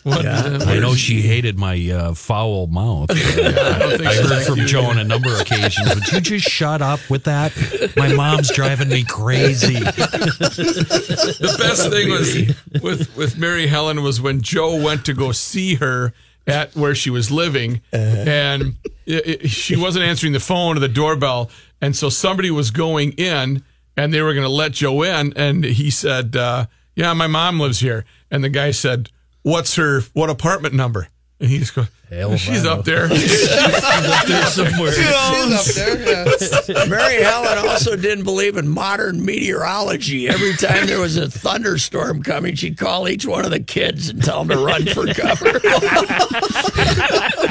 What, 0.03 0.25
uh, 0.25 0.59
I 0.67 0.79
know 0.79 0.95
she 0.95 1.21
hated 1.21 1.59
my 1.59 1.75
uh, 1.91 2.15
foul 2.15 2.69
mouth. 2.69 3.11
I, 3.13 3.99
I 4.01 4.15
heard 4.15 4.47
from 4.47 4.59
you. 4.61 4.67
Joe 4.67 4.85
on 4.85 4.99
a 4.99 5.05
number 5.05 5.31
of 5.35 5.41
occasions. 5.41 5.95
Would 5.95 6.11
you 6.13 6.21
just 6.21 6.49
shut 6.49 6.81
up 6.81 7.01
with 7.11 7.25
that? 7.25 7.53
My 7.97 8.15
mom's 8.15 8.51
driving 8.51 8.89
me 8.89 9.05
crazy. 9.05 9.75
the 9.75 11.57
best 11.59 11.91
thing 11.91 12.09
was 12.09 12.83
with 12.83 13.17
with 13.17 13.37
Mary 13.39 13.67
Helen 13.67 14.03
was 14.03 14.21
when 14.21 14.41
Joe 14.41 14.83
went 14.83 15.05
to 15.07 15.13
go 15.13 15.33
see 15.33 15.75
her 15.77 16.13
at 16.47 16.75
where 16.75 16.95
she 16.95 17.11
was 17.11 17.31
living, 17.31 17.81
and 17.93 18.77
it, 19.07 19.43
it- 19.43 19.51
she 19.51 19.77
wasn't 19.77 20.05
answering 20.05 20.33
the 20.33 20.41
phone 20.41 20.77
or 20.77 20.81
the 20.81 20.89
doorbell, 20.89 21.51
and 21.81 21.97
so 21.97 22.09
somebody 22.09 22.51
was 22.51 22.71
going 22.71 23.13
in, 23.13 23.63
and 23.97 24.13
they 24.13 24.23
were 24.23 24.35
going 24.35 24.47
to 24.47 24.53
let 24.53 24.73
Joe 24.73 25.03
in, 25.03 25.33
and 25.35 25.65
he 25.65 25.91
said, 25.91 26.37
uh, 26.37 26.67
"Yeah, 26.95 27.13
my 27.15 27.27
mom 27.27 27.61
lives 27.61 27.81
here," 27.81 28.05
and 28.31 28.45
the 28.45 28.49
guy 28.49 28.71
said, 28.71 29.11
"What's 29.43 29.77
her 29.77 30.03
what 30.13 30.31
apartment 30.31 30.75
number?" 30.75 31.09
And 31.41 31.49
he 31.49 31.59
just 31.59 31.75
goes, 31.75 31.87
"She's 32.41 32.67
up 32.67 32.85
there." 32.85 33.09
There's 33.09 34.53
somewhere. 34.53 34.93
Mary 36.89 37.23
Helen 37.23 37.59
also 37.67 37.97
didn't 37.97 38.25
believe 38.25 38.57
in 38.59 38.69
modern 38.69 39.25
meteorology. 39.25 40.29
Every 40.29 40.55
time 40.55 40.87
there 40.87 41.01
was 41.01 41.17
a 41.17 41.31
thunderstorm 41.31 42.23
coming, 42.23 42.57
she'd 42.57 42.77
call 42.77 43.09
each 43.09 43.25
one 43.27 43.45
of 43.47 43.51
the 43.51 43.61
kids 43.61 44.11
and 44.11 44.23
tell 44.23 44.45
them 44.45 44.59
to 44.59 44.65
run 44.65 44.85
for 44.87 45.07
cover. 45.15 45.61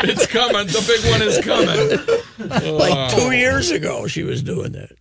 it's 0.04 0.28
coming. 0.28 0.68
The 0.68 0.84
big 0.88 1.04
one 1.12 1.22
is 1.24 1.40
coming. 1.44 2.78
like 2.78 3.12
two 3.16 3.32
years 3.32 3.72
ago, 3.72 4.06
she 4.08 4.24
was 4.24 4.44
doing 4.44 4.74
that. 4.74 4.92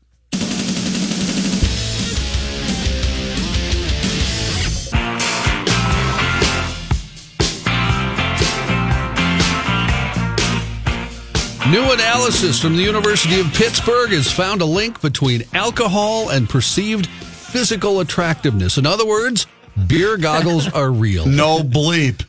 New 11.70 11.92
analysis 11.92 12.58
from 12.58 12.76
the 12.76 12.82
University 12.82 13.40
of 13.40 13.52
Pittsburgh 13.52 14.08
has 14.12 14.32
found 14.32 14.62
a 14.62 14.64
link 14.64 15.02
between 15.02 15.42
alcohol 15.52 16.30
and 16.30 16.48
perceived 16.48 17.06
physical 17.06 18.00
attractiveness. 18.00 18.78
In 18.78 18.86
other 18.86 19.04
words, 19.04 19.46
beer 19.86 20.16
goggles 20.16 20.66
are 20.72 20.90
real. 20.90 21.26
No 21.26 21.58
bleep. 21.58 22.24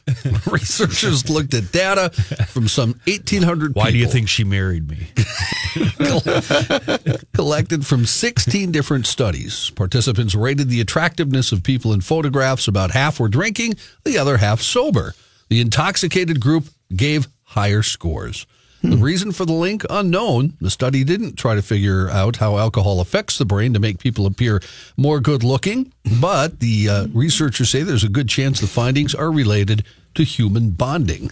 Researchers 0.52 1.30
looked 1.30 1.54
at 1.54 1.71
data 1.71 2.10
from 2.49 2.67
some 2.67 2.99
1,800 3.08 3.75
Why 3.75 3.91
do 3.91 3.97
you 3.97 4.08
think 4.08 4.28
she 4.28 4.43
married 4.43 4.89
me? 4.89 5.08
collected 7.34 7.86
from 7.86 8.06
16 8.06 8.73
different 8.73 9.08
studies. 9.08 9.69
Participants 9.69 10.36
rated 10.36 10.67
the 10.67 10.82
attractiveness 10.82 11.54
of 11.54 11.63
people 11.63 11.93
in 11.93 12.02
photographs. 12.02 12.67
About 12.67 12.91
half 12.91 13.21
were 13.21 13.30
drinking, 13.30 13.75
the 14.04 14.17
other 14.17 14.36
half 14.36 14.60
sober. 14.60 15.13
The 15.47 15.62
intoxicated 15.62 16.41
group 16.41 16.65
gave 16.93 17.30
higher 17.43 17.84
scores. 17.84 18.45
The 18.81 18.97
reason 18.97 19.33
for 19.33 19.45
the 19.45 19.53
link 19.53 19.85
unknown. 19.89 20.53
The 20.61 20.69
study 20.69 21.03
didn't 21.03 21.35
try 21.35 21.55
to 21.55 21.61
figure 21.61 22.09
out 22.09 22.37
how 22.37 22.57
alcohol 22.57 23.01
affects 23.01 23.37
the 23.37 23.45
brain 23.45 23.73
to 23.73 23.79
make 23.79 23.99
people 23.99 24.25
appear 24.25 24.61
more 24.95 25.19
good 25.19 25.43
looking, 25.43 25.91
but 26.21 26.61
the 26.61 26.87
uh, 26.87 27.07
researchers 27.07 27.69
say 27.69 27.83
there's 27.83 28.05
a 28.05 28.09
good 28.09 28.29
chance 28.29 28.61
the 28.61 28.67
findings 28.67 29.13
are 29.13 29.31
related 29.31 29.83
to 30.15 30.23
human 30.23 30.71
bonding. 30.71 31.31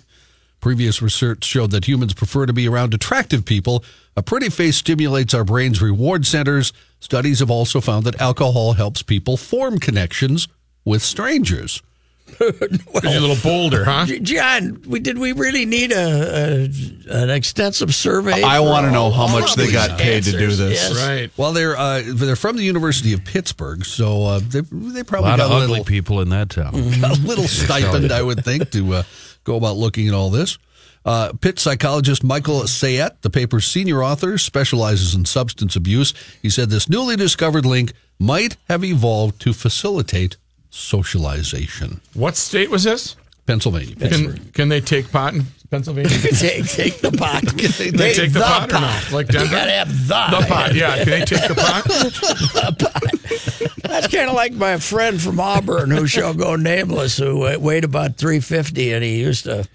Previous 0.60 1.02
research 1.02 1.46
showed 1.46 1.72
that 1.72 1.88
humans 1.88 2.14
prefer 2.14 2.46
to 2.46 2.54
be 2.54 2.68
around 2.68 2.94
attractive 2.94 3.46
people. 3.46 3.84
A 4.18 4.24
pretty 4.24 4.50
face 4.50 4.76
stimulates 4.76 5.34
our 5.34 5.44
brain's 5.44 5.82
reward 5.82 6.26
centers. 6.26 6.74
Studies 7.00 7.40
have 7.40 7.52
also 7.52 7.80
found 7.80 8.06
that 8.06 8.20
alcohol 8.20 8.74
helps 8.74 9.04
people 9.04 9.38
form 9.38 9.78
connections 9.78 10.48
with 10.84 11.02
strangers. 11.02 11.82
Because 12.28 13.04
you're 13.04 13.18
a 13.18 13.20
little 13.20 13.36
bolder, 13.42 13.84
huh? 13.86 14.06
John, 14.22 14.82
we, 14.88 15.00
did 15.00 15.18
we 15.18 15.32
really 15.34 15.66
need 15.66 15.92
a, 15.92 16.70
a 17.10 17.24
an 17.24 17.30
extensive 17.30 17.96
survey? 17.96 18.44
I 18.44 18.60
want 18.60 18.86
to 18.86 18.92
know 18.92 19.10
how 19.12 19.28
much 19.28 19.56
they 19.56 19.72
got 19.72 19.98
paid 19.98 20.24
to 20.24 20.32
do 20.32 20.48
this. 20.48 20.74
Yes. 20.74 21.08
Right. 21.08 21.32
Well, 21.38 21.54
they're 21.54 21.76
uh, 21.78 22.04
they're 22.06 22.36
from 22.36 22.58
the 22.58 22.64
University 22.64 23.14
of 23.14 23.26
Pittsburgh, 23.26 23.86
so 23.86 24.24
uh, 24.26 24.40
they 24.40 24.62
they 24.62 25.00
A 25.00 25.06
probably 25.06 25.32
lot 25.32 25.38
got 25.38 25.46
of 25.46 25.52
a 25.52 25.56
ugly 25.56 25.68
little 25.68 25.86
people 25.86 26.22
in 26.22 26.30
that 26.30 26.50
town. 26.50 26.76
a 26.76 27.14
little 27.14 27.48
stipend, 27.48 28.12
I 28.12 28.22
would 28.22 28.44
think, 28.44 28.72
to 28.72 28.94
uh, 28.94 29.04
go 29.44 29.56
about 29.56 29.78
looking 29.78 30.08
at 30.08 30.14
all 30.14 30.30
this. 30.30 30.58
Uh, 31.06 31.32
Pitt 31.40 31.58
psychologist 31.58 32.22
Michael 32.22 32.62
Sayette, 32.64 33.22
the 33.22 33.30
paper's 33.30 33.66
senior 33.66 34.04
author, 34.04 34.38
specializes 34.38 35.16
in 35.16 35.24
substance 35.24 35.78
abuse. 35.78 36.14
He 36.42 36.50
said 36.50 36.70
this 36.70 36.90
newly 36.90 37.16
discovered 37.16 37.66
link 37.66 37.94
might 38.20 38.58
have 38.68 38.84
evolved 38.84 39.40
to 39.42 39.54
facilitate 39.54 40.36
socialization. 40.78 42.02
What 42.14 42.36
state 42.36 42.70
was 42.70 42.84
this? 42.84 43.16
Pennsylvania. 43.46 43.96
Can, 43.96 44.38
can 44.52 44.70
they 44.70 44.82
take 44.82 45.10
pot 45.12 45.34
in 45.34 45.46
Pennsylvania? 45.70 46.10
take 46.10 46.66
take 46.66 46.98
the 47.00 47.12
pot. 47.12 47.44
They 47.44 48.14
take 48.14 48.34
the, 48.34 48.42
pot, 48.42 48.70
or 48.74 48.74
not? 48.74 49.12
Like 49.12 49.28
You 49.28 49.40
Denver? 49.40 49.52
gotta 49.56 49.72
have 49.72 50.08
the. 50.08 50.38
The 50.40 50.46
pot, 50.48 50.76
yeah. 50.76 50.98
Can 50.98 51.10
they 51.10 51.26
take 51.26 51.48
the 51.48 51.56
pot? 51.56 51.84
the 51.86 52.76
pot. 52.78 53.82
That's 53.84 54.08
kind 54.14 54.30
of 54.30 54.36
like 54.36 54.52
my 54.54 54.78
friend 54.78 55.20
from 55.22 55.40
Auburn, 55.40 55.92
who 55.92 56.08
shall 56.08 56.34
go 56.34 56.56
nameless, 56.58 57.18
who 57.18 57.40
weighed 57.60 57.86
about 57.86 58.18
three 58.18 58.42
fifty, 58.42 58.92
and 58.92 59.02
he 59.04 59.20
used 59.22 59.46
to 59.46 59.66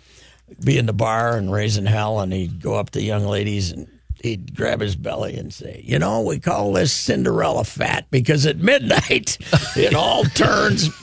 be 0.63 0.77
in 0.77 0.85
the 0.85 0.93
bar 0.93 1.37
and 1.37 1.51
raising 1.51 1.87
hell, 1.87 2.21
and 2.21 2.31
he'd 2.33 2.61
go 2.61 2.75
up 2.75 2.91
to 2.91 3.01
young 3.03 3.25
ladies 3.25 3.73
and 3.73 3.89
he'd 4.23 4.55
grab 4.57 4.81
his 4.81 4.97
belly 4.97 5.37
and 5.37 5.53
say, 5.53 5.83
"You 5.85 5.99
know, 5.99 6.23
we 6.23 6.39
call 6.39 6.73
this 6.73 6.93
Cinderella 6.93 7.65
fat 7.65 8.07
because 8.11 8.47
at 8.47 8.59
midnight 8.59 9.37
it 9.77 9.95
all 9.95 10.25
turns." 10.25 10.89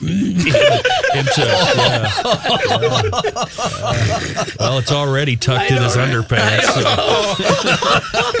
Into, 1.10 1.42
yeah. 1.42 2.08
well, 4.58 4.78
it's 4.78 4.92
already 4.92 5.36
tucked 5.36 5.70
in 5.70 5.82
his 5.82 5.96
underpants. 5.96 6.64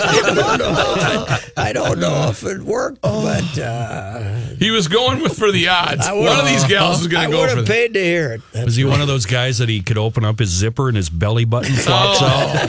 I 0.02 0.22
don't 0.24 0.58
know. 0.58 1.36
I 1.56 1.72
don't 1.72 1.98
know 1.98 2.28
if 2.30 2.44
it 2.44 2.60
worked, 2.62 3.00
but 3.02 3.58
uh, 3.58 4.20
He 4.58 4.70
was 4.70 4.88
going 4.88 5.20
with 5.20 5.36
for 5.38 5.50
the 5.50 5.68
odds. 5.68 6.06
One 6.08 6.38
of 6.38 6.46
these 6.46 6.64
gals 6.64 7.00
is 7.00 7.08
going 7.08 7.26
to 7.30 7.32
go 7.36 7.40
would 7.42 7.50
for 7.50 7.56
have 7.56 7.66
the. 7.66 7.72
paid 7.72 7.94
to 7.94 8.00
hear 8.02 8.32
it. 8.34 8.40
That's 8.52 8.66
Was 8.66 8.76
he 8.76 8.84
one 8.84 9.00
of 9.00 9.08
those 9.08 9.26
guys 9.26 9.58
that 9.58 9.68
he 9.68 9.80
could 9.82 9.98
open 9.98 10.24
up 10.24 10.38
his 10.38 10.50
zipper 10.50 10.88
and 10.88 10.96
his 10.96 11.10
belly 11.10 11.44
button 11.44 11.74
flops 11.74 12.22
out? 12.22 12.48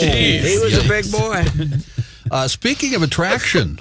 Jeez. 0.00 0.40
He 0.44 0.58
was 0.58 0.78
a 0.84 0.88
big 0.88 1.10
boy. 1.10 1.41
Uh, 2.30 2.48
speaking 2.48 2.94
of 2.94 3.02
attraction, 3.02 3.78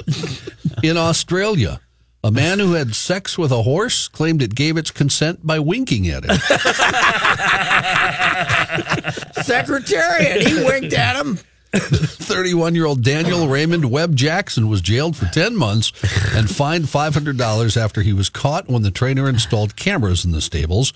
in 0.83 0.97
Australia, 0.97 1.79
a 2.23 2.31
man 2.31 2.59
who 2.59 2.73
had 2.73 2.95
sex 2.95 3.37
with 3.37 3.51
a 3.51 3.63
horse 3.63 4.07
claimed 4.07 4.41
it 4.41 4.55
gave 4.55 4.77
its 4.77 4.91
consent 4.91 5.45
by 5.45 5.59
winking 5.59 6.07
at 6.07 6.23
it. 6.27 6.31
Secretariat. 9.45 10.47
He 10.47 10.63
winked 10.63 10.93
at 10.93 11.15
him. 11.15 11.39
31 11.73 12.75
year 12.75 12.85
old 12.85 13.01
Daniel 13.01 13.47
Raymond 13.47 13.89
Webb 13.89 14.15
Jackson 14.15 14.67
was 14.67 14.81
jailed 14.81 15.15
for 15.15 15.25
10 15.27 15.55
months 15.55 15.91
and 16.35 16.49
fined 16.49 16.85
$500 16.85 17.77
after 17.81 18.01
he 18.01 18.11
was 18.11 18.29
caught 18.29 18.67
when 18.67 18.81
the 18.81 18.91
trainer 18.91 19.29
installed 19.29 19.75
cameras 19.77 20.25
in 20.25 20.31
the 20.31 20.41
stables. 20.41 20.91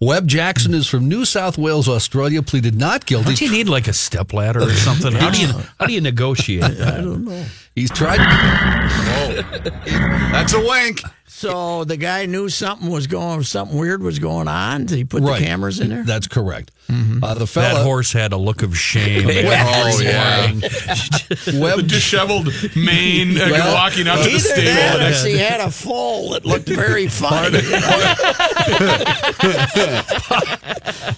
Webb 0.00 0.26
Jackson 0.26 0.74
is 0.74 0.86
from 0.86 1.08
New 1.08 1.24
South 1.24 1.56
Wales, 1.56 1.88
Australia, 1.88 2.42
pleaded 2.42 2.74
not 2.74 3.06
guilty. 3.06 3.28
Don't 3.30 3.40
you 3.40 3.50
need 3.52 3.68
like 3.68 3.88
a 3.88 3.94
step 3.94 4.32
ladder 4.34 4.60
or 4.62 4.70
something? 4.72 5.12
How 5.12 5.30
do 5.30 5.40
you 5.40 5.48
how 5.80 5.86
do 5.86 5.94
you 5.94 6.00
negotiate? 6.00 6.64
I 6.64 7.00
don't 7.00 7.24
know. 7.24 7.44
He's 7.74 7.90
tried. 7.90 8.18
That's 9.86 10.52
a 10.52 10.60
wink. 10.60 11.00
So 11.34 11.82
the 11.84 11.96
guy 11.96 12.26
knew 12.26 12.48
something 12.48 12.88
was 12.88 13.06
going, 13.08 13.42
something 13.42 13.76
weird 13.76 14.00
was 14.02 14.18
going 14.20 14.46
on. 14.48 14.86
He 14.86 15.02
put 15.04 15.22
Right. 15.22 15.40
the 15.40 15.44
cameras 15.46 15.80
in 15.80 15.88
there. 15.88 16.04
That's 16.04 16.28
correct. 16.28 16.70
Uh, 16.88 17.34
the 17.34 17.46
That 17.54 17.82
horse 17.84 18.12
had 18.12 18.32
a 18.32 18.36
look 18.36 18.62
of 18.62 18.76
shame. 18.78 19.26
Oh, 19.28 20.00
yeah. 20.00 20.52
Webb, 21.54 21.88
Disheveled 21.88 22.46
mane 22.76 23.36
uh, 23.40 23.48
Well, 23.50 23.74
walking 23.74 24.06
out 24.06 24.18
to 24.18 24.24
the 24.24 24.30
Either 24.30 24.38
stable. 24.38 24.64
that 24.72 25.24
or 25.24 25.28
he 25.28 25.36
had 25.38 25.60
a 25.60 25.70
foal 25.70 26.30
that 26.30 26.44
looked 26.44 26.68
very 26.68 27.06
funny. 27.08 27.58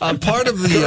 uh, 0.01 0.17
part 0.21 0.49
of 0.49 0.63
the 0.63 0.83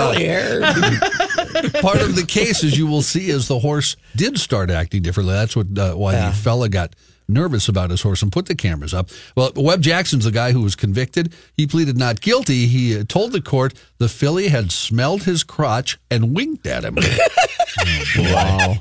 uh, 1.75 1.82
part 1.82 2.01
of 2.01 2.15
the 2.15 2.25
case, 2.28 2.63
as 2.63 2.78
you 2.78 2.88
will 2.88 3.01
see, 3.01 3.30
is 3.30 3.47
the 3.47 3.59
horse 3.59 3.95
did 4.15 4.39
start 4.39 4.69
acting 4.71 5.01
differently. 5.01 5.34
That's 5.36 5.55
what 5.55 5.67
uh, 5.78 5.93
why 5.93 6.13
the 6.15 6.32
fella 6.32 6.69
got 6.69 6.95
nervous 7.28 7.67
about 7.67 7.89
his 7.89 8.01
horse 8.01 8.21
and 8.21 8.32
put 8.32 8.45
the 8.45 8.55
cameras 8.55 8.93
up. 8.93 9.09
Well, 9.36 9.51
Webb 9.55 9.82
Jackson's 9.82 10.25
the 10.25 10.32
guy 10.32 10.51
who 10.51 10.61
was 10.61 10.75
convicted. 10.75 11.34
He 11.55 11.67
pleaded 11.67 11.97
not 11.97 12.21
guilty. 12.21 12.67
He 12.67 12.97
uh, 12.97 13.03
told 13.07 13.32
the 13.32 13.41
court 13.41 13.73
the 13.97 14.09
filly 14.09 14.49
had 14.49 14.71
smelled 14.71 15.23
his 15.23 15.43
crotch 15.43 15.97
and 16.09 16.36
winked 16.36 16.65
at 16.67 16.84
him. 16.84 16.95
wow. 18.17 18.75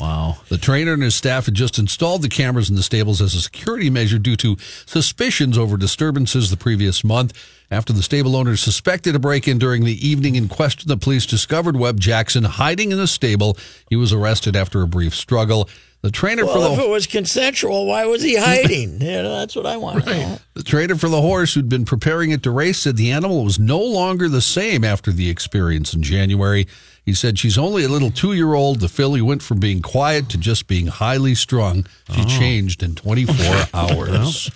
Wow. 0.00 0.38
The 0.48 0.58
trainer 0.58 0.94
and 0.94 1.02
his 1.02 1.14
staff 1.14 1.44
had 1.44 1.54
just 1.54 1.78
installed 1.78 2.22
the 2.22 2.28
cameras 2.28 2.70
in 2.70 2.76
the 2.76 2.82
stables 2.82 3.20
as 3.20 3.34
a 3.34 3.40
security 3.40 3.90
measure 3.90 4.18
due 4.18 4.36
to 4.36 4.56
suspicions 4.86 5.58
over 5.58 5.76
disturbances 5.76 6.50
the 6.50 6.56
previous 6.56 7.04
month. 7.04 7.34
After 7.70 7.92
the 7.92 8.02
stable 8.02 8.34
owners 8.34 8.60
suspected 8.60 9.14
a 9.14 9.20
break 9.20 9.46
in 9.46 9.58
during 9.58 9.84
the 9.84 10.06
evening 10.06 10.34
in 10.34 10.48
question, 10.48 10.88
the 10.88 10.96
police 10.96 11.24
discovered 11.24 11.76
Webb 11.76 12.00
Jackson 12.00 12.44
hiding 12.44 12.90
in 12.90 12.98
the 12.98 13.06
stable. 13.06 13.56
He 13.88 13.96
was 13.96 14.12
arrested 14.12 14.56
after 14.56 14.82
a 14.82 14.88
brief 14.88 15.14
struggle. 15.14 15.68
The 16.02 16.10
trainer 16.10 16.46
Well, 16.46 16.74
for 16.74 16.80
if 16.80 16.86
it 16.86 16.88
was 16.88 17.06
consensual, 17.06 17.86
why 17.86 18.06
was 18.06 18.22
he 18.22 18.36
hiding? 18.38 19.00
you 19.02 19.22
know, 19.22 19.38
that's 19.38 19.54
what 19.54 19.66
I 19.66 19.76
want 19.76 20.04
to 20.04 20.10
know. 20.10 20.38
the 20.54 20.62
trainer 20.62 20.96
for 20.96 21.08
the 21.08 21.20
horse 21.20 21.54
who'd 21.54 21.68
been 21.68 21.84
preparing 21.84 22.30
it 22.30 22.42
to 22.44 22.50
race 22.50 22.78
said 22.78 22.96
the 22.96 23.10
animal 23.10 23.44
was 23.44 23.58
no 23.58 23.78
longer 23.78 24.28
the 24.28 24.40
same 24.40 24.82
after 24.82 25.12
the 25.12 25.28
experience 25.28 25.92
in 25.92 26.02
January. 26.02 26.66
He 27.04 27.12
said 27.12 27.38
she's 27.38 27.58
only 27.58 27.84
a 27.84 27.88
little 27.88 28.10
two 28.10 28.32
year 28.32 28.54
old. 28.54 28.80
The 28.80 28.88
filly 28.88 29.20
went 29.20 29.42
from 29.42 29.58
being 29.58 29.82
quiet 29.82 30.28
to 30.30 30.38
just 30.38 30.68
being 30.68 30.86
highly 30.86 31.34
strung. 31.34 31.86
She 32.12 32.22
oh. 32.22 32.28
changed 32.28 32.82
in 32.82 32.94
24 32.94 33.36
hours. 33.74 34.50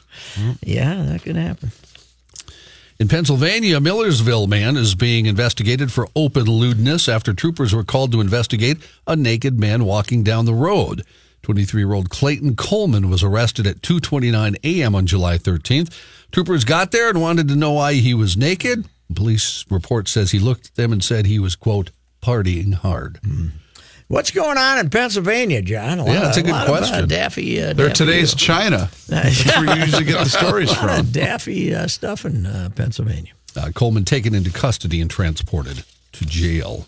Yeah, 0.63 1.03
that 1.05 1.23
could 1.23 1.37
happen. 1.37 1.73
In 3.01 3.09
Pennsylvania, 3.09 3.79
a 3.79 3.81
Millersville 3.81 4.47
man 4.47 4.77
is 4.77 4.95
being 4.95 5.27
investigated 5.27 5.91
for 5.91 6.07
open 6.15 6.45
lewdness 6.45 7.09
after 7.09 7.35
troopers 7.35 7.75
were 7.75 7.83
called 7.83 8.13
to 8.13 8.21
investigate 8.21 8.79
a 9.07 9.17
naked 9.17 9.59
man 9.59 9.85
walking 9.85 10.23
down 10.23 10.45
the 10.45 10.55
road. 10.55 11.03
23-year-old 11.45 12.11
Clayton 12.11 12.57
Coleman 12.57 13.09
was 13.11 13.23
arrested 13.23 13.67
at 13.67 13.81
2:29 13.83 14.57
a.m. 14.65 14.95
on 14.95 15.07
July 15.07 15.39
13th. 15.39 15.93
Troopers 16.33 16.65
got 16.65 16.91
there 16.91 17.09
and 17.11 17.21
wanted 17.21 17.47
to 17.49 17.57
know 17.57 17.73
why 17.73 17.95
he 17.95 18.15
was 18.15 18.37
naked. 18.37 18.87
Police 19.15 19.65
report 19.71 20.09
says 20.09 20.31
he 20.33 20.39
looked 20.39 20.67
at 20.69 20.75
them 20.75 20.93
and 20.93 21.05
said 21.05 21.27
he 21.27 21.39
was 21.39 21.55
quote 21.57 21.91
partying 22.23 22.75
hard. 22.75 23.21
What's 24.09 24.31
going 24.31 24.59
on 24.59 24.79
in 24.79 24.91
Pennsylvania, 24.91 25.63
John? 25.63 25.99
A 26.01 26.05
Yeah, 26.05 26.13
lot 26.15 26.23
that's 26.25 26.37
a 26.37 26.41
of- 26.41 26.47
good 26.47 26.53
lot 26.53 26.69
of, 26.69 26.75
uh, 26.75 26.79
question. 26.79 27.09
Daffy. 27.09 27.61
Uh, 27.63 27.73
They're 27.73 27.89
Daffy, 27.89 28.05
today's 28.05 28.35
China. 28.35 28.91
That's 29.09 29.45
where 29.57 29.77
you 29.77 29.83
usually 29.83 30.05
get 30.05 30.23
the 30.25 30.31
stories 30.39 30.71
a 30.71 30.75
lot 30.75 30.81
from. 30.83 31.01
of 31.01 31.13
Daffy 31.13 31.75
uh, 31.75 31.87
stuff 31.87 32.25
in 32.27 32.45
uh, 32.47 32.69
Pennsylvania. 32.75 33.33
Uh, 33.57 33.71
Coleman 33.75 34.05
taken 34.05 34.35
into 34.35 34.51
custody 34.51 35.01
and 35.01 35.11
transported 35.11 35.85
to 36.13 36.25
jail. 36.27 36.87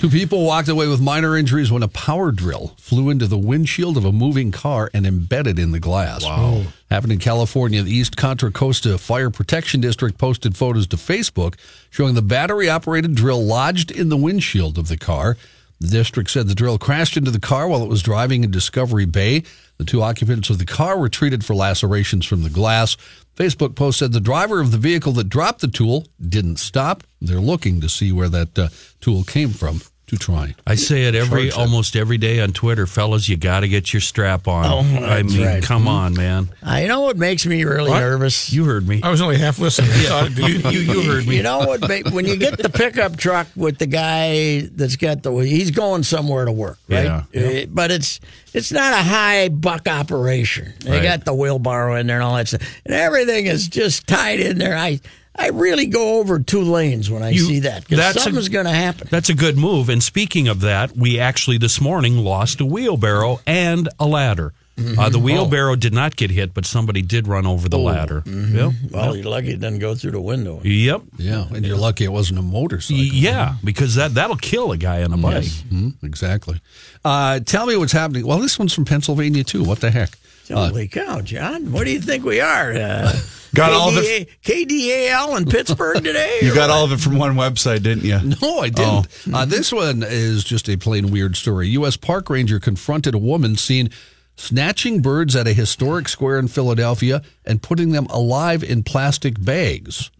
Two 0.00 0.08
people 0.08 0.46
walked 0.46 0.70
away 0.70 0.88
with 0.88 0.98
minor 0.98 1.36
injuries 1.36 1.70
when 1.70 1.82
a 1.82 1.88
power 1.88 2.32
drill 2.32 2.72
flew 2.78 3.10
into 3.10 3.26
the 3.26 3.36
windshield 3.36 3.98
of 3.98 4.06
a 4.06 4.12
moving 4.12 4.50
car 4.50 4.90
and 4.94 5.06
embedded 5.06 5.58
in 5.58 5.72
the 5.72 5.78
glass. 5.78 6.24
Wow. 6.24 6.62
Happened 6.90 7.12
in 7.12 7.18
California. 7.18 7.82
The 7.82 7.94
East 7.94 8.16
Contra 8.16 8.50
Costa 8.50 8.96
Fire 8.96 9.28
Protection 9.28 9.82
District 9.82 10.16
posted 10.16 10.56
photos 10.56 10.86
to 10.86 10.96
Facebook 10.96 11.56
showing 11.90 12.14
the 12.14 12.22
battery 12.22 12.70
operated 12.70 13.14
drill 13.14 13.44
lodged 13.44 13.90
in 13.90 14.08
the 14.08 14.16
windshield 14.16 14.78
of 14.78 14.88
the 14.88 14.96
car. 14.96 15.36
The 15.80 15.88
district 15.88 16.30
said 16.30 16.48
the 16.48 16.54
drill 16.54 16.78
crashed 16.78 17.18
into 17.18 17.30
the 17.30 17.38
car 17.38 17.68
while 17.68 17.82
it 17.82 17.88
was 17.90 18.02
driving 18.02 18.42
in 18.42 18.50
Discovery 18.50 19.04
Bay. 19.04 19.42
The 19.76 19.84
two 19.84 20.02
occupants 20.02 20.48
of 20.48 20.56
the 20.56 20.64
car 20.64 20.98
were 20.98 21.10
treated 21.10 21.44
for 21.44 21.54
lacerations 21.54 22.24
from 22.24 22.42
the 22.42 22.48
glass. 22.48 22.96
Facebook 23.36 23.74
post 23.74 23.98
said 23.98 24.12
the 24.12 24.20
driver 24.20 24.60
of 24.60 24.70
the 24.70 24.78
vehicle 24.78 25.12
that 25.12 25.28
dropped 25.28 25.60
the 25.60 25.68
tool 25.68 26.06
didn't 26.26 26.56
stop. 26.56 27.04
They're 27.20 27.38
looking 27.38 27.82
to 27.82 27.88
see 27.90 28.12
where 28.12 28.30
that 28.30 28.58
uh, 28.58 28.68
tool 29.00 29.24
came 29.24 29.50
from 29.50 29.82
to 30.10 30.16
try. 30.16 30.54
I 30.66 30.74
say 30.76 31.04
it 31.04 31.14
every 31.14 31.48
Charge 31.50 31.58
almost 31.58 31.96
every 31.96 32.18
day 32.18 32.40
on 32.40 32.52
Twitter, 32.52 32.86
fellas. 32.86 33.28
You 33.28 33.36
got 33.36 33.60
to 33.60 33.68
get 33.68 33.92
your 33.92 34.00
strap 34.00 34.46
on. 34.46 34.66
Oh, 34.66 35.04
I 35.06 35.22
mean, 35.22 35.44
right. 35.44 35.62
come 35.62 35.88
on, 35.88 36.14
man. 36.14 36.48
Uh, 36.64 36.76
you 36.82 36.88
know 36.88 37.00
what 37.00 37.16
makes 37.16 37.46
me 37.46 37.64
really 37.64 37.90
What? 37.90 38.00
nervous? 38.00 38.52
You 38.52 38.64
heard 38.64 38.86
me. 38.86 39.00
I 39.02 39.10
was 39.10 39.20
only 39.20 39.38
half 39.38 39.58
listening. 39.58 39.90
I 39.92 40.28
thought, 40.28 40.30
You, 40.36 40.46
you, 40.70 40.80
you 40.80 41.02
heard 41.10 41.26
me. 41.26 41.36
You 41.36 41.42
know 41.42 41.58
what? 41.60 41.80
ma- 41.80 42.10
When 42.10 42.26
you 42.26 42.36
get 42.36 42.58
the 42.58 42.68
pickup 42.68 43.16
truck 43.16 43.46
with 43.56 43.78
the 43.78 43.86
guy 43.86 44.60
that's 44.72 44.96
got 44.96 45.22
the, 45.22 45.32
he's 45.36 45.70
going 45.70 46.02
somewhere 46.02 46.44
to 46.44 46.52
work, 46.52 46.78
right? 46.88 47.24
Yeah, 47.32 47.62
Uh, 47.62 47.66
But 47.68 47.90
it's 47.90 48.20
it's 48.52 48.72
not 48.72 48.92
a 48.92 49.02
high 49.02 49.48
buck 49.48 49.86
operation. 49.88 50.74
They 50.80 50.90
Right. 50.90 51.02
got 51.02 51.24
the 51.24 51.32
wheelbarrow 51.34 51.94
in 51.96 52.06
there 52.08 52.16
and 52.16 52.24
all 52.24 52.34
that 52.36 52.48
stuff, 52.48 52.62
and 52.84 52.94
everything 52.94 53.46
is 53.46 53.68
just 53.68 54.06
tied 54.06 54.40
in 54.40 54.58
there. 54.58 54.76
I 54.76 55.00
I 55.36 55.48
really 55.48 55.86
go 55.86 56.18
over 56.18 56.38
two 56.38 56.62
lanes 56.62 57.08
when 57.10 57.22
I 57.22 57.30
You- 57.30 57.46
see 57.46 57.60
that 57.60 57.82
because 57.84 57.98
that's 57.98 58.16
a- 58.18 58.20
something's 58.20 58.48
going 58.48 58.66
to 58.66 58.72
happen. 58.72 59.08
That's 59.10 59.28
a 59.28 59.34
good 59.34 59.56
move. 59.56 59.88
And 59.88 60.02
speaking 60.02 60.48
of 60.48 60.60
that, 60.60 60.96
we 60.96 61.18
actually 61.18 61.56
this 61.58 61.80
morning 61.80 62.18
lost 62.18 62.60
a 62.60 62.66
wheelbarrow 62.66 63.40
and 63.46 63.88
a 63.98 64.06
ladder. 64.06 64.52
Uh, 64.98 65.10
the 65.10 65.18
wheelbarrow 65.18 65.76
did 65.76 65.92
not 65.92 66.16
get 66.16 66.30
hit, 66.30 66.54
but 66.54 66.64
somebody 66.64 67.02
did 67.02 67.28
run 67.28 67.46
over 67.46 67.68
the 67.68 67.76
ladder. 67.78 68.22
Yep. 68.24 68.72
Well, 68.90 69.14
you're 69.14 69.26
lucky 69.26 69.50
it 69.50 69.60
doesn't 69.60 69.78
go 69.78 69.94
through 69.94 70.12
the 70.12 70.20
window. 70.22 70.62
Yep. 70.64 71.02
Yeah, 71.18 71.44
and 71.54 71.66
you're 71.66 71.76
lucky 71.76 72.04
it 72.04 72.12
wasn't 72.12 72.38
a 72.38 72.42
motorcycle. 72.42 72.96
Y- 73.04 73.10
Yeah, 73.12 73.56
because 73.62 73.96
that 73.96 74.14
that'll 74.14 74.36
kill 74.36 74.72
a 74.72 74.78
guy 74.78 75.02
on 75.02 75.12
a 75.12 75.18
bike. 75.18 75.44
Mhm, 75.44 75.96
exactly. 76.02 76.62
Uh, 77.04 77.40
tell 77.40 77.66
me 77.66 77.76
what's 77.76 77.92
happening. 77.92 78.26
Well, 78.26 78.38
this 78.38 78.58
one's 78.58 78.72
from 78.72 78.86
Pennsylvania 78.86 79.44
too. 79.44 79.62
What 79.64 79.80
the 79.80 79.90
heck? 79.90 80.16
Holy 80.50 80.88
cow, 80.88 81.20
John! 81.20 81.72
What 81.72 81.84
do 81.84 81.90
you 81.92 82.00
think 82.00 82.24
we 82.24 82.40
are? 82.40 82.72
Uh, 82.72 83.12
Got 83.54 83.72
all 83.72 83.88
of 83.88 83.96
it. 83.98 84.28
KDAL 84.42 85.36
in 85.36 85.44
Pittsburgh 85.46 85.96
today? 86.04 86.38
You 86.40 86.54
got 86.54 86.68
what? 86.68 86.70
all 86.70 86.84
of 86.84 86.92
it 86.92 87.00
from 87.00 87.18
one 87.18 87.34
website, 87.34 87.82
didn't 87.82 88.04
you? 88.04 88.20
No, 88.40 88.60
I 88.60 88.68
didn't. 88.68 89.08
Uh, 89.32 89.44
this 89.44 89.72
one 89.72 90.04
is 90.06 90.44
just 90.44 90.68
a 90.68 90.76
plain 90.76 91.10
weird 91.10 91.34
story. 91.34 91.66
U.S. 91.70 91.96
Park 91.96 92.30
Ranger 92.30 92.60
confronted 92.60 93.12
a 93.12 93.18
woman 93.18 93.56
seen 93.56 93.90
snatching 94.36 95.02
birds 95.02 95.34
at 95.34 95.48
a 95.48 95.52
historic 95.52 96.08
square 96.08 96.38
in 96.38 96.46
Philadelphia 96.46 97.22
and 97.44 97.60
putting 97.60 97.90
them 97.90 98.06
alive 98.06 98.62
in 98.62 98.84
plastic 98.84 99.42
bags. 99.42 100.10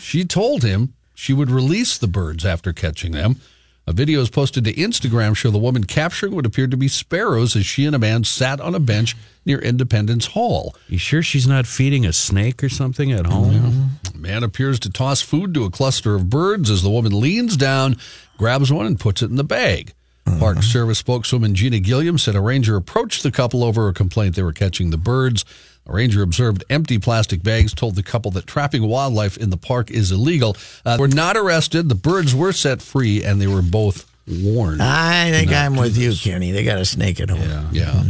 She 0.00 0.24
told 0.24 0.64
him 0.64 0.94
she 1.14 1.32
would 1.32 1.50
release 1.50 1.96
the 1.96 2.08
birds 2.08 2.44
after 2.44 2.72
catching 2.72 3.12
them. 3.12 3.36
A 3.84 3.92
video 3.92 4.20
is 4.20 4.30
posted 4.30 4.64
to 4.64 4.72
Instagram 4.74 5.36
show 5.36 5.50
the 5.50 5.58
woman 5.58 5.82
capturing 5.82 6.36
what 6.36 6.46
appeared 6.46 6.70
to 6.70 6.76
be 6.76 6.86
sparrows 6.86 7.56
as 7.56 7.66
she 7.66 7.84
and 7.84 7.96
a 7.96 7.98
man 7.98 8.22
sat 8.22 8.60
on 8.60 8.76
a 8.76 8.80
bench 8.80 9.16
near 9.44 9.58
Independence 9.58 10.26
Hall. 10.26 10.76
You 10.88 10.98
sure 10.98 11.20
she's 11.20 11.48
not 11.48 11.66
feeding 11.66 12.06
a 12.06 12.12
snake 12.12 12.62
or 12.62 12.68
something 12.68 13.10
at 13.10 13.26
home? 13.26 13.98
A 14.14 14.16
man 14.16 14.44
appears 14.44 14.78
to 14.80 14.90
toss 14.90 15.20
food 15.20 15.52
to 15.54 15.64
a 15.64 15.70
cluster 15.70 16.14
of 16.14 16.30
birds 16.30 16.70
as 16.70 16.82
the 16.82 16.90
woman 16.90 17.18
leans 17.18 17.56
down, 17.56 17.96
grabs 18.38 18.72
one, 18.72 18.86
and 18.86 19.00
puts 19.00 19.20
it 19.20 19.30
in 19.30 19.36
the 19.36 19.42
bag. 19.42 19.92
Uh-huh. 20.26 20.38
Park 20.38 20.62
Service 20.62 20.98
spokeswoman 20.98 21.56
Gina 21.56 21.80
Gilliam 21.80 22.18
said 22.18 22.36
a 22.36 22.40
ranger 22.40 22.76
approached 22.76 23.24
the 23.24 23.32
couple 23.32 23.64
over 23.64 23.88
a 23.88 23.92
complaint 23.92 24.36
they 24.36 24.44
were 24.44 24.52
catching 24.52 24.90
the 24.90 24.96
birds. 24.96 25.44
A 25.86 25.92
ranger 25.92 26.22
observed 26.22 26.62
empty 26.70 26.98
plastic 26.98 27.42
bags, 27.42 27.74
told 27.74 27.96
the 27.96 28.02
couple 28.02 28.30
that 28.32 28.46
trapping 28.46 28.86
wildlife 28.86 29.36
in 29.36 29.50
the 29.50 29.56
park 29.56 29.90
is 29.90 30.12
illegal. 30.12 30.56
Uh, 30.86 30.96
were 31.00 31.08
not 31.08 31.36
arrested. 31.36 31.88
The 31.88 31.94
birds 31.96 32.34
were 32.34 32.52
set 32.52 32.80
free, 32.80 33.24
and 33.24 33.40
they 33.40 33.48
were 33.48 33.62
both 33.62 34.08
warned. 34.28 34.80
I 34.80 35.30
think 35.32 35.50
not 35.50 35.56
I'm 35.66 35.74
do 35.74 35.80
with 35.80 35.96
you. 35.98 36.12
Kenny. 36.14 36.52
They 36.52 36.62
got 36.64 36.78
a 36.78 36.84
snake 36.84 37.18
at 37.20 37.30
home. 37.30 37.68
Yeah. 37.72 38.02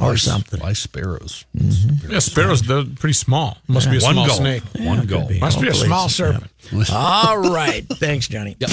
Or 0.00 0.10
By- 0.10 0.14
something. 0.16 0.60
By 0.60 0.72
sparrows. 0.74 1.44
Yeah, 1.54 2.18
sparrows, 2.18 2.62
they're 2.62 2.84
pretty 2.84 3.12
small. 3.14 3.56
Must 3.68 3.88
be 3.90 3.98
a 3.98 4.00
One 4.00 4.14
small 4.14 4.26
gull. 4.26 4.36
snake. 4.36 4.62
One 4.80 5.06
goal. 5.06 5.26
be. 5.28 5.38
Must 5.38 5.60
be 5.60 5.68
a 5.68 5.74
small 5.74 6.06
it's- 6.06 6.16
serpent. 6.16 6.50
All 6.92 7.38
right. 7.38 7.86
Thanks, 7.88 8.26
Johnny. 8.28 8.56
Yep. 8.58 8.70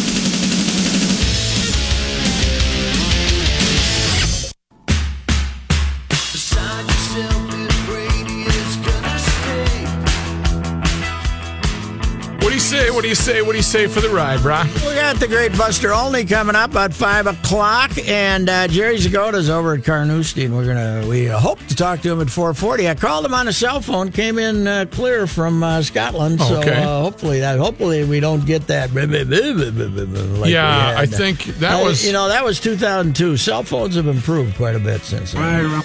Say? 12.71 12.89
What 12.89 13.01
do 13.01 13.09
you 13.09 13.15
say? 13.15 13.41
What 13.41 13.51
do 13.51 13.57
you 13.57 13.63
say 13.63 13.85
for 13.87 13.99
the 13.99 14.07
ride, 14.09 14.39
brah? 14.39 14.63
We 14.87 14.95
got 14.95 15.17
the 15.17 15.27
great 15.27 15.51
Buster 15.57 15.93
Olney 15.93 16.23
coming 16.23 16.55
up 16.55 16.73
at 16.75 16.93
five 16.93 17.27
o'clock, 17.27 17.91
and 18.07 18.47
uh, 18.47 18.69
Jerry 18.69 18.95
Zgoda's 18.95 19.49
over 19.49 19.73
at 19.73 19.83
Carnoustie, 19.83 20.45
and 20.45 20.55
we're 20.55 20.65
gonna 20.65 21.05
we 21.05 21.25
hope 21.25 21.59
to 21.67 21.75
talk 21.75 21.99
to 22.01 22.11
him 22.13 22.21
at 22.21 22.29
four 22.29 22.53
forty. 22.53 22.87
I 22.87 22.95
called 22.95 23.25
him 23.25 23.33
on 23.33 23.49
a 23.49 23.53
cell 23.53 23.81
phone, 23.81 24.09
came 24.09 24.39
in 24.39 24.67
uh, 24.67 24.85
clear 24.89 25.27
from 25.27 25.61
uh, 25.63 25.81
Scotland, 25.81 26.39
so 26.39 26.59
Okay. 26.59 26.81
uh, 26.81 27.01
hopefully 27.01 27.41
that 27.41 27.59
hopefully 27.59 28.05
we 28.05 28.21
don't 28.21 28.45
get 28.45 28.67
that. 28.67 28.93
Like 28.93 30.49
Yeah. 30.49 30.95
I 30.97 31.05
think 31.07 31.43
that 31.59 31.81
Uh, 31.81 31.83
was- 31.83 32.05
you 32.05 32.13
know 32.13 32.29
that 32.29 32.45
was 32.45 32.61
two 32.61 32.77
thousand 32.77 33.17
two. 33.17 33.35
Cell 33.35 33.63
phones 33.63 33.95
have 33.97 34.07
improved 34.07 34.55
quite 34.55 34.75
a 34.75 34.79
bit 34.79 35.01
since 35.01 35.33
then. 35.33 35.83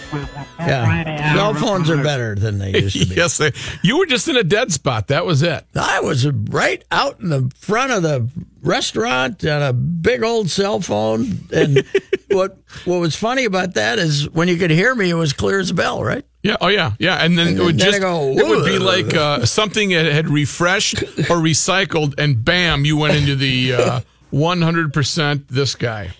Yeah, 0.61 1.35
cell 1.35 1.55
phones 1.55 1.91
are 1.91 2.03
better 2.03 2.35
than 2.37 2.59
they 2.59 2.71
used 2.81 3.01
to 3.01 3.07
be. 3.07 3.15
yes, 3.17 3.39
they, 3.39 3.53
you 3.83 3.99
were 3.99 4.07
just 4.07 4.29
in 4.29 4.37
a 4.37 4.45
dead 4.45 4.73
spot. 4.73 5.09
That 5.09 5.27
was 5.27 5.43
it. 5.43 5.65
I 5.75 6.01
was 6.01 6.27
right 6.29 6.76
out 6.91 7.21
in 7.21 7.29
the 7.29 7.51
front 7.59 7.93
of 7.93 8.03
the 8.03 8.29
restaurant 8.63 9.45
on 9.45 9.63
a 9.63 9.73
big 9.73 10.23
old 10.23 10.51
cell 10.51 10.81
phone. 10.81 11.41
And 11.53 11.85
what 12.31 12.59
what 12.85 12.99
was 12.99 13.15
funny 13.17 13.45
about 13.45 13.75
that 13.75 13.99
is 13.99 14.29
when 14.31 14.49
you 14.49 14.57
could 14.57 14.71
hear 14.71 14.95
me, 14.95 15.11
it 15.11 15.15
was 15.15 15.33
clear 15.33 15.61
as 15.61 15.71
a 15.71 15.75
bell, 15.75 16.03
right? 16.03 16.25
Yeah. 16.43 16.57
Oh, 16.61 16.69
yeah. 16.69 16.93
Yeah. 16.99 17.17
And 17.17 17.37
then 17.37 17.57
it 17.57 17.61
would 17.61 17.79
then 17.79 17.91
just 17.91 18.01
go, 18.01 18.31
it 18.31 18.47
would 18.47 18.65
be 18.65 18.79
like 18.79 19.15
uh, 19.15 19.45
something 19.45 19.91
that 19.91 20.05
had 20.07 20.29
refreshed 20.29 21.03
or 21.03 21.39
recycled, 21.39 22.15
and 22.19 22.45
bam, 22.45 22.85
you 22.85 22.97
went 22.97 23.17
into 23.17 23.35
the 23.35 23.75
uh, 23.75 24.01
one 24.31 24.63
hundred 24.63 24.93
percent. 24.93 25.49
This 25.49 25.75
guy. 25.75 26.11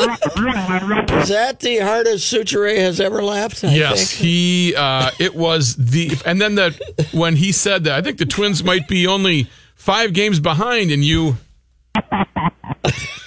Is 0.00 1.28
that 1.28 1.58
the 1.60 1.78
hardest 1.78 2.26
Suture 2.28 2.66
has 2.68 3.00
ever 3.00 3.22
laughed? 3.22 3.62
I 3.64 3.74
Yes, 3.74 4.10
think? 4.12 4.22
he. 4.26 4.74
Uh, 4.76 5.10
it 5.18 5.34
was 5.34 5.76
the, 5.76 6.10
and 6.26 6.40
then 6.40 6.54
the 6.56 7.06
when 7.12 7.36
he 7.36 7.52
said 7.52 7.84
that, 7.84 7.94
I 7.94 8.02
think 8.02 8.18
the 8.18 8.26
Twins 8.26 8.64
might 8.64 8.88
be 8.88 9.06
only 9.06 9.48
five 9.74 10.12
games 10.12 10.40
behind, 10.40 10.90
and 10.90 11.04
you. 11.04 11.36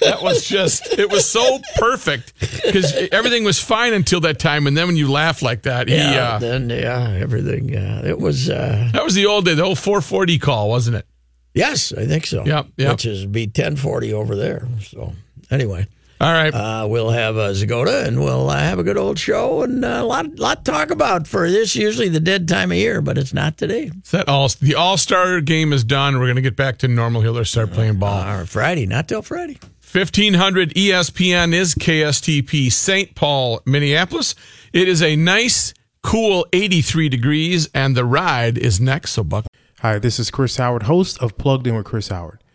That 0.02 0.20
was 0.22 0.46
just. 0.46 0.88
It 1.00 1.10
was 1.12 1.30
so 1.30 1.60
perfect 1.76 2.34
because 2.66 2.92
everything 3.12 3.44
was 3.44 3.60
fine 3.60 3.94
until 3.94 4.20
that 4.22 4.40
time, 4.40 4.68
and 4.68 4.76
then 4.76 4.88
when 4.88 4.96
you 4.98 5.10
laugh 5.12 5.42
like 5.42 5.62
that, 5.64 5.88
he. 5.88 5.96
Yeah, 5.96 6.34
Uh, 6.36 6.40
then 6.40 6.70
yeah, 6.70 7.18
everything. 7.20 7.76
Uh, 7.76 8.02
it 8.06 8.20
was 8.20 8.50
uh, 8.50 8.90
that 8.94 9.04
was 9.04 9.16
the 9.16 9.26
old 9.28 9.46
day, 9.46 9.54
the 9.54 9.64
old 9.64 9.80
440 9.80 10.40
call, 10.40 10.70
wasn't 10.70 10.98
it? 10.98 11.06
yes, 11.54 11.94
I 11.94 12.06
think 12.08 12.26
so. 12.26 12.44
Yep, 12.46 12.68
yep. 12.78 12.92
Which 12.94 13.06
is 13.06 13.26
be 13.28 13.48
ten 13.48 13.76
forty 13.76 14.12
over 14.12 14.36
there. 14.36 14.68
So 14.82 15.14
anyway, 15.54 15.88
All 16.20 16.32
right. 16.32 16.54
uh, 16.54 16.88
we'll 16.90 17.10
have 17.12 17.38
uh, 17.38 17.50
Zgoda 17.52 18.06
and 18.06 18.20
we'll 18.24 18.50
uh, 18.50 18.58
have 18.60 18.80
a 18.80 18.84
good 18.84 18.98
old 18.98 19.20
show 19.20 19.62
and 19.62 19.86
uh, 19.86 20.00
a 20.02 20.04
lot 20.06 20.38
lot 20.40 20.66
to 20.66 20.72
talk 20.72 20.90
about 20.92 21.28
for 21.28 21.50
this. 21.50 21.76
Usually 21.76 22.10
the 22.10 22.20
dead 22.20 22.48
time 22.48 22.72
of 22.72 22.78
year, 22.78 23.02
but 23.02 23.18
it's 23.18 23.34
not 23.34 23.58
today. 23.58 23.92
Is 24.04 24.12
that 24.12 24.28
all? 24.28 24.48
The 24.50 24.76
All 24.76 24.98
Star 24.98 25.40
game 25.42 25.72
is 25.74 25.84
done. 25.84 26.16
We're 26.20 26.26
going 26.26 26.36
to 26.38 26.42
get 26.42 26.56
back 26.56 26.78
to 26.80 26.88
normal 26.88 27.22
here. 27.22 27.32
Let's 27.32 27.52
start 27.52 27.72
playing 27.72 28.00
ball. 28.00 28.20
Uh, 28.20 28.46
Friday, 28.46 28.86
not 28.86 29.08
till 29.08 29.22
Friday. 29.22 29.58
1500 29.94 30.74
ESPN 30.74 31.54
is 31.54 31.76
KSTP 31.76 32.72
St. 32.72 33.14
Paul, 33.14 33.62
Minneapolis. 33.66 34.34
It 34.74 34.88
is 34.88 35.04
a 35.04 35.16
nice, 35.16 35.74
cool 36.02 36.48
83 36.52 37.10
degrees, 37.10 37.70
and 37.76 37.96
the 37.96 38.04
ride 38.04 38.58
is 38.58 38.82
next. 38.82 39.12
So, 39.12 39.24
Buck. 39.24 39.46
Hi, 39.82 40.00
this 40.00 40.18
is 40.18 40.32
Chris 40.32 40.58
Howard, 40.58 40.84
host 40.84 41.22
of 41.22 41.38
Plugged 41.38 41.68
In 41.68 41.76
with 41.76 41.86
Chris 41.86 42.08
Howard. 42.08 42.40